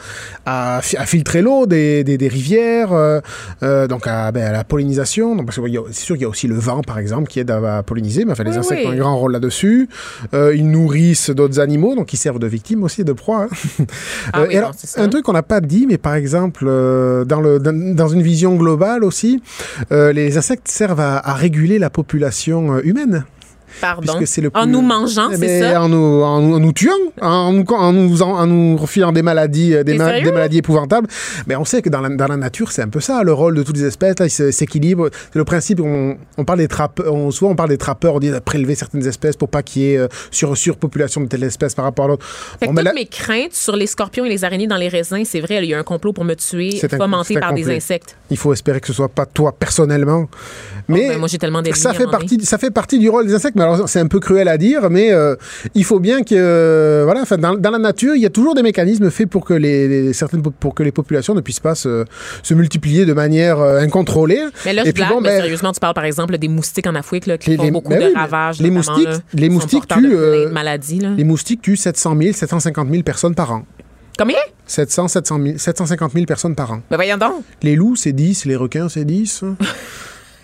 [0.47, 3.21] à, fi- à filtrer l'eau des, des, des rivières, euh,
[3.63, 5.37] euh, donc à, ben, à la pollinisation.
[5.37, 5.63] Donc, parce que,
[5.93, 8.33] c'est sûr qu'il y a aussi le vent, par exemple, qui aide à, polliniser, mais
[8.33, 8.89] enfin, les Oui, insectes oui.
[8.89, 9.89] ont un grand rôle là-dessus.
[10.33, 13.49] Ils nourrissent d'autres animaux, donc ils servent de victimes aussi, de proie.
[13.51, 13.85] hein.
[14.33, 17.41] Ah oui, et non, alors, un truc qu'on n'a pas dit, mais par exemple, dans,
[17.41, 19.43] le, dans, dans une vision globale aussi,
[19.91, 23.25] les insectes servent à, à réguler la population humaine.
[23.81, 24.15] Pardon?
[24.17, 25.83] Puisque c'est le En plus- nous mangeant, Eh c'est ben, ça?
[25.83, 29.13] En nous, en, nous- en nous tuant, en nous, en nous, en, en nous refilant
[29.13, 31.07] des maladies, euh, des, ma- des maladies épouvantables.
[31.47, 33.55] Mais on sait que dans la, dans la nature, c'est un peu ça, le rôle
[33.55, 34.19] de toutes les espèces.
[34.19, 35.09] Là, ils s'équilibrent.
[35.33, 35.81] C'est le principe.
[35.81, 37.13] On, on parle des trappeurs.
[37.13, 38.15] On, souvent, on parle des trappeurs.
[38.15, 41.27] On dit de prélever certaines espèces pour pas qu'il y ait euh, sur, surpopulation de
[41.27, 42.27] telle espèce par rapport à l'autre.
[42.61, 45.41] Bon, toutes là- mes craintes sur les scorpions et les araignées dans les raisins, c'est
[45.41, 48.17] vrai, il y a un complot pour me tuer, fomenté par des insectes.
[48.31, 50.29] Il faut espérer que ce soit pas toi personnellement.
[50.89, 53.57] Mais ben, moi, j'ai tellement ça fait partie, ça fait partie du rôle des insectes.
[53.61, 55.37] Mais alors, c'est un peu cruel à dire, mais euh,
[55.75, 58.55] il faut bien que, euh, voilà, enfin, dans, dans la nature, il y a toujours
[58.55, 61.61] des mécanismes faits pour que les, les- certaines, po- pour que les populations ne puissent
[61.61, 62.07] pas se,
[62.43, 64.41] se multiplier de manière euh, incontrôlée.
[64.65, 66.49] Mais là, Et je puis blague, bon, mais ben, sérieusement, tu parles par exemple des
[66.49, 68.61] moustiques en Afrique là, qui Les- font les- beaucoup ben de oui, ravages.
[68.61, 71.01] les moustiques- là, les moustiques tuent, plein de maladies.
[71.01, 71.11] Là.
[71.17, 73.67] les moustiques tuent 700 000, 750 000 personnes par an.
[74.19, 74.37] Combien?
[74.67, 76.81] 700, 700 000, 750 000 personnes par an.
[76.91, 77.43] Ben voyons donc.
[77.63, 79.45] Les loups, c'est 10, les requins, c'est 10.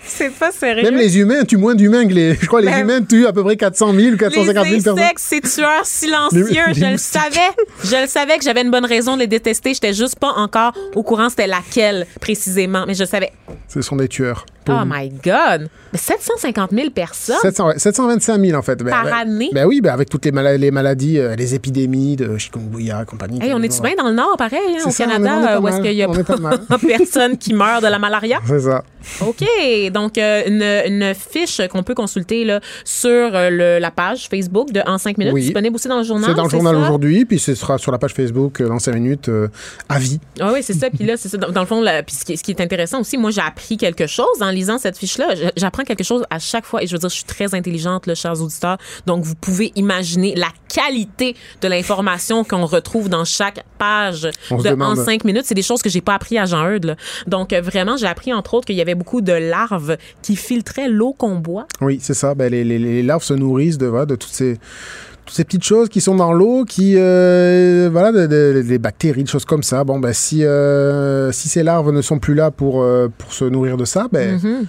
[0.08, 0.82] C'est pas sérieux.
[0.82, 2.34] Même les humains tuent moins d'humains que les.
[2.40, 4.76] Je crois que les Ben- humains tuent à peu près 400 000 ou 450 000
[4.76, 4.98] les personnes.
[4.98, 6.46] insectes, c'est tueurs silencieux.
[6.48, 7.50] Les- les je le savais.
[7.84, 9.74] Je le savais que j'avais une bonne raison de les détester.
[9.74, 12.84] J'étais juste pas encore au courant c'était laquelle précisément.
[12.86, 13.32] Mais je le savais.
[13.68, 14.46] Ce sont des tueurs.
[14.68, 15.68] Oh my God.
[15.92, 17.36] Mais 750 000 personnes?
[17.42, 18.76] 700, ouais, 725 000 en fait.
[18.82, 19.50] Ben, Par ben- année?
[19.52, 23.06] Ben oui, ben avec toutes les, mala- les maladies, euh, les épidémies de chikungunya et
[23.06, 23.42] compagnie.
[23.42, 25.68] Hey, on est-tu bien dans le Nord, pareil, hein, au ça, Canada, est euh, où
[25.68, 25.84] est-ce mal.
[25.84, 26.58] qu'il y a On pas mal.
[26.86, 28.40] personne qui meurt de la malaria?
[28.46, 28.82] C'est ça.
[29.20, 29.44] OK.
[29.92, 30.62] Donc, euh, une,
[30.92, 35.18] une fiche qu'on peut consulter là, sur euh, le- la page Facebook de En 5
[35.18, 35.42] minutes, Oui.
[35.42, 36.30] disponible aussi dans le journal.
[36.30, 38.94] C'est dans le journal aujourd'hui, puis ce sera sur la page Facebook euh, dans 5
[38.94, 39.30] minutes
[39.88, 40.18] à vie.
[40.40, 40.90] Ah oui, c'est ça.
[40.90, 41.36] Puis là, c'est ça.
[41.38, 43.30] Dans, dans le fond, là, puis ce, qui, est- ce qui est intéressant aussi, moi,
[43.30, 45.34] j'ai appris quelque chose en lisant cette fiche-là.
[45.56, 46.82] J'apprends quelque chose à chaque fois.
[46.82, 48.78] Et je veux dire, je suis très intelligente, là, chers auditeurs.
[49.06, 54.70] Donc, vous pouvez imaginer la qualité de l'information qu'on retrouve dans chaque page On de.
[54.82, 55.44] En 5 minutes.
[55.46, 56.96] C'est des choses que j'ai pas appris à Jean-Eudes.
[57.26, 60.88] Donc, euh, vraiment, j'ai appris, entre autres, qu'il y avait beaucoup de larves qui filtraient
[60.88, 61.66] l'eau qu'on boit.
[61.80, 62.34] Oui, c'est ça.
[62.34, 64.58] Ben, les, les- les larves se nourrissent de, de toutes ces
[65.26, 69.24] toutes ces petites choses qui sont dans l'eau, qui euh, voilà, de- de- des bactéries,
[69.24, 69.82] des choses comme ça.
[69.84, 73.44] Bon, ben si euh, si ces larves ne sont plus là pour euh, pour se
[73.44, 74.66] nourrir de ça, ben Mhm.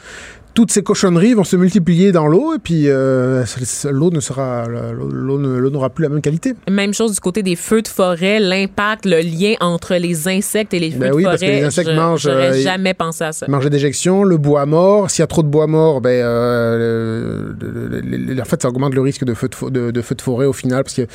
[0.57, 3.45] Toutes ces cochonneries vont se multiplier dans l'eau et puis euh,
[3.91, 6.55] l'eau ne sera l'eau n'aura plus la même qualité.
[6.67, 10.79] Même chose du côté des feux de forêt, l'impact, le lien entre les insectes et
[10.79, 11.23] les feux Ben de forêt.
[11.25, 13.45] parce que les insectes je- mangent, J'aurais euh, jamais pensé à ça.
[13.47, 15.11] Manger d'éjection, le bois mort.
[15.11, 18.59] S'il y a trop de bois mort, ben, euh, le- le- le- le- en fait,
[18.59, 20.81] ça augmente le risque de feu de, fo- de, de feu de forêt au final,
[20.83, 21.05] parce qu'il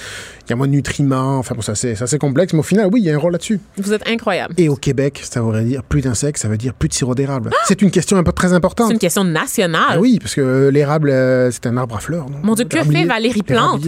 [0.48, 1.38] y a- moins de nutriments.
[1.38, 3.18] Enfin, bon, ça c'est ça, c'est complexe, mais au final, oui, il y a un
[3.18, 3.58] rôle là-dessus.
[3.76, 4.54] Vous êtes incroyable.
[4.56, 7.50] Et au Québec, ça voudrait dire plus d'insectes, ça veut dire plus de sirop d'érable.
[7.66, 8.86] C'est une question un peu très importante.
[8.86, 9.82] C'est une question nationale.
[9.94, 12.28] Ah oui, parce que l'érable, euh, c'est un arbre à fleurs.
[12.30, 12.38] non?
[12.42, 13.00] Mon Dieu, que Érablier.
[13.02, 13.82] fait Valérie Plante?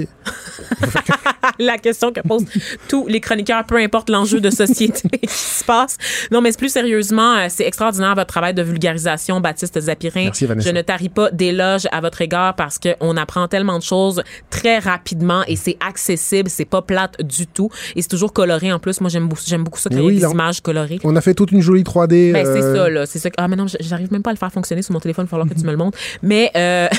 [1.59, 2.47] La question que posent
[2.89, 5.97] tous les chroniqueurs, peu importe l'enjeu de société qui se passe.
[6.32, 10.24] Non, mais plus sérieusement, euh, c'est extraordinaire votre travail de vulgarisation, Baptiste Zapirin.
[10.24, 10.68] Merci, Vanessa.
[10.68, 14.78] Je ne tarie pas d'éloges à votre égard parce qu'on apprend tellement de choses très
[14.78, 19.01] rapidement et c'est accessible, c'est pas plate du tout et c'est toujours coloré en plus.
[19.01, 20.98] Moi, j'aime beaucoup, ça, créer oui, des on- images colorées.
[21.05, 22.32] On a fait toute une jolie 3D.
[22.32, 23.06] Ben, c'est euh, ça, là.
[23.06, 23.28] C'est ça.
[23.36, 25.24] Ah, mais non, j'arrive même pas à le faire fonctionner sur mon téléphone.
[25.24, 25.98] Il va falloir que tu me le montres.
[26.22, 26.89] Mais, euh,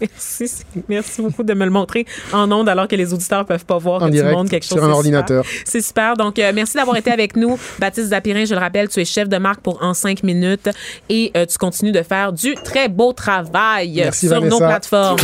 [0.00, 0.50] merci,
[0.88, 4.02] merci beaucoup de me le montrer en ondes alors que les auditeurs peuvent pas voir
[4.02, 4.78] En que direct, tu montres quelque chose.
[4.78, 4.96] sur un C'est super.
[4.96, 5.44] ordinateur.
[5.64, 6.16] C'est super.
[6.16, 7.58] Donc, euh, merci d'avoir été avec nous.
[7.78, 10.68] Baptiste Zapirin, je le rappelle, tu es chef de marque pour En 5 minutes
[11.08, 15.18] et euh, tu continues de faire du très beau travail Merci, sur nos plateformes.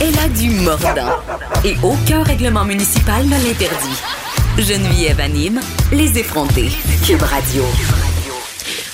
[0.00, 1.16] Elle a du mordant.
[1.64, 4.02] Et aucun règlement municipal ne l'interdit.
[4.58, 5.60] Geneviève anime
[5.92, 6.70] les effrontés.
[7.04, 7.64] Cube Radio.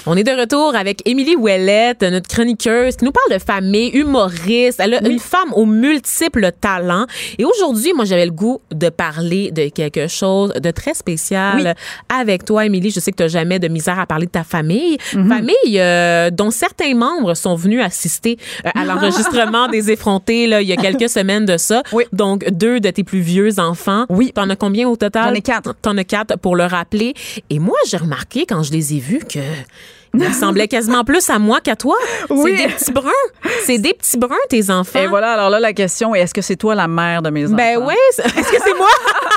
[0.06, 4.78] On est de retour avec Émilie Ouellette, notre chroniqueuse, qui nous parle de famille, humoriste.
[4.78, 7.06] Elle a une femme aux multiples talents.
[7.38, 11.74] Et aujourd'hui, moi, j'avais le goût de parler de quelque chose de très spécial
[12.14, 12.90] avec toi, Émilie.
[12.90, 14.98] Je sais que tu n'as jamais de misère à parler de ta famille.
[15.10, 18.36] Famille euh, dont certains membres sont venus assister
[18.66, 21.82] euh, à l'enregistrement des effrontés là, il y a quelques semaines de ça.
[21.92, 22.04] Oui.
[22.12, 24.04] Donc, deux de tes plus vieux enfants.
[24.10, 24.32] Oui.
[24.34, 25.30] T'en as combien au total?
[25.30, 25.74] J'en ai quatre.
[25.80, 27.14] T'en as quatre pour le rappeler.
[27.48, 29.40] Et moi, j'ai remarqué quand je les ai vus que
[30.14, 31.96] ils ressemblaient quasiment plus à moi qu'à toi.
[32.30, 32.54] Oui.
[32.56, 33.10] C'est des petits bruns.
[33.64, 35.00] C'est des petits bruns, tes enfants.
[35.00, 37.46] Et voilà, alors là, la question est est-ce que c'est toi la mère de mes
[37.46, 37.56] enfants?
[37.56, 37.94] Ben oui.
[38.18, 38.88] Est-ce que c'est moi?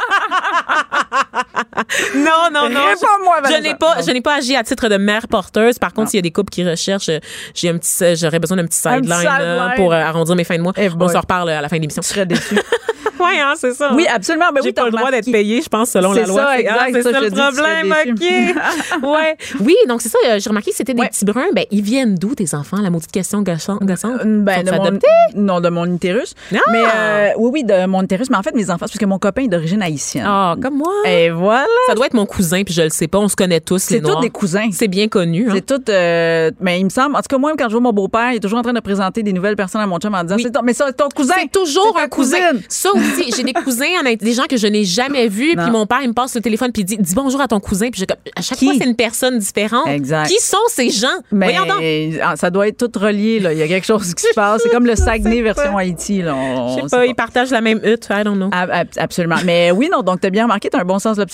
[2.15, 2.79] non, non, non.
[2.87, 5.79] Réponds-moi, Je n'ai pas, je n'ai pas agi à titre de mère porteuse.
[5.79, 7.19] Par contre, s'il y a des couples qui recherchent, euh,
[7.53, 10.73] j'ai un petit, j'aurais besoin d'un petit sideline pour euh, arrondir mes fins de mois.
[10.77, 12.01] Eh On se reparle euh, à la fin de l'émission.
[12.01, 12.55] Tu serais déçu.
[13.19, 13.91] Oui, hein, c'est ça.
[13.93, 14.51] oui, absolument.
[14.53, 16.39] Ben oui, pas t'as le droit d'être payé, je pense, selon la loi.
[16.39, 17.95] ça, C'est- exact, ah, c'est ça, ça, je le problème,
[19.01, 19.03] OK.
[19.15, 19.37] ouais.
[19.61, 21.09] Oui, donc c'est ça, euh, j'ai remarqué que c'était des Ouais.
[21.09, 21.47] petits bruns.
[21.53, 22.77] Ben, ils viennent d'où, tes enfants?
[22.81, 23.79] La maudite question gossante.
[23.81, 24.99] Ben, de mon,
[25.35, 26.35] non, de mon utérus.
[26.53, 26.57] Ah!
[26.71, 28.29] Mais euh, oui, oui, de mon utérus.
[28.29, 30.25] Mais en fait, mes enfants, c'est parce que mon copain est d'origine haïtienne.
[30.27, 30.93] Ah, comme moi.
[31.05, 31.46] Et voilà.
[31.87, 33.19] Ça doit être mon cousin, puis je le sais pas.
[33.19, 34.67] On se connaît tous, les C'est tous des cousins.
[34.71, 35.47] C'est bien connu.
[35.49, 35.53] hein.
[35.55, 35.81] C'est tout.
[35.89, 37.15] euh, mais il me semble.
[37.15, 38.79] En tout cas, moi, quand je vois mon beau-père, il est toujours en train de
[38.79, 40.43] présenter des nouvelles personnes à mon chum en disant Oui.
[40.43, 41.33] c'est ton, Mais ça, c'est ton cousin.
[41.39, 42.37] C'est toujours un cousin.
[42.37, 42.63] cousine.
[42.69, 45.55] Ça aussi, j'ai des cousins, Haïti, des gens que je n'ai jamais vus.
[45.55, 47.59] Puis mon père, il me passe le téléphone puis il dit, dis bonjour à ton
[47.59, 47.89] cousin.
[47.89, 48.03] Puis
[48.35, 48.65] à chaque Qui?
[48.65, 49.87] fois, c'est une personne différente.
[49.87, 50.27] Exact.
[50.27, 51.07] Qui sont ces gens?
[51.31, 51.83] Mais Voyons donc.
[52.23, 53.39] ah, ça doit être tout relié.
[53.39, 53.53] Là.
[53.53, 54.61] Il y a quelque chose qui se passe.
[54.63, 56.21] C'est comme le Saguenay version Haïti.
[56.21, 56.35] Là.
[56.35, 58.07] On- Je sais pas, ils partagent la même hutte.
[58.11, 58.49] I don't know.
[58.51, 59.35] Ab- ab- Absolument.
[59.45, 61.25] Mais oui, non, donc tu as bien remarqué, tu as un bon sens de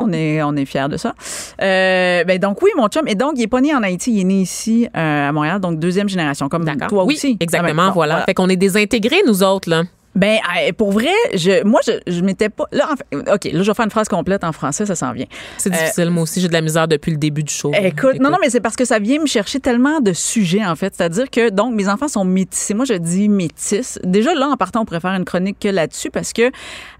[0.00, 1.14] On est, on est fiers de ça.
[1.62, 3.06] Euh, ben donc oui, mon chum.
[3.08, 5.60] Et donc, il est pas né en Haïti, il est né ici euh, à Montréal,
[5.60, 7.36] donc deuxième génération, comme toi oui, aussi.
[7.40, 7.70] exactement.
[7.72, 8.22] Ah ben, bon, voilà.
[8.24, 9.82] Fait qu'on est désintégrés, nous autres, là.
[10.14, 12.66] Ben, euh, pour vrai, je, moi, je, je m'étais pas.
[12.70, 15.12] Là, en fait, OK, là, je vais faire une phrase complète en français, ça s'en
[15.12, 15.26] vient.
[15.58, 16.10] C'est Euh, difficile.
[16.10, 17.72] Moi aussi, j'ai de la misère depuis le début du show.
[17.74, 20.76] Écoute, non, non, mais c'est parce que ça vient me chercher tellement de sujets, en
[20.76, 20.94] fait.
[20.96, 22.74] C'est-à-dire que, donc, mes enfants sont métissés.
[22.74, 23.98] Moi, je dis métis.
[24.04, 26.52] Déjà, là, en partant, on pourrait faire une chronique que là-dessus parce que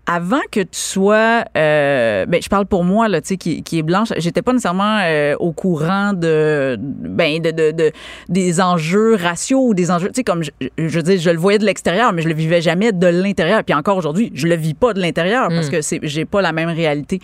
[0.07, 3.79] avant que tu sois, euh, ben, je parle pour moi, là, tu sais, qui, qui
[3.79, 7.93] est blanche, j'étais pas nécessairement euh, au courant de, ben, de, de, de-
[8.29, 11.59] des enjeux raciaux ou des enjeux, tu sais, comme, je, je dire, je le voyais
[11.59, 13.65] de l'extérieur, mais je le vivais jamais de l'intérieur.
[13.65, 16.53] Puis encore aujourd'hui, je le vis pas de l'intérieur parce que c'est, j'ai pas la
[16.53, 17.19] même réalité.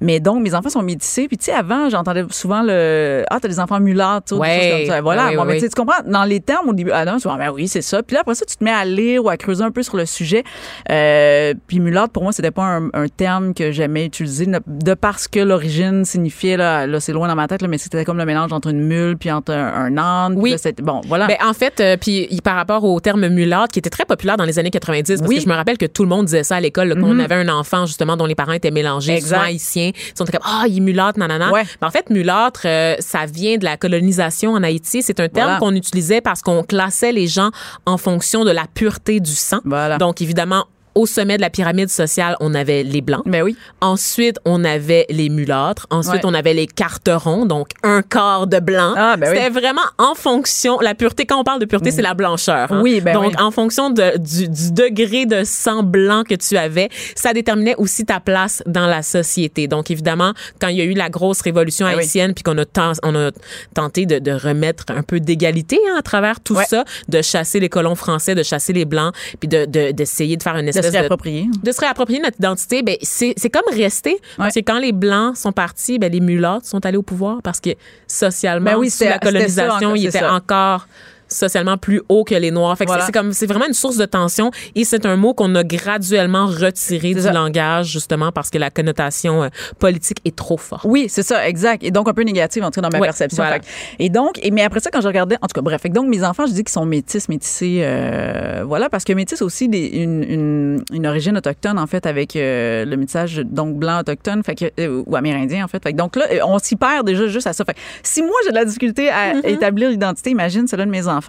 [0.00, 1.26] Mais donc, mes enfants sont métissés.
[1.26, 4.84] Puis, tu sais, avant, j'entendais souvent le, ah, t'as des enfants mulâtres, tu Ouais.
[4.86, 5.00] comme ça.
[5.00, 5.26] Voilà.
[5.30, 7.36] Ouais, Bon, ouais, mais tu comprends, dans les termes, au début, ah non, tu vois,
[7.36, 8.02] ben oui, c'est ça.
[8.02, 9.96] Puis là, après ça, tu te mets à lire ou à creuser un peu sur
[9.96, 10.44] le sujet.
[10.90, 15.26] Euh, puis mulâtre, pour moi, c'était pas un, un terme que j'aimais utiliser de parce
[15.26, 18.26] que l'origine signifiait, là, là c'est loin dans ma tête, là, mais c'était comme le
[18.26, 20.34] mélange entre une mule puis entre un, âne.
[20.36, 20.50] Oui.
[20.50, 21.28] là, bon, voilà.
[21.28, 24.44] Ben, en fait, euh, puis par rapport au terme mulâtre, qui était très populaire dans
[24.44, 25.36] les années 90, parce Oui.
[25.36, 27.36] que je me rappelle que tout le monde disait ça à l'école, quand on avait
[27.36, 29.40] un enfant, justement, dont les parents étaient mélangés, Exact.
[29.46, 29.92] haïtiens.
[29.94, 31.50] Ils étaient comme, ah, il est mulâtre, nanana.
[31.50, 31.62] Ouais.
[31.80, 35.02] Ben, en fait, mulâtre, euh, ça vient de la colonisation en Haïti.
[35.02, 35.58] C'est un terme Voilà.
[35.58, 37.48] qu'on utilisait parce qu'on classait les gens
[37.86, 39.60] en fonction de la pureté du sang.
[39.64, 39.96] Voilà.
[39.96, 43.22] Donc, évidemment, au sommet de la pyramide sociale, on avait les blancs.
[43.26, 43.56] ben oui.
[43.80, 45.86] Ensuite, on avait les mulâtres.
[45.90, 46.30] Ensuite, Ouais.
[46.30, 48.94] on avait les carterons, donc un quart de blanc.
[48.96, 49.36] Ah, ben oui.
[49.36, 50.78] C'était vraiment en fonction.
[50.80, 52.72] La pureté, quand on parle de pureté, c'est la blancheur.
[52.72, 52.80] hein.
[52.82, 53.34] Oui, ben Donc, oui.
[53.38, 58.04] en fonction de- du, du degré de sang blanc que tu avais, ça déterminait aussi
[58.04, 59.68] ta place dans la société.
[59.68, 62.64] Donc, évidemment, quand il y a eu la grosse révolution Ben haïtienne, puis qu'on a,
[62.64, 63.30] ten- on a
[63.74, 66.64] tenté de, de remettre un peu d'égalité hein, à travers tout Ouais.
[66.64, 70.42] ça, de chasser les colons français, de chasser les blancs, puis de- de- d'essayer de,
[70.42, 71.48] faire une De se réapproprier.
[71.62, 74.18] de se réapproprier notre identité, ben c'est comme rester.
[74.36, 77.60] Parce que quand les Blancs sont partis, ben les mulâtres sont allés au pouvoir parce
[77.60, 77.70] que
[78.06, 80.86] socialement, Ben oui, sous la colonisation, ils étaient encore
[81.30, 82.76] socialement plus haut que les noirs.
[82.76, 83.06] Fait que Voilà.
[83.06, 86.46] c'est comme c'est vraiment une source de tension et c'est un mot qu'on a graduellement
[86.46, 87.32] retiré du ça.
[87.32, 89.48] langage justement parce que la connotation euh,
[89.78, 90.84] politique est trop forte.
[90.84, 91.82] Oui, c'est ça, exact.
[91.84, 93.42] Et donc un peu négative en tout cas dans ma perception.
[93.42, 93.60] voilà.
[93.60, 95.88] Fait Et donc, et, mais après ça, quand je regardais, en tout cas, bref, fait
[95.88, 99.40] que donc mes enfants, je dis qu'ils sont métis, métissés, euh, voilà, parce que métis
[99.42, 104.00] aussi des, une, une, une origine autochtone en fait avec euh, le métissage donc blanc
[104.00, 105.82] autochtone, fait que euh, ou amérindien en fait.
[105.82, 107.64] Fait que donc là, on s'y perd déjà juste à ça.
[107.64, 111.06] Fait que si moi j'ai de la difficulté à établir l'identité, imagine cela de mes
[111.06, 111.19] enfants.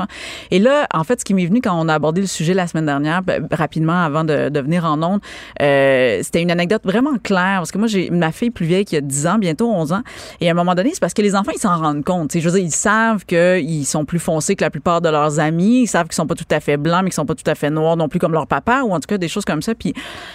[0.51, 2.68] Et là, en fait, ce qui m'est venu quand on a abordé le sujet la
[2.68, 5.22] semaine dernière, ben, rapidement avant de, venir en ondes,
[5.61, 8.95] euh, c'était une anecdote vraiment claire parce que moi j'ai ma fille plus vieille qui
[8.95, 10.01] a 10 ans, bientôt 11 ans,
[10.39, 12.30] et à un moment donné, c'est parce que les enfants ils s'en rendent compte.
[12.30, 15.09] Tu sais, Je veux dire, ils savent qu'ils sont plus foncés que la plupart de
[15.09, 17.35] leurs amis, ils savent qu'ils sont pas tout à fait blancs, mais qu'ils sont pas
[17.35, 19.45] tout à fait noirs non plus comme leur papa ou en tout cas des choses
[19.45, 19.76] comme ça.
[19.76, 19.93] Puis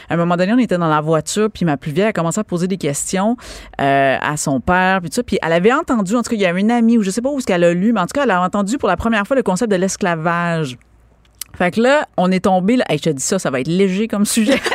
[0.08, 2.40] à un moment donné, on était dans la voiture, puis ma plus vieille a commencé
[2.40, 3.36] à poser des questions
[3.80, 5.22] euh, à son père, puis tout ça.
[5.22, 7.22] Puis elle avait entendu, en tout cas, il y a une amie ou je sais
[7.22, 8.96] pas où ce qu'elle a lu, mais en tout cas, elle a entendu pour la
[8.96, 10.76] première fois le concept de l'esclavage.
[11.56, 12.84] Fait que là, on est tombé là.
[12.88, 14.60] Hey, je te dis ça, ça va être léger comme sujet.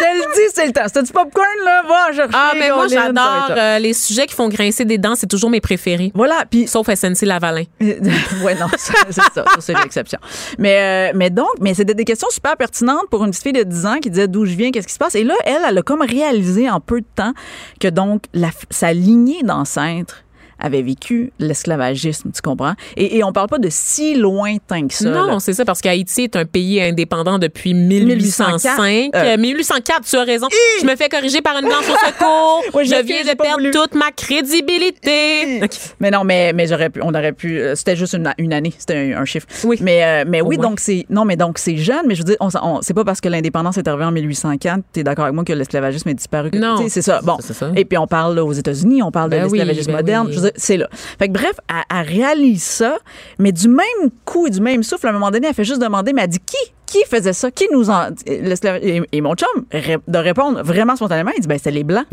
[0.00, 0.82] T'as le dit, c'est le temps.
[0.86, 1.82] C'était du popcorn, là.
[1.82, 2.28] Va.
[2.32, 5.14] Ah, mais moi, ça va j'adore euh, les sujets qui font grincer des dents.
[5.16, 6.12] C'est toujours mes préférés.
[6.14, 7.64] Voilà, puis Sauf SNC Lavalin.
[7.80, 10.20] ouais, non, c'est ça, ça c'est l'exception.
[10.58, 13.64] Mais, euh, mais donc, mais c'était des questions super pertinentes pour une petite fille de
[13.64, 15.16] 10 ans qui disait d'où je viens, qu'est-ce qui se passe.
[15.16, 17.32] Et là, elle, elle a comme réalisé en peu de temps
[17.80, 20.22] que donc la, sa lignée d'ancêtres
[20.60, 22.74] avait vécu l'esclavagisme, tu comprends?
[22.96, 25.10] Et, et on parle pas de si lointain que ça.
[25.10, 28.46] non, c'est ça, parce qu'Haïti est un pays indépendant depuis 1805.
[28.46, 28.78] 1804,
[29.14, 30.48] Euh, euh, 1804, tu as raison.
[30.80, 32.62] Je me fais corriger par une blanche au secours.
[32.74, 33.70] Ouais, je viens de perdre voulu.
[33.70, 35.60] toute ma crédibilité.
[36.00, 38.72] Mais non, mais, mais j'aurais pu, on aurait pu, euh, c'était juste une, une année,
[38.76, 39.46] c'était un, un chiffre.
[39.64, 39.78] Oui.
[39.80, 42.36] Mais, euh, mais oui, donc c'est, non, mais donc c'est jeune, mais je veux dire,
[42.40, 45.44] on, on- c'est pas parce que l'indépendance est arrivée en 1804, t'es d'accord avec moi
[45.44, 46.50] que l'esclavagisme est disparu.
[46.50, 46.76] que- Non.
[46.88, 47.20] C'est ça.
[47.22, 47.36] Bon.
[47.40, 47.70] C'est ça.
[47.76, 50.26] Et puis on parle là, aux États-Unis, on parle Ben de oui, l'esclavagisme ben moderne.
[50.26, 50.32] oui.
[50.32, 50.88] Je veux dire, c'est là.
[51.18, 52.98] Fait que bref, elle, elle réalise ça,
[53.38, 55.80] mais du même coup et du même souffle, à un moment donné, elle fait juste
[55.80, 56.72] demander, mais elle dit qui?
[56.86, 57.50] Qui faisait ça?
[57.50, 58.08] Qui nous en.
[58.26, 62.06] Et, mon chum, de répondre vraiment spontanément, il dit, ben, c'était les Blancs.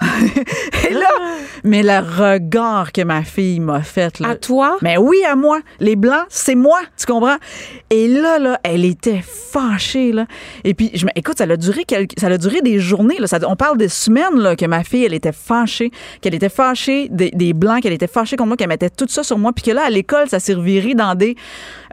[0.88, 1.08] et là,
[1.62, 4.30] mais le regard que ma fille m'a fait, là.
[4.30, 4.78] À toi?
[4.82, 5.60] Mais oui, à moi.
[5.80, 7.36] Les blancs, c'est moi, tu comprends?
[7.90, 10.26] Et là, là, elle était fâchée, là.
[10.64, 13.26] Et puis, je me, écoute, ça a duré quelques, ça a duré des journées, là.
[13.26, 15.90] Ça- on parle des semaines, là, que ma fille, elle était fâchée,
[16.20, 19.22] qu'elle était fâchée des, des blancs, qu'elle était fâchée contre moi, qu'elle mettait tout ça
[19.22, 21.36] sur moi, puis que là, à l'école, ça reviré dans des,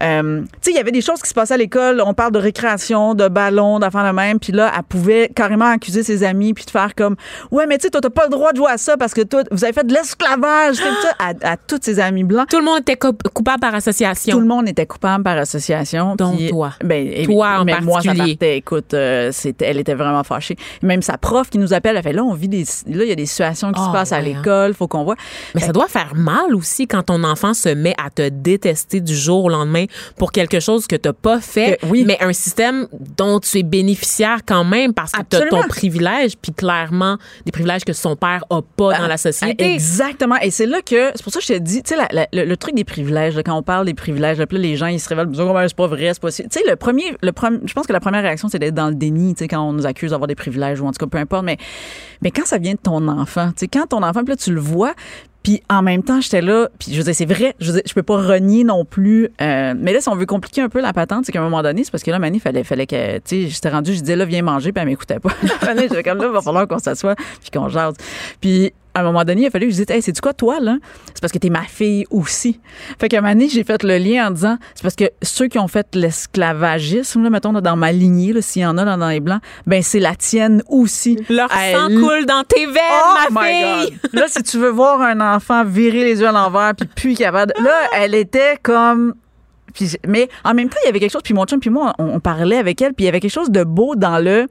[0.02, 2.02] euh, tu sais, il y avait des choses qui se passaient à l'école.
[2.06, 4.40] On parle de récréation, de ballon, d'enfants de même.
[4.40, 7.16] Puis là, elle pouvait carrément accuser ses amis puis de faire comme,
[7.52, 9.22] ouais, mais tu sais, toi, t'as pas le droit de jouer à ça parce que
[9.22, 10.78] toi, vous avez fait de l'esclavage,
[11.20, 12.48] à, à tous ses amis blancs.
[12.50, 14.40] Tout le monde était co- coupable par Tout association.
[14.40, 16.16] le monde était coupable par association.
[16.18, 16.72] Puis- toi.
[16.84, 18.36] Ben, Toi en mais moi, ça particulier.
[18.36, 18.58] partait.
[18.58, 20.56] Écoute, euh, c'était, elle était vraiment fâchée.
[20.82, 23.12] Même sa prof qui nous appelle, elle fait là, on vit des, là, il y
[23.12, 24.22] a des situations qui se passent à hein.
[24.22, 25.16] l'école, faut qu'on voit.
[25.56, 29.16] Mais ça doit faire mal aussi quand ton enfant se met à te détester du
[29.16, 29.86] jour au lendemain
[30.18, 32.04] pour quelque chose que t'as pas fait, Que- oui.
[32.06, 32.88] mais un système
[33.18, 35.64] dont tu es bénéficiaire quand même parce que t'as Absolument.
[35.64, 39.74] ton privilège, puis clairement des privilèges que son père a pas dans la société.
[39.74, 40.36] Exactement.
[40.42, 42.58] Et c'est là que, c'est pour ça que je te dis, tu sais, le, le
[42.58, 45.28] truc des privilèges, là, quand on parle des privilèges, là, les gens, ils se révèlent,
[45.42, 46.32] Oh, ben, c'est pas vrai, c'est pas.
[46.32, 47.32] Tu sais, le premier, le
[47.66, 49.74] je pense que la première réaction, c'est d'être dans le déni, tu sais, quand on
[49.74, 51.44] nous accuse d'avoir des privilèges ou en tout cas, peu importe.
[51.46, 51.58] Mais,
[52.22, 54.54] mais quand ça vient de ton enfant, tu sais, quand ton enfant, puis là, tu
[54.54, 54.94] le vois,
[55.44, 57.82] puis en même temps, j'étais là, puis je veux dire, c'est vrai, je veux dire,
[57.86, 59.30] je peux pas renier non plus.
[59.42, 61.64] euh, mais là, si on veut compliquer un peu la patente, c'est qu'à un moment
[61.64, 64.16] donné, c'est parce que là, Mani, fallait, fallait que, tu sais, j'étais rendu, je disais,
[64.16, 65.32] là, viens manger, puis elle m'écoutait pas.
[65.78, 67.96] J'étais comme là, il va falloir qu'on s'assoie, puis qu'on jase.
[68.40, 70.34] Puis à un moment donné, il a fallu que je dise, hey, c'est du quoi,
[70.34, 70.78] toi, là?
[71.08, 72.60] C'est parce que t'es ma fille aussi.
[73.00, 75.48] Fait qu'à un moment donné, j'ai fait le lien en disant, c'est parce que ceux
[75.48, 78.86] qui ont fait l'esclavagisme, là, mettons, là, dans ma lignée, là, s'il y en a
[78.86, 81.18] là, dans les blancs, ben, c'est la tienne aussi.
[81.30, 83.98] Leur Elle- sang coule dans tes veines, Oh ma my fille.
[84.14, 87.54] Là, si tu veux voir un enfant virer les yeux à l'envers puis plus capable,
[87.58, 89.14] de- là, elle était comme
[89.74, 91.94] puis mais en même temps, il y avait quelque chose puis mon chum puis moi
[91.98, 94.48] on, on parlait avec elle puis il y avait quelque chose de beau dans le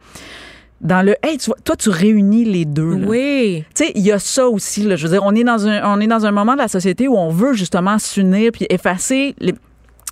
[0.80, 2.96] dans le hey, tu vois, toi tu réunis les deux.
[2.96, 3.06] là.
[3.06, 3.64] Oui.
[3.74, 5.94] Tu sais, il y a ça aussi là, je veux dire, on est dans un
[5.94, 9.34] on est dans un moment de la société où on veut justement s'unir puis effacer
[9.38, 9.54] les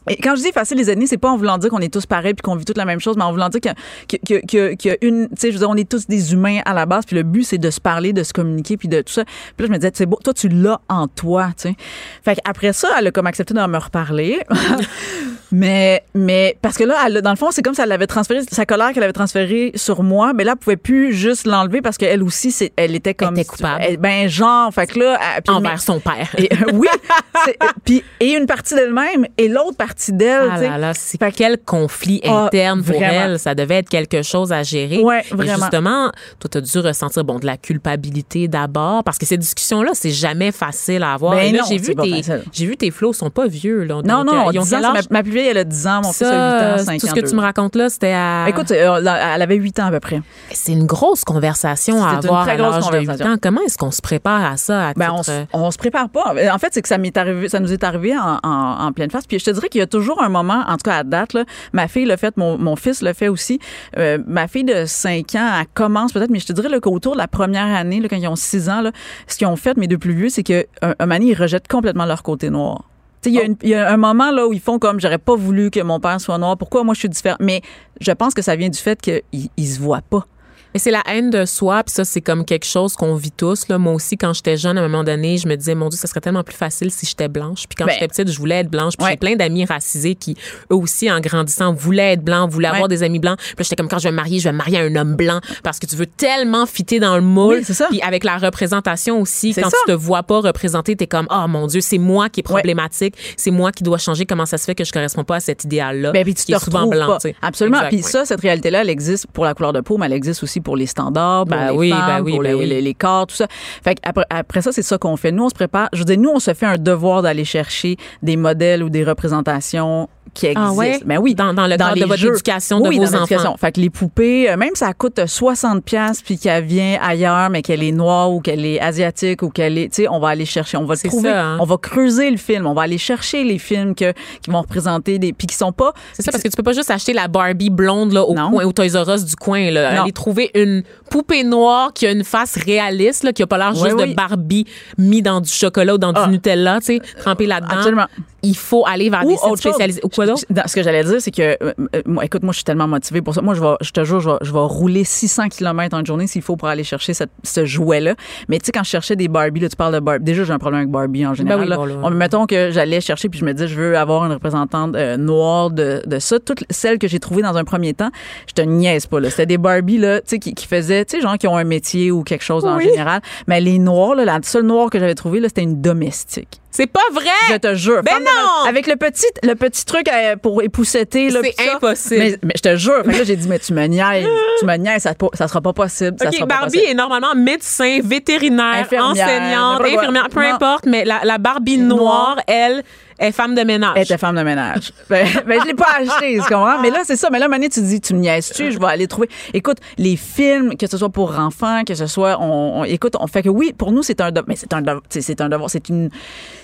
[0.08, 2.06] et quand je dis effacer les ennemis, c'est pas en voulant dire qu'on est tous
[2.06, 5.06] pareils puis qu'on vit toute la même chose, mais en voulant dire que, que, que
[5.06, 7.16] une, tu sais, je veux dire, on est tous des humains à la base, puis
[7.16, 9.24] le but c'est de se parler, de se communiquer, puis de tout ça.
[9.24, 11.76] Puis là, je me disais, c'est beau, toi tu l'as en toi, tu sais.
[12.22, 14.40] Fait qu'après ça, elle a comme accepté de me reparler.
[15.50, 18.40] Mais, mais, parce que là, elle, dans le fond, c'est comme si elle avait transféré,
[18.50, 21.96] sa colère qu'elle avait transférée sur moi, mais là, elle pouvait plus juste l'enlever parce
[21.96, 23.34] qu'elle aussi, c'est, elle était comme.
[23.36, 23.82] était coupable.
[23.82, 25.18] Elle- ben, genre, fait que là.
[25.36, 26.28] elle- puis- Envers mais- son père.
[26.36, 26.88] et, euh, oui.
[27.84, 32.20] puis, et une partie d'elle-même et l'autre partie d'elle, Ah là là, c'est quel conflit
[32.24, 33.24] Ah, interne pour vraiment.
[33.32, 33.38] elle.
[33.38, 34.98] Ça devait être quelque chose à gérer.
[35.00, 35.54] Ouais, Et vraiment.
[35.56, 39.92] justement, toi, tu as dû ressentir bon, de la culpabilité d'abord parce que ces discussions-là,
[39.94, 41.34] c'est jamais facile à avoir.
[41.34, 42.22] Ben Et là, j'ai vu, tes,
[42.52, 43.84] j'ai vu tes flots sont pas vieux.
[43.84, 43.96] Là.
[44.04, 45.59] Non, Donc, non, euh, ils ont 10 ans, quel c'est ma, ma plus vieille, elle
[45.59, 47.10] a 10 ans, mon fils a 8 Ça, ans, 5 tout ans.
[47.10, 48.47] ce que tu me racontes là, c'était à...
[48.48, 48.98] Écoute, euh,
[49.35, 50.20] elle avait 8 ans à peu près.
[50.51, 53.32] c'est une grosse conversation à C'est une avoir très à grosse l'âge de 8 conversation.
[53.32, 53.36] ans.
[53.43, 54.89] Comment est-ce qu'on se prépare à ça?
[54.89, 56.35] À Ben, on, titre, s- on se prépare pas.
[56.52, 59.10] En fait, c'est que ça m'est arrivé, ça nous est arrivé en, en- en pleine
[59.10, 59.27] face.
[59.27, 61.32] Puis je te dirais qu'il y a toujours un moment, en tout cas à date,
[61.35, 63.59] là, ma fille l'a fait, mon, mon fils le fait aussi.
[63.97, 67.19] Euh, ma fille de 5 ans, elle commence peut-être, mais je te dirais qu'autour de
[67.19, 68.93] la première année, là, quand ils ont 6 ans, là,
[69.27, 71.69] ce qu'ils ont fait, mes deux plus vieux, c'est que un, un moment ils rejettent
[71.69, 72.85] complètement leur côté noir.
[73.24, 75.70] Il y, il y a un moment là où ils font comme j'aurais pas voulu
[75.70, 76.56] que mon père soit noir.
[76.56, 77.36] Pourquoi moi je suis différent?
[77.40, 77.62] Mais
[78.00, 80.26] je pense que ça vient du fait qu'ils ils se voient pas.
[80.74, 83.68] Mais c'est la haine de soi, puis ça, c'est comme quelque chose qu'on vit tous.
[83.68, 83.78] Là.
[83.78, 86.06] Moi aussi, quand j'étais jeune, à un moment donné, je me disais, mon Dieu, ça
[86.08, 87.64] serait tellement plus facile si j'étais blanche.
[87.68, 88.96] Puis quand Ben, j'étais petite, je voulais être blanche.
[88.96, 89.12] Puis ouais.
[89.12, 90.36] j'ai plein d'amis racisés qui,
[90.70, 93.38] eux aussi, en grandissant, voulaient être blancs, voulaient avoir des amis blancs.
[93.38, 95.14] Puis j'étais comme, quand je vais me marier, je vais me marier à un homme
[95.16, 97.56] blanc parce que tu veux tellement fitter dans le moule.
[97.58, 97.86] Oui, c'est ça.
[97.88, 99.76] Puis avec la représentation aussi, quand ça.
[99.86, 102.54] tu te vois pas représenté, t'es comme, oh mon Dieu, c'est moi qui est Ouais.
[102.60, 104.24] problématique, c'est moi qui dois changer.
[104.26, 106.12] Comment ça se fait que je correspond pas à cet idéal-là?
[106.12, 107.18] Ben, puis tu qui te est souvent blanc, pas.
[107.18, 107.36] tu sais.
[107.42, 107.76] Absolument.
[107.78, 110.42] Exact, puis ça, cette réalité-là, elle existe pour la couleur de peau, mais elle existe
[110.42, 112.66] aussi pour les standards, pour Ben les oui, femmes, ben oui, pour ben les, oui.
[112.66, 113.47] les- les corps, tout ça.
[113.82, 115.32] Fait que après, après ça, c'est ça qu'on fait.
[115.32, 115.89] Nous, on se prépare.
[115.93, 119.05] Je veux dire, nous, on se fait un devoir d'aller chercher des modèles ou des
[119.05, 120.48] représentations qui.
[120.55, 121.00] Ah ouais?
[121.05, 121.34] Ben oui.
[121.34, 122.32] Dans- dans le cadre les de votre jeux.
[122.34, 123.56] éducation de Oui, vos dans enfants.
[123.59, 127.62] Fait que les poupées, euh, même ça coûte 60 pièces puis qu'elle vient ailleurs, mais
[127.62, 130.44] qu'elle est noire ou qu'elle est asiatique ou qu'elle est, tu sais, on va aller
[130.44, 131.56] chercher, on va trouver, ça, hein.
[131.60, 135.18] on va creuser le film, on va aller chercher les films que, qui vont représenter
[135.18, 135.92] des, puis qui sont pas.
[136.12, 138.50] C'est ça, parce que tu peux pas juste acheter la Barbie blonde là, au, Non.
[138.50, 139.70] coin, au Toys R Us du coin.
[139.70, 139.94] Là.
[139.94, 140.02] Non.
[140.02, 143.72] Aller trouver une poupée noire qui a une face réaliste, là, qui a pas l'air
[143.74, 144.10] Oui, juste oui.
[144.10, 144.66] de Barbie
[144.98, 146.24] mis dans du chocolat ou dans Ah.
[146.26, 147.74] du Nutella, tu sais, trempé là-dedans.
[147.76, 148.06] Absolument.
[148.42, 150.00] Il faut aller vers Ou des sites spécialisés.
[150.05, 150.42] Ou quoi d'autre?
[150.66, 153.22] Ce que j'allais dire, c'est que, euh, euh, moi, écoute, moi, je suis tellement motivée
[153.22, 153.40] pour ça.
[153.42, 156.06] Moi, je vais, je te jure, je vais, je vais rouler 600 km en une
[156.06, 158.14] journée s'il faut pour aller chercher cette- ce jouet-là.
[158.48, 160.24] Mais tu sais, quand je cherchais des Barbie, là, tu parles de Barbie.
[160.24, 161.58] Déjà, j'ai un problème avec Barbie en général.
[161.60, 161.76] Ben oui, là.
[161.76, 161.94] bon, là.
[162.02, 165.16] On- mettons que j'allais chercher puis je me disais, je veux avoir une représentante euh,
[165.16, 166.38] noire de, de ça.
[166.40, 168.10] Toutes celles que j'ai trouvées dans un premier temps,
[168.48, 169.30] je te niaise pas, là.
[169.30, 171.64] C'était des Barbie, là, tu sais, qui, qui faisaient, tu sais, gens qui ont un
[171.64, 173.20] métier ou quelque chose en général.
[173.46, 176.57] Mais les noirs, là, la seule noire que j'avais trouvée, là, c'était une domestique.
[176.70, 177.24] C'est pas vrai!
[177.50, 178.02] Je te jure.
[178.02, 178.68] Ben de non!
[178.68, 181.30] Avec le petit, le petit truc euh, pour épousseter.
[181.30, 182.20] C'est impossible.
[182.20, 183.02] Mais, mais je te jure.
[183.04, 184.26] Fait que là, j'ai dit, mais tu me niaises.
[184.60, 186.16] tu me niaises, ça, ça sera pas possible.
[186.20, 186.90] Ça OK, sera pas Barbie possible.
[186.90, 191.98] est normalement médecin, vétérinaire, Infirmière, enseignante, infirmière, peu importe, mais la, la Barbie noire,
[192.36, 192.40] Noire.
[192.46, 192.84] elle,
[193.18, 193.92] est femme de ménage.
[193.96, 194.92] Elle était femme de ménage.
[195.10, 196.80] ben, ben, je l'ai pas acheté, tu comprends?
[196.80, 197.28] Mais là, c'est ça.
[197.30, 198.72] Mais là, Mané, tu dis, tu me niaises-tu?
[198.72, 199.28] Je vais aller trouver.
[199.54, 203.26] Écoute, les films, que ce soit pour enfants, que ce soit, on, on- écoute, on
[203.26, 204.44] fait que oui, pour nous, c'est un devoir.
[204.48, 205.02] Mais c'est un devoir.
[205.08, 205.70] C'est un devoir.
[205.70, 206.10] C'est une,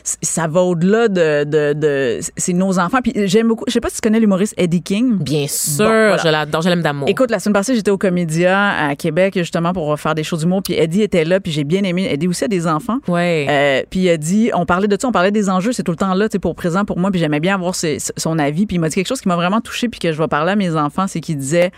[0.03, 2.99] ça va au-delà de, de, de c'est nos enfants.
[3.03, 5.19] Puis j'aime beaucoup, je sais pas si tu connais l'humoriste Eddie King.
[5.19, 6.17] Bien sûr, Bon, voilà.
[6.19, 7.09] je l'adore, je l'aime d'amour.
[7.09, 10.63] Écoute, la semaine passée, j'étais au Comédia à Québec justement pour faire des shows d'humour.
[10.63, 12.07] Puis Eddie était là, puis j'ai bien aimé.
[12.11, 12.99] Eddie aussi a des enfants.
[13.09, 13.47] ouais.
[13.49, 15.93] Euh, puis il a dit, on parlait de ça, on parlait des enjeux, c'est tout
[15.93, 17.11] le temps là, tu pour présent pour moi.
[17.11, 18.67] Puis j'aimais bien avoir ses- son avis.
[18.67, 20.53] Puis il m'a dit quelque chose qui m'a vraiment touché, puis que je vais parler
[20.53, 21.73] à mes enfants, c'est qu'il disait,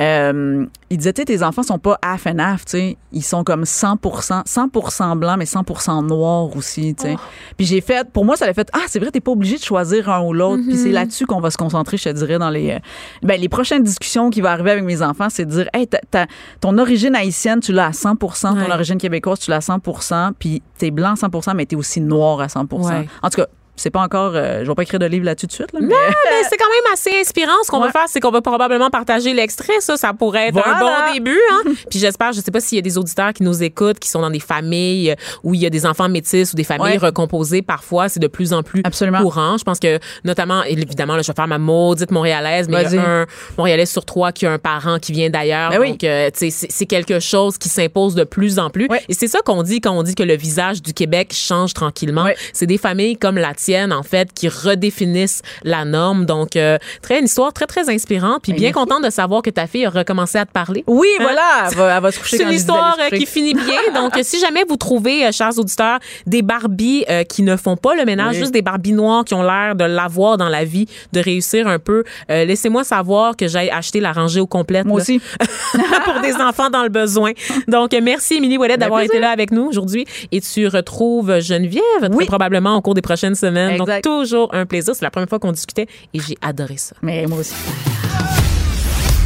[0.00, 3.22] euh, il disait, tu sais, tes enfants sont pas half and half, tu sais, ils
[3.22, 7.16] sont comme 100%, 100% blancs, mais 100% noirs aussi, tu sais.
[7.56, 9.62] Puis j'ai fait, pour moi, ça l'a fait, ah, c'est vrai, t'es pas obligé de
[9.62, 10.62] choisir un ou l'autre.
[10.66, 12.78] Puis c'est là-dessus qu'on va se concentrer, je te dirais, dans les, euh,
[13.22, 16.26] ben, les prochaines discussions qui vont arriver avec mes enfants, c'est de dire, hey, t'as-
[16.60, 18.72] ton origine haïtienne, tu l'as à 100%, ton Ouais.
[18.72, 22.40] origine québécoise, tu l'as à 100%, puis t'es blanc à 100%, mais t'es aussi noir
[22.40, 22.88] à 100%.
[23.00, 23.08] Ouais.
[23.22, 25.52] En tout cas, c'est pas encore, euh, je vais pas écrire de livre là-dessus de
[25.52, 27.52] suite, là, mais- Mais c'est quand même assez inspirant.
[27.64, 27.86] Ce qu'on Ouais.
[27.86, 29.80] va faire, c'est qu'on va probablement partager l'extrait.
[29.80, 31.38] Ça, ça pourrait être un bon début.
[31.52, 31.62] Hein?
[31.90, 34.20] Puis j'espère, je sais pas s'il y a des auditeurs qui nous écoutent, qui sont
[34.20, 37.06] dans des familles où il y a des enfants métis ou des familles Ouais.
[37.06, 37.62] recomposées.
[37.62, 39.22] Parfois, c'est de plus en plus Absolument.
[39.22, 39.56] courant.
[39.58, 42.98] Je pense que, notamment, évidemment, là, je vais faire ma maudite montréalaise, mais il y
[42.98, 43.26] a un
[43.58, 45.70] Montréalais sur trois qui a un parent qui vient d'ailleurs.
[45.70, 45.90] Ben oui.
[45.92, 48.86] Donc, euh, tu sais, c'est quelque chose qui s'impose de plus en plus.
[48.88, 49.02] Ouais.
[49.08, 52.26] Et c'est ça qu'on dit quand on dit que le visage du Québec change tranquillement.
[52.52, 53.54] C'est des familles comme la
[53.92, 56.26] en fait, qui redéfinissent la norme.
[56.26, 58.42] Donc, euh, très une histoire très, très inspirante.
[58.42, 58.74] Puis Ben, bien merci.
[58.88, 60.84] contente de savoir que ta fille a recommencé à te parler.
[60.86, 61.22] Oui, Hein?
[61.22, 63.80] voilà, elle va, elle va se coucher C'est une histoire euh, qui finit bien.
[63.94, 67.94] Donc, si jamais vous trouvez, euh, chers auditeurs, des Barbies euh, qui ne font pas
[67.94, 68.38] le ménage, Oui.
[68.40, 71.78] juste des Barbies noires qui ont l'air de l'avoir dans la vie, de réussir un
[71.78, 74.86] peu, euh, laissez-moi savoir que j'aille acheter la rangée au complète.
[74.86, 75.20] Moi là, aussi.
[76.04, 77.32] pour des enfants dans le besoin.
[77.68, 80.06] Donc, merci, Émilie Ouellet, d'avoir été là avec nous aujourd'hui.
[80.32, 83.51] Et tu retrouves Geneviève, très probablement au cours des prochaines semaines.
[83.52, 83.80] Semaine.
[83.80, 84.04] Exact.
[84.04, 84.94] Donc, toujours un plaisir.
[84.94, 86.96] C'est la première fois qu'on discutait et j'ai adoré ça.
[87.02, 87.54] Mais moi aussi.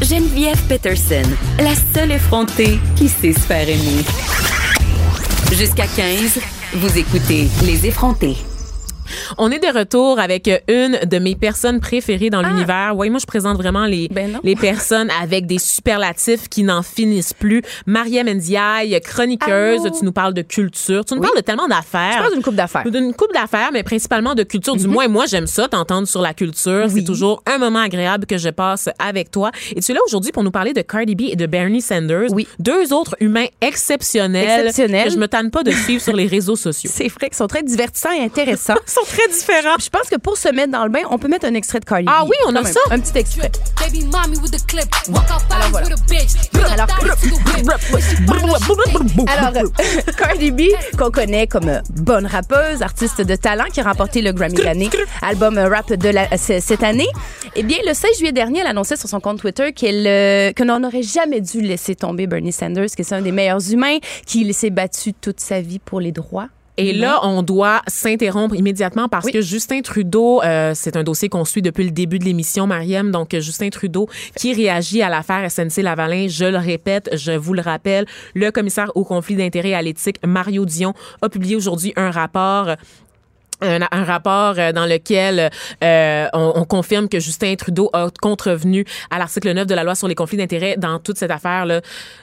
[0.03, 1.23] Geneviève Peterson,
[1.59, 4.05] la seule effrontée qui sait se faire aimer.
[5.53, 6.39] Jusqu'à 15,
[6.74, 8.36] vous écoutez Les effrontés.
[9.39, 12.95] On est de retour avec une de mes personnes préférées dans l'univers.
[12.97, 14.15] Oui, moi, je présente vraiment les, Ah.
[14.15, 17.62] Ben les personnes avec des superlatifs qui n'en finissent plus.
[17.87, 19.81] Mariam Ndiaye, chroniqueuse.
[19.87, 19.91] Allô?
[19.99, 21.05] Tu nous parles de culture.
[21.05, 21.27] Tu nous Oui.
[21.27, 22.12] parles de tellement d'affaires.
[22.15, 22.91] Je parle d'une coupe d'affaires.
[22.91, 24.77] D'une coupe d'affaires, mais principalement de culture.
[24.77, 26.87] Du moins, moi, j'aime ça, t'entendre sur la culture.
[26.89, 29.51] C'est toujours un moment agréable que je passe avec toi.
[29.74, 32.31] Et tu es là aujourd'hui pour nous parler de Cardi B et de Bernie Sanders.
[32.33, 32.47] Oui.
[32.59, 34.66] Deux autres humains exceptionnels.
[34.66, 35.05] Exceptionnels.
[35.09, 36.91] Que je me tanne pas de suivre sur les réseaux sociaux.
[36.95, 38.74] C'est vrai qu'ils sont très divertissants et intéressants.
[38.97, 39.77] Sont très différents.
[39.78, 41.85] Je pense que pour se mettre dans le bain, on peut mettre un extrait de
[41.85, 42.09] Cardi B.
[42.10, 42.73] Ah oui, on a Quand même.
[42.73, 42.81] ça.
[42.90, 43.52] Un petit extrait.
[45.51, 47.14] Alors voilà.
[49.56, 50.62] euh, Cardi B,
[50.98, 54.62] qu'on connaît comme euh, bonne rappeuse, artiste de talent, qui a remporté le Grammy de
[54.62, 54.90] l'année,
[55.20, 57.09] album euh, rap de la- cette année.
[57.55, 60.64] Eh bien, le 16 juillet dernier, elle annonçait sur son compte Twitter qu'elle euh, que
[61.02, 65.12] jamais dû laisser tomber Bernie Sanders, que c'est un des meilleurs humains, qu'il s'est battu
[65.12, 66.48] toute sa vie pour les droits.
[66.78, 71.44] Et là, on doit s'interrompre immédiatement parce que Justin Trudeau, euh, c'est un dossier qu'on
[71.44, 73.11] suit depuis le début de l'émission, Mariam.
[73.11, 76.28] Donc, Justin Trudeau qui réagit à l'affaire SNC-Lavalin.
[76.28, 80.65] Je le répète, je vous le rappelle, le commissaire au conflit d'intérêts à l'éthique, Mario
[80.65, 80.93] Dion,
[81.23, 82.77] a publié aujourd'hui un rapport
[83.61, 85.51] un, un rapport euh, dans lequel
[85.83, 89.95] euh, on, on confirme que Justin Trudeau a contrevenu à l'article 9 de la loi
[89.95, 91.81] sur les conflits d'intérêts dans toute cette affaire là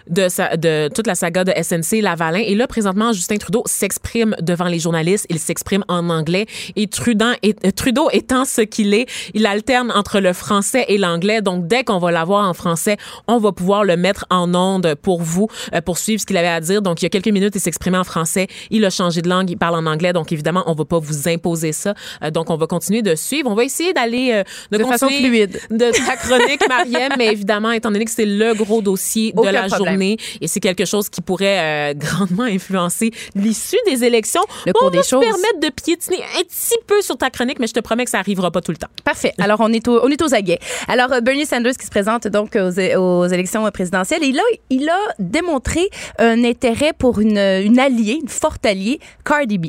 [0.09, 2.39] de, sa, de toute la saga de SNC Lavalin.
[2.39, 5.25] Et là présentement Justin Trudeau s'exprime devant les journalistes.
[5.29, 6.45] Il s'exprime en anglais.
[6.75, 11.41] Et Trudeau, est, Trudeau étant ce qu'il est il alterne entre le français et l'anglais.
[11.41, 12.97] Donc dès qu'on va l'avoir en français
[13.27, 16.47] on va pouvoir le mettre en onde pour vous euh, pour suivre ce qu'il avait
[16.47, 16.81] à dire.
[16.81, 18.47] Donc il y a quelques minutes il s'exprimait en français.
[18.69, 19.49] Il a changé de langue.
[19.49, 20.13] Il parle en anglais.
[20.13, 21.93] Donc évidemment on va pas vous imposer ça
[22.23, 25.07] Euh, donc on va continuer de suivre on va essayer d'aller euh, de, De façon
[25.07, 25.59] fluide.
[25.71, 29.63] de ta chronique Mariam mais évidemment étant donné que c'est le gros dossier de la
[29.67, 29.77] problème.
[29.93, 34.79] journée et c'est quelque chose qui pourrait euh, grandement influencer l'issue des élections Le on
[34.79, 35.23] cours va des se choses.
[35.23, 38.19] permettre de piétiner un petit peu sur ta chronique mais je te promets que ça
[38.19, 39.33] arrivera pas tout le temps Parfait.
[39.39, 40.59] Alors, on est, au- on est aux aguets.
[40.87, 44.97] Alors, Bernie Sanders qui se présente donc aux, aux élections présidentielles, il a, il a
[45.19, 45.89] démontré
[46.19, 49.65] un intérêt pour une, une alliée, une forte alliée, Cardi B.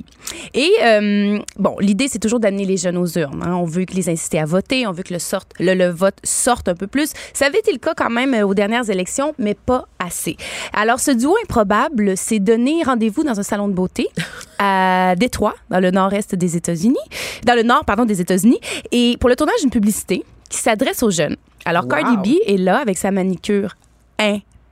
[0.55, 3.43] Et, euh, bon, l'idée, c'est toujours d'amener les jeunes aux urnes.
[3.45, 3.55] hein.
[3.55, 6.17] On veut que les inciter à voter, on veut que le, sorte, le, le vote
[6.25, 7.13] sorte un peu plus.
[7.33, 10.37] Ça avait été le cas quand même euh, aux dernières élections, mais pas assez.
[10.73, 14.09] Alors, ce duo improbable s'est donné rendez-vous dans un salon de beauté
[14.59, 16.97] à Détroit, dans le nord-est des États-Unis,
[17.45, 18.61] dans le nord, pardon, des États-Unis,
[18.93, 21.37] et pour le tournage d'une publicité qui s'adresse aux jeunes.
[21.65, 23.77] Alors, Cardi B est là avec sa manicure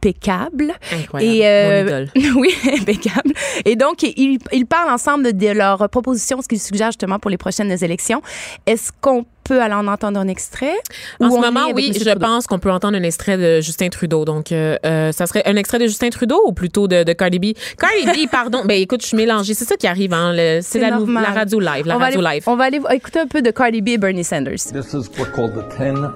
[0.03, 0.73] impeccable.
[0.93, 1.35] Incroyable.
[1.37, 2.09] Et euh, Mon idole.
[2.37, 3.33] oui, impeccable.
[3.65, 7.37] Et donc, ils, ils parlent ensemble de leurs propositions, ce qu'ils suggèrent justement pour les
[7.37, 8.20] prochaines élections.
[8.66, 10.74] Est-ce qu'on peut aller en entendre un extrait?
[11.20, 12.20] En ce moment, oui, je Trudeau?
[12.20, 14.24] pense qu'on peut entendre un extrait de Justin Trudeau.
[14.24, 17.39] Donc, euh, euh, ça serait un extrait de Justin Trudeau ou plutôt de, de Cardi
[17.39, 17.57] B?
[17.79, 18.62] Cardi B, pardon.
[18.65, 19.55] Ben, écoute, je suis mélangée.
[19.55, 20.33] C'est ça qui arrive, hein.
[20.35, 20.97] le- C'est la,
[21.33, 21.87] radio live.
[21.87, 22.45] La on va radio aller, live.
[22.49, 24.55] On va aller écouter un peu de Cardi B et Bernie Sanders.
[24.73, 26.11] This is what's called the 10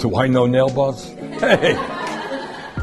[0.00, 1.12] Do I know nail bars?
[1.42, 1.74] Hey!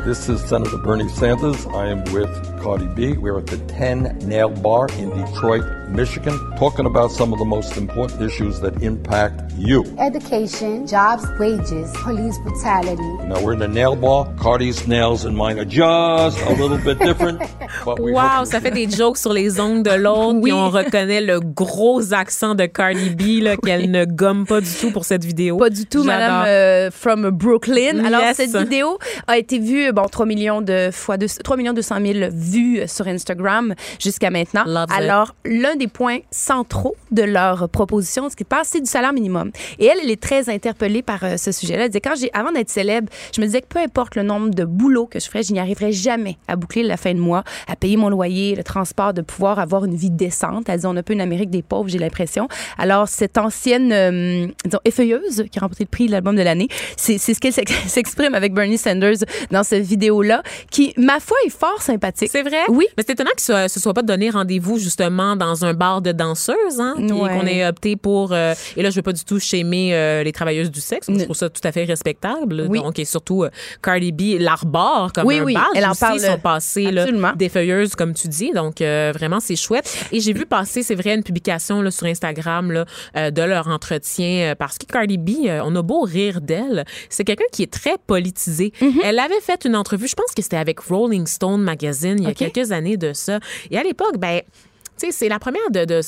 [0.04, 1.66] This is Senator Bernie Sanders.
[1.68, 2.30] I am with
[2.62, 3.14] Cardi B.
[3.14, 7.76] We're at the 10 Nail Bar in Detroit, Michigan, talking about some of the most
[7.78, 9.84] important issues that impact you.
[9.98, 13.02] Education, jobs, wages, police brutality.
[13.28, 14.28] Now, we're in the nail bar.
[14.38, 17.40] Cardi's nails and mine are just a little bit different.
[17.86, 20.42] but we Wow, ça fait des jokes sur les ongles de l'autre.
[20.42, 24.72] Puis on reconnaît le gros accent de Cardi B là, qu'elle ne gomme pas du
[24.80, 25.58] tout pour cette vidéo.
[25.58, 26.04] Pas du tout.
[26.04, 28.04] Madame euh, from Brooklyn.
[28.06, 28.38] Alors, Yes.
[28.38, 32.30] cette vidéo a été vue, bon, 3 millions de fois, de, 3 millions 200 000
[32.32, 34.64] vues sur Instagram jusqu'à maintenant.
[34.66, 34.88] Love.
[34.96, 39.52] Alors, l'un des points centraux de leur proposition, ce qui passe, c'est du salaire minimum.
[39.80, 41.86] Et elle, elle est très interpellée par euh, ce sujet-là.
[41.86, 44.50] Elle disait, quand j'ai, avant d'être célèbre, je me disais que peu importe le nombre
[44.52, 47.44] de boulots que je ferais, je n'y arriverais jamais à boucler la fin de mois,
[47.68, 50.70] à payer mon loyer, le transport, de pouvoir avoir une vie décente.
[50.70, 52.48] Elle dit, on a un peu une Amérique des pauvres, j'ai l'impression.
[52.78, 56.68] Alors, cette ancienne, euh, disons, effeuilleuse qui a remporté le prix de l'album de l'année,
[56.98, 59.18] c'est, c'est ce qu'elle s'ex- s'exprime avec Bernie Sanders
[59.50, 62.30] dans cette vidéo-là, qui, ma foi, est fort sympathique.
[62.32, 62.62] C'est vrai?
[62.68, 62.86] Oui.
[62.98, 66.12] Mais c'est étonnant que ce, ce soit pas donné rendez-vous justement dans un bar de
[66.12, 66.96] danseuses, hein?
[66.98, 67.08] Ouais.
[67.10, 68.32] qu'on ait opté pour.
[68.34, 71.08] euh, et là, je veux pas du tout shamer euh, les travailleuses du sexe.
[71.10, 72.66] Moi, Je trouve ça tout à fait respectable.
[72.70, 72.80] Oui.
[72.82, 73.50] Donc, et surtout, euh,
[73.82, 77.02] Cardi B l'arbore comme Oui, un oui, badge elle en aussi, parle, son passé là,
[77.04, 77.32] absolument.
[77.36, 78.52] d'effeuilleuse, comme tu dis.
[78.52, 80.06] Donc, euh, vraiment, c'est chouette.
[80.12, 84.54] Et j'ai vu passer, c'est vrai, une publication là, sur Instagram là, de leur entretien
[84.58, 88.72] parce que Cardi B, on a beau rire d'elle, c'est quelqu'un qui est très politisé.
[88.82, 89.00] Mm-hmm.
[89.04, 92.28] Elle avait fait une entrevue, je pense que c'était avec Rolling Stone Magazine il y
[92.28, 93.40] a quelques années de ça.
[93.72, 94.42] Et à l'époque, ben,
[95.12, 96.02] c'est la première de, de,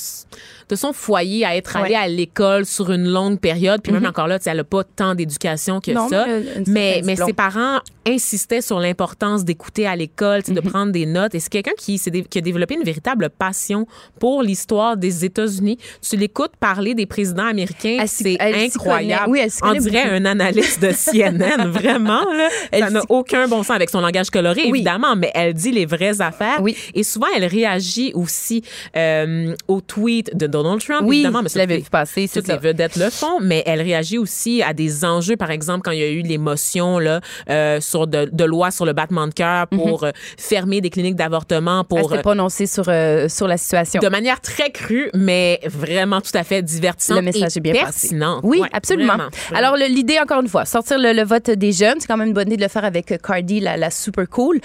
[0.70, 1.96] de son foyer à être allée Ouais.
[1.96, 3.82] à l'école sur une longue période.
[3.82, 4.10] Puis même Mhm.
[4.10, 6.26] encore là, elle n'a pas tant d'éducation que Non, ça.
[6.68, 10.70] mais, Mais, ses parents insistaient sur l'importance d'écouter à l'école, de Mhm.
[10.70, 11.36] prendre des notes.
[11.36, 12.00] Et c'est quelqu'un qui,
[12.30, 13.86] qui a développé une véritable passion
[14.20, 15.78] pour l'histoire des États-Unis.
[16.08, 19.26] Tu l'écoutes parler des présidents américains, c'est incroyable.
[19.30, 20.16] Oui, elle On dirait beaucoup.
[20.16, 22.26] un analyste de CNN, vraiment.
[22.34, 22.50] Là.
[22.72, 24.80] Elle Ça n'a aucun bon sens avec son langage coloré, Oui.
[24.80, 26.62] évidemment, mais elle dit les vraies affaires.
[26.96, 28.64] Et souvent, elle réagit aussi
[28.96, 31.42] euh, aux tweets de Donald Trump, Oui, évidemment.
[31.44, 34.74] Mais je l'avais vu passer, Toutes les vedettes le font, mais elle réagit aussi à
[34.74, 38.44] des enjeux, par exemple, quand il y a eu l'émotion là, euh, sur de, de
[38.44, 41.86] loi sur le battement de cœur pour euh, fermer des cliniques d'avortement, Mhm.
[41.92, 42.14] Elle pour...
[42.14, 44.00] euh, prononcée sur, euh, sur la situation.
[44.02, 47.74] de manière très crue, mais vraiment tout à fait divertissante Le message et est bien
[47.74, 48.42] pertinente.
[48.42, 48.48] passé.
[48.48, 49.14] Oui, Ouais, absolument.
[49.16, 49.58] vraiment, vraiment.
[49.76, 52.34] Alors, l'idée, encore une fois, sortir le, le vote des jeunes, c'est quand même une
[52.34, 54.60] bonne idée de le faire avec Cardi, la, la super cool.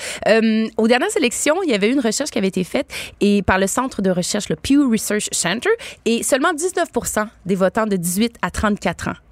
[0.77, 2.89] Aux dernières élections, il y avait eu une recherche qui avait été faite
[3.21, 5.71] et par le centre de recherche, le Pew Research Center,
[6.05, 9.26] et seulement 19% des votants de 18 à 34 ans.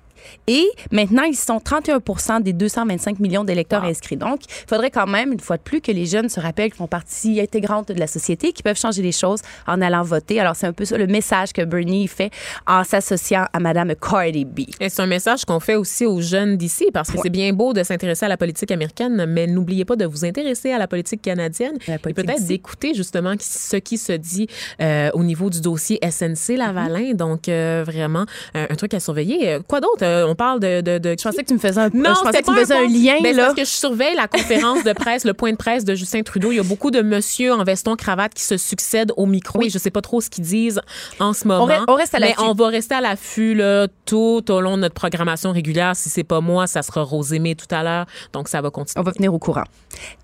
[0.47, 4.17] Et maintenant, ils sont 31% des 225 millions d'électeurs inscrits.
[4.17, 6.79] Donc, il faudrait quand même, une fois de plus, que les jeunes se rappellent qu'ils
[6.79, 10.41] font partie intégrante de la société, qu'ils peuvent changer les choses en allant voter.
[10.41, 12.31] Alors, c'est un peu ça le message que Bernie fait
[12.67, 14.61] en s'associant à Madame Cardi B.
[14.81, 17.73] Et c'est un message qu'on fait aussi aux jeunes d'ici, parce que c'est bien beau
[17.73, 21.23] de s'intéresser à la politique américaine, mais n'oubliez pas de vous intéresser à la politique
[21.23, 24.47] canadienne et peut-être d'écouter justement ce qui se dit
[24.81, 27.15] euh, au niveau du dossier SNC Lavalin.
[27.15, 28.25] Donc, euh, vraiment,
[28.55, 29.49] un, un truc à surveiller.
[29.49, 30.05] Euh, Quoi d'autre?
[30.15, 30.81] Euh, on parle de...
[30.81, 32.74] de, je pensais que tu me faisais un, non, je pensais que tu me faisais
[32.74, 33.45] un lien, Ben, là.
[33.45, 36.53] parce que je surveille la conférence de presse, le point de presse de Justin Trudeau.
[36.53, 39.70] Il y a beaucoup de monsieur en veston cravate qui se succèdent au micro et
[39.70, 40.81] je sais pas trop ce qu'ils disent
[41.20, 41.66] en ce moment.
[41.66, 42.43] re- on reste à Mais l'affût.
[42.43, 43.61] on va rester à l'affût
[44.07, 45.97] tout au long de notre programmation régulière.
[45.97, 48.07] Si c'est pas moi, ça sera Rosémée tout à l'heure.
[48.32, 49.01] Donc ça va continuer.
[49.01, 49.65] On va venir au courant.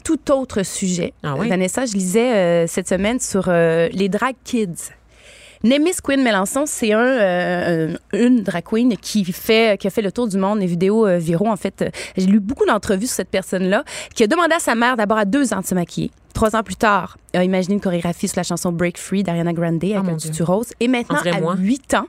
[0.04, 1.12] Tout autre sujet.
[1.22, 1.48] Ah oui?
[1.48, 4.90] Vanessa, je lisais euh, cette semaine sur euh, les drag kids.
[5.62, 10.00] Nemis Quinn Melançon, c'est un, euh, un- une drag queen qui fait qui a fait
[10.00, 11.48] le tour du monde, les vidéos euh, viraux.
[11.48, 11.84] En fait,
[12.16, 13.84] j'ai lu beaucoup d'entrevues sur cette personne-là,
[14.14, 16.10] qui a demandé à sa mère d'abord à deux ans de se maquiller.
[16.32, 19.84] Trois ans plus tard, a imaginé une chorégraphie sur la chanson Break Free d'Ariana Grande
[19.84, 20.68] avec un tutu rose.
[20.80, 21.54] Et maintenant, à moi.
[21.58, 22.06] 8 ans,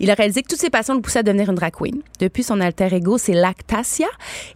[0.00, 2.00] il a réalisé que toutes ses passions le poussaient à devenir une drag queen.
[2.20, 4.06] Depuis, son alter ego, c'est Lactasia.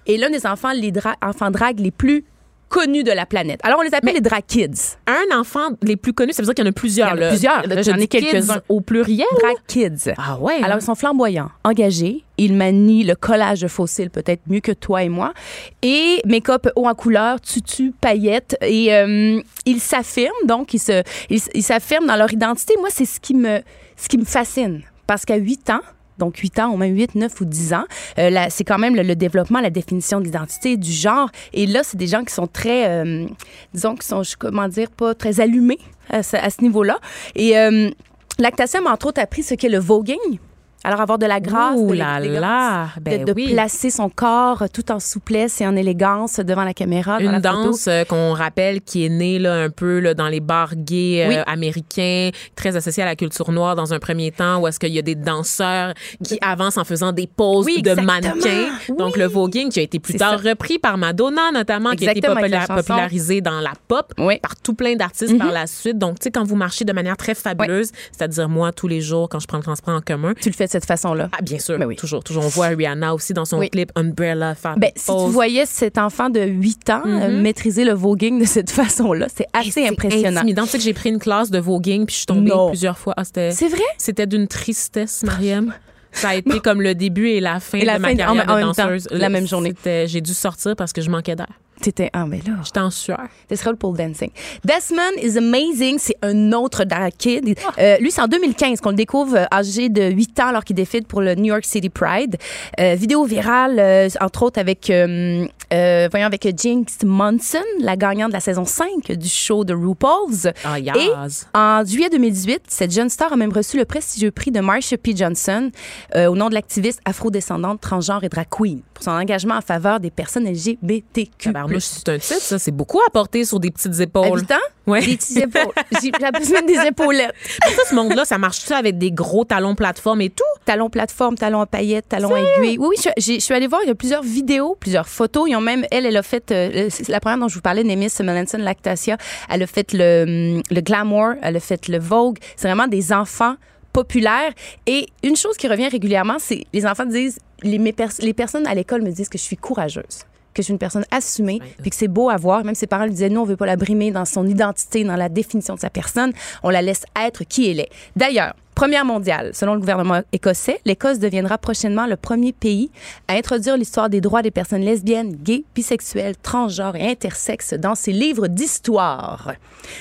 [0.07, 2.25] Et l'un des enfants, les dra- enfants drag les plus
[2.71, 3.61] connus de la planète.
[3.65, 4.97] Alors, on les appelle les drag kids.
[5.07, 7.09] Un enfant les plus connus, ça veut dire qu'il y en a plusieurs.
[7.09, 7.29] Il y en a là.
[7.29, 7.67] plusieurs.
[7.67, 8.63] Là, J'en ai quelques-uns.
[8.69, 9.27] Au pluriel?
[9.43, 10.13] Drag kids.
[10.17, 10.63] Ah ouais.
[10.63, 12.25] Alors, ils sont flamboyants, engagés.
[12.39, 15.35] Ils manient le collage de fossiles peut-être mieux que toi et moi.
[15.83, 18.57] Et make-up haut en couleur, tutu, paillettes.
[18.63, 22.75] Et euh, ils s'affirment, donc, ils se- ils ils s'affirment dans leur identité.
[22.79, 23.61] Moi, c'est ce qui me,
[23.97, 24.81] ce qui me fascine.
[25.07, 25.81] Parce qu'à 8 ans,
[26.21, 27.85] donc 8 ans, ou même 8, 9 ou 10 ans,
[28.19, 31.31] euh, c'est quand même le, développement, la définition de l'identité, du genre.
[31.53, 33.27] Et là, c'est des gens qui sont très, euh,
[33.75, 36.99] disons, qui sont, comment dire, pas très allumés à ce, niveau-là.
[37.35, 37.91] Et euh,
[38.39, 40.39] Lactasia m'a entre autres appris ce qu'est le voguing.
[40.83, 43.53] Alors, avoir de la grâce, Ouh de là l'élégance, là, de- ben de, oui.
[43.53, 47.19] placer son corps tout en souplesse et en élégance devant la caméra.
[47.19, 50.29] dans Une la danse euh, qu'on rappelle qui est née là, un peu là, dans
[50.29, 54.59] les bars gays euh, américains, très associée à la culture noire dans un premier temps,
[54.61, 55.93] où est-ce qu'il y a des danseurs
[56.25, 58.71] qui avancent en faisant des poses Oui, de mannequins.
[58.99, 60.49] Donc le voguing qui a été plus tard ça.
[60.51, 64.97] repris par Madonna notamment, qui a été popula- popularisé dans la pop par tout plein
[64.97, 65.39] d'artistes Mhm.
[65.39, 65.99] par la suite.
[65.99, 69.29] Donc tu sais quand vous marchez de manière très fabuleuse, c'est-à-dire moi tous les jours
[69.29, 71.29] quand je prends le transport en commun, tu le fais de cette façon-là.
[71.33, 72.45] Ah bien sûr, toujours, toujours.
[72.45, 73.69] On voit Rihanna aussi dans son Oui.
[73.71, 77.41] clip Umbrella faire Ben, si tu voyais cet enfant de 8 ans euh, Mhm.
[77.43, 80.39] maîtriser le voguing de cette façon-là, c'est assez impressionnant.
[80.41, 80.63] intimidant.
[80.65, 82.69] Tu sais que j'ai pris une classe de voguing puis je suis tombée Non.
[82.69, 83.15] plusieurs fois.
[83.17, 83.81] Ah, C'est vrai?
[83.99, 85.75] C'était d'une tristesse, Mariam.
[86.13, 88.45] Ça a été comme le début et la fin Et la de ma fin, carrière
[88.49, 89.09] en- en de même temps, danseuse.
[89.13, 89.75] la même journée.
[89.85, 91.47] J'ai dû sortir parce que je manquais d'air.
[91.81, 92.55] T'étais, ah, mais là.
[92.65, 93.21] J'étais en sueur.
[93.49, 94.31] Ce serait le pole dancing.
[94.65, 95.97] Desmond is amazing.
[95.99, 97.55] C'est un autre drag kid.
[97.67, 97.73] Ah.
[97.79, 100.77] Euh, lui, c'est en 2015 qu'on le découvre euh, âgé de 8 ans alors qu'il
[100.77, 102.37] défile pour le New York City Pride.
[102.79, 108.29] Euh, vidéo virale, euh, entre autres avec, euh, euh, voyons, avec Jinx Monson, la gagnante
[108.29, 110.49] de la saison 5 du show de RuPaul's.
[110.65, 111.47] Ah, Et yas.
[111.55, 115.15] en juillet 2018, cette jeune star a même reçu le prestigieux prix de Marsha P.
[115.17, 115.71] Johnson
[116.15, 119.99] euh, au nom de l'activiste afrodescendante, transgenre et drag queen pour son engagement en faveur
[120.01, 121.51] des personnes LGBTQ+.
[121.79, 122.59] Tabarnouche, c'est un titre, ça.
[122.59, 124.27] C'est beaucoup à porter sur des petites épaules.
[124.27, 124.55] À 8 ans?
[124.87, 125.05] Ouais.
[125.07, 125.73] Des petites épaules.
[126.03, 127.33] J'ai besoin des épaulettes.
[127.67, 130.43] Mais ça, ce monde-là, ça marche-tu avec des gros talons plateforme et tout?
[130.65, 132.79] Talons plateforme, talons à paillettes, talons aiguilles.
[132.79, 135.49] Oui, oui, je, j'ai- je suis allée voir, il y a plusieurs vidéos, plusieurs photos.
[135.49, 138.11] Ils ont même, elle, elle a fait, euh, la première dont je vous parlais, Nemis
[138.21, 139.17] Melanson Lactasia,
[139.49, 142.39] elle a fait le, hum, le glamour, elle a fait le Vogue.
[142.57, 143.55] C'est vraiment des enfants
[143.93, 144.53] populaires.
[144.87, 148.67] Et une chose qui revient régulièrement, c'est les enfants disent, les, mes pers- les personnes
[148.67, 150.25] à l'école me disent que je suis courageuse.
[150.61, 152.65] Que je suis une personne assumée, puis que c'est beau à voir.
[152.65, 155.17] Même ses parents lui disaient, nous, on veut pas la brimer dans son identité, dans
[155.17, 156.33] la définition de sa personne.
[156.63, 157.91] On la laisse être qui elle est.
[158.15, 162.91] D'ailleurs, Première mondiale, selon le gouvernement écossais, l'Écosse deviendra prochainement le premier pays
[163.29, 168.13] à introduire l'histoire des droits des personnes lesbiennes, gays, bisexuelles, transgenres et intersexes dans ses
[168.13, 169.53] livres d'histoire.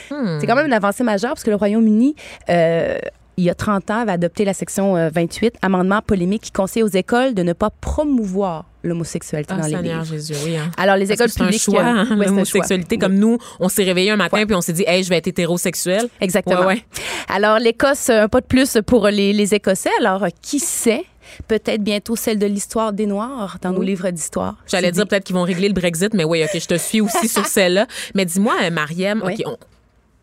[0.08, 2.16] C'est quand même une avancée majeure parce que le Royaume-Uni
[2.50, 3.00] euh,
[3.40, 6.84] il y a 30 ans, avait adopté la section euh, 28, amendement polémique qui conseille
[6.84, 10.04] aux écoles de ne pas promouvoir l'homosexualité Ah, dans les livres.
[10.06, 10.56] Jésus, oui.
[10.58, 10.72] hein.
[10.78, 12.96] Alors, les Parce écoles que c'est un publiques, choix, euh, hein, ouais, c'est un l'homosexualité.
[12.96, 13.08] choix.
[13.08, 15.28] Comme nous, on s'est réveillé un matin puis on s'est dit, hey, je vais être
[15.28, 16.08] hétérosexuel.
[16.22, 16.62] Exactement.
[16.62, 16.86] Ouais, ouais.
[17.28, 19.90] Alors, l'Écosse, un pas de plus pour les, les Écossais.
[20.00, 21.04] Alors, euh, qui sait?
[21.48, 24.56] Peut-être bientôt celle de l'histoire des Noirs dans nos livres d'histoire.
[24.68, 27.28] J'allais dire peut-être qu'ils vont régler le Brexit, mais oui, OK, je te suis aussi
[27.30, 27.86] sur celle-là.
[28.16, 29.36] Mais dis-moi, euh, Mariam, Oui.
[29.38, 29.58] OK, on,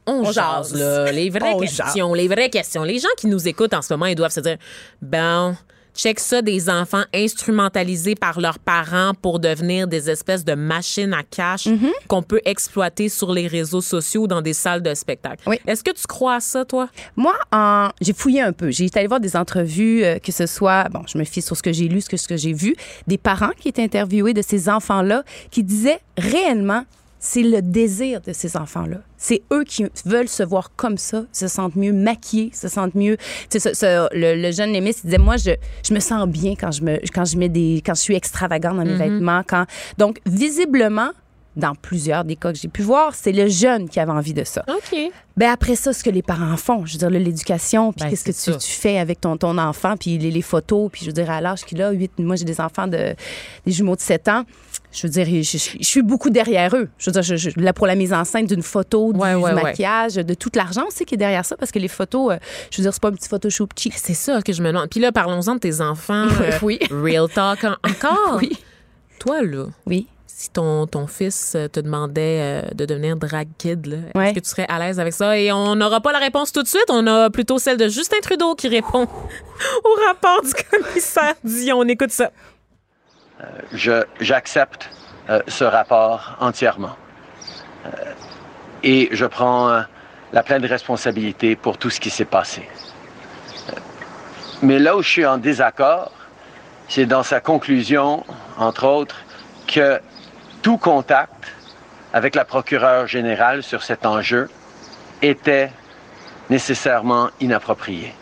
[0.06, 0.74] on, On jase, jase.
[0.74, 2.82] là, les vraies On questions, les vraies questions.
[2.82, 4.56] Les gens qui nous écoutent en ce moment, ils doivent se dire,
[5.02, 5.56] ben,
[5.96, 11.22] check ça, des enfants instrumentalisés par leurs parents pour devenir des espèces de machines à
[11.22, 11.90] cash Mm-hmm.
[12.06, 15.48] qu'on peut exploiter sur les réseaux sociaux ou dans des salles de spectacle.
[15.66, 16.88] Est-ce que tu crois à ça, toi?
[17.16, 17.34] Moi,
[18.00, 18.70] j'ai fouillé un peu.
[18.70, 21.56] J'ai été allée voir des entrevues, euh, que ce soit, bon, je me fie sur
[21.56, 22.76] ce que j'ai lu, ce que, ce que j'ai vu,
[23.06, 26.84] des parents qui étaient interviewés de ces enfants-là, qui disaient réellement,
[27.18, 28.98] c'est le désir de ces enfants-là.
[29.16, 33.16] C'est eux qui veulent se voir comme ça, se sentent mieux maquillés, se sentent mieux.
[33.50, 35.50] Tu sais, ce- ce- le, le jeune Némis, il disait, moi, je,
[35.86, 38.76] je me sens bien quand je me, quand je mets des, quand je suis extravagante
[38.76, 38.98] dans mes Mhm.
[38.98, 39.42] vêtements.
[39.46, 39.64] Quand,
[39.98, 41.10] donc, visiblement,
[41.56, 44.44] dans plusieurs des cas que j'ai pu voir, c'est le jeune qui avait envie de
[44.44, 44.62] ça.
[44.68, 44.94] OK.
[45.38, 48.24] Ben après ça, ce que les parents font, je veux dire, l'éducation, puis Ben, qu'est-ce
[48.52, 51.30] que tu fais avec ton, ton enfant, puis les, les photos, puis je veux dire,
[51.30, 53.14] à l'âge qu'il a, 8, moi j'ai des enfants de,
[53.64, 54.44] des jumeaux de 7 ans,
[54.96, 56.88] je veux dire, je, je- je suis beaucoup derrière eux.
[56.96, 59.34] Je veux dire, je, je- là, pour la mise en scène d'une photo, du, Ouais,
[59.34, 59.62] ouais, du ouais.
[59.62, 62.38] maquillage, de tout l'argent aussi qui est derrière ça, parce que les photos, euh,
[62.70, 63.92] je veux dire, c'est pas un petit Photoshop cheap.
[63.94, 64.88] C'est ça que je me demande.
[64.88, 66.26] Puis là, parlons-en de tes enfants.
[66.40, 66.78] euh, Oui.
[66.90, 68.38] Real talk en- encore?
[68.40, 68.56] Oui.
[69.18, 69.66] Toi, là.
[69.86, 70.06] Oui.
[70.26, 73.96] Si ton, ton fils euh, te demandait euh, de devenir drag kid, là,
[74.26, 75.38] est-ce que tu serais à l'aise avec ça?
[75.38, 76.84] Et on n'aura pas la réponse tout de suite.
[76.90, 79.04] On a plutôt celle de Justin Trudeau qui répond
[79.84, 81.78] au rapport du commissaire Dion.
[81.78, 82.30] On écoute ça.
[83.72, 84.88] Je, j'accepte
[85.28, 86.96] euh, ce rapport entièrement.
[87.86, 87.90] Euh,
[88.82, 89.82] et je prends euh,
[90.32, 92.62] la pleine responsabilité pour tout ce qui s'est passé.
[93.68, 93.72] Euh,
[94.62, 96.12] mais là où je suis en désaccord,
[96.88, 98.24] c'est dans sa conclusion,
[98.56, 99.16] entre autres,
[99.66, 100.00] que
[100.62, 101.52] tout contact
[102.12, 104.48] avec la procureure générale sur cet enjeu
[105.22, 105.70] était
[106.48, 108.14] nécessairement inapproprié.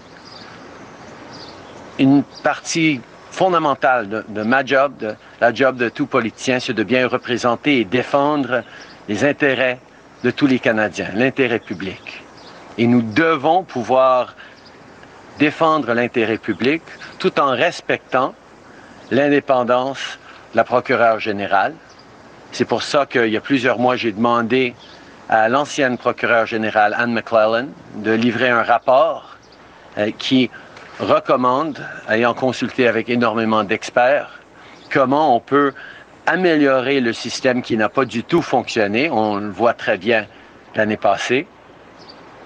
[1.98, 3.00] Une partie
[3.34, 7.80] fondamentale de, de ma job, de la job de tout politicien, c'est de bien représenter
[7.80, 8.62] et défendre
[9.08, 9.78] les intérêts
[10.22, 12.22] de tous les Canadiens, l'intérêt public.
[12.78, 14.34] Et nous devons pouvoir
[15.38, 16.82] défendre l'intérêt public
[17.18, 18.34] tout en respectant
[19.10, 20.18] l'indépendance
[20.52, 21.74] de la procureure générale.
[22.52, 24.74] C'est pour ça qu'il y a plusieurs mois, j'ai demandé
[25.28, 27.66] à l'ancienne procureure générale Anne McClellan
[27.96, 29.36] de livrer un rapport
[29.98, 30.50] euh, qui
[31.00, 34.40] recommande, ayant consulté avec énormément d'experts,
[34.90, 35.72] comment on peut
[36.26, 40.26] améliorer le système qui n'a pas du tout fonctionné, on le voit très bien
[40.74, 41.46] l'année passée,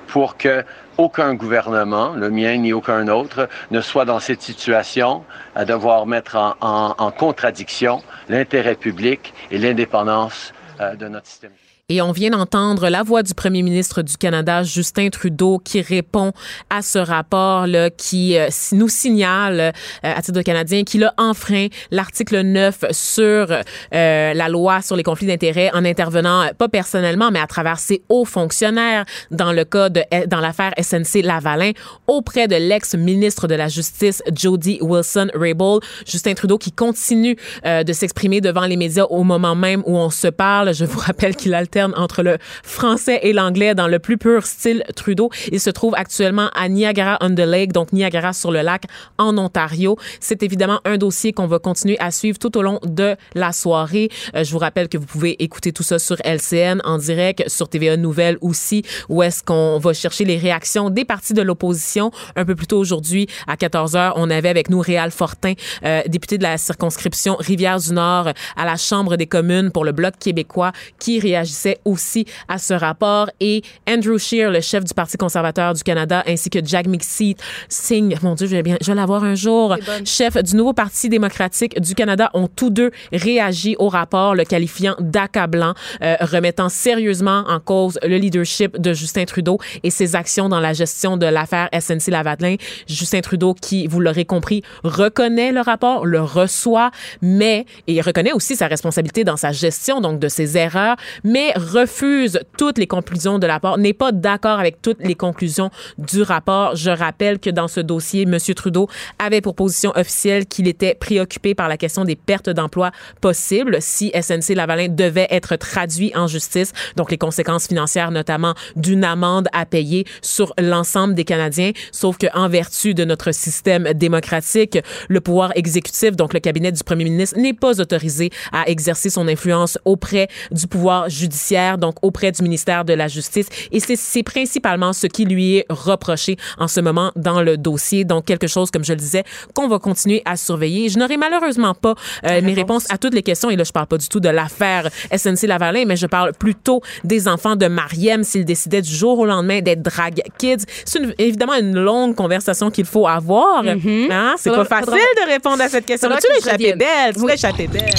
[0.09, 0.65] pour que
[0.97, 6.57] aucun gouvernement, le mien ni aucun autre, ne soit dans cette situation à devoir mettre
[6.61, 11.53] en, contradiction l'intérêt public et l'indépendance euh, de notre système.
[11.91, 16.33] Et on vient d'entendre la voix du premier ministre du Canada, Justin Trudeau, qui répond
[16.69, 21.69] à ce rapport-là, qui euh, nous signale, euh, à titre de Canadien, qu'il a enfreint
[21.91, 27.41] l'article 9 sur euh, la loi sur les conflits d'intérêts en intervenant, pas personnellement, mais
[27.41, 31.71] à travers ses hauts fonctionnaires dans le cas de, euh, dans l'affaire SNC Lavalin,
[32.07, 35.83] auprès de l'ex-ministre de la Justice, Jody Wilson-Raybould.
[36.05, 40.29] Justin Trudeau qui continue de s'exprimer devant les médias au moment même où on se
[40.29, 40.75] parle.
[40.75, 44.85] Je vous rappelle qu'il alterne entre le français et l'anglais dans le plus pur style
[44.97, 45.31] Trudeau.
[45.53, 48.85] Il se trouve actuellement à Niagara-on-the-Lake, donc Niagara sur le lac
[49.19, 49.97] en Ontario.
[50.21, 54.11] C'est évidemment un dossier qu'on va continuer à suivre tout au long de la soirée.
[54.35, 57.69] Euh, je vous rappelle que vous pouvez écouter tout ça sur LCN en direct, sur
[57.69, 62.11] TVA Nouvelles aussi, où est-ce qu'on va chercher les réactions des partis de l'opposition.
[62.37, 66.03] Un peu plus tôt aujourd'hui, à 14 h on avait avec nous Réal Fortin, euh,
[66.07, 71.21] député de la circonscription Rivière-du-Nord à la Chambre des communes pour le Bloc québécois, qui
[71.21, 73.31] réagissait accès aussi à ce rapport.
[73.41, 77.37] Et Andrew Scheer, le chef du Parti conservateur du Canada, ainsi que Jack McSeat,
[77.69, 81.09] signe, mon Dieu, je vais bien, je vais l'avoir un jour, chef du nouveau Parti
[81.09, 87.45] démocratique du Canada, ont tous deux réagi au rapport, le qualifiant d'accablant, euh, remettant sérieusement
[87.49, 91.69] en cause le leadership de Justin Trudeau et ses actions dans la gestion de l'affaire
[91.79, 92.57] SNC Lavalin.
[92.87, 96.91] Justin Trudeau, qui, vous l'aurez compris, reconnaît le rapport, le reçoit,
[97.23, 101.53] mais, et il reconnaît aussi sa responsabilité dans sa gestion, donc de ses erreurs, mais
[101.59, 106.23] refuse toutes les conclusions de la rapport, n'est pas d'accord avec toutes les conclusions du
[106.23, 106.77] rapport.
[106.77, 108.39] Je rappelle que dans ce dossier, M.
[108.55, 113.79] Trudeau avait pour position officielle qu'il était préoccupé par la question des pertes d'emplois possibles
[113.81, 119.49] si SNC Lavalin devait être traduit en justice, donc les conséquences financières notamment d'une amende
[119.53, 124.79] à payer sur l'ensemble des Canadiens, sauf que en vertu de notre système démocratique,
[125.09, 129.29] le pouvoir exécutif, donc le cabinet du premier ministre, n'est pas autorisé à exercer son
[129.29, 131.48] influence auprès du pouvoir judiciaire,
[131.79, 133.47] donc auprès du ministère de la Justice.
[133.73, 138.05] Et c'est principalement ce qui lui est reproché en ce moment dans le dossier.
[138.05, 140.89] Donc, quelque chose, comme je le disais, qu'on va continuer à surveiller.
[140.89, 141.95] Je n'aurai malheureusement pas
[142.27, 143.51] euh, mes réponses à toutes les questions.
[143.51, 146.81] Et là, je parle pas du tout de l'affaire SNC Lavalin, mais je parle plutôt
[147.05, 150.65] des enfants de Mariem s'ils décidaient du jour au lendemain d'être drag kids.
[150.85, 153.63] C'est évidemment une longue conversation qu'il faut avoir.
[153.65, 154.09] Mhm.
[154.11, 154.35] Hein?
[154.39, 156.09] C'est pas facile faudra- de répondre à cette question.
[156.09, 157.15] Tu l'as échappé belle.
[157.17, 157.95] Tu l'as échappé belle.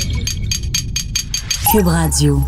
[1.72, 2.42] Cube Radio.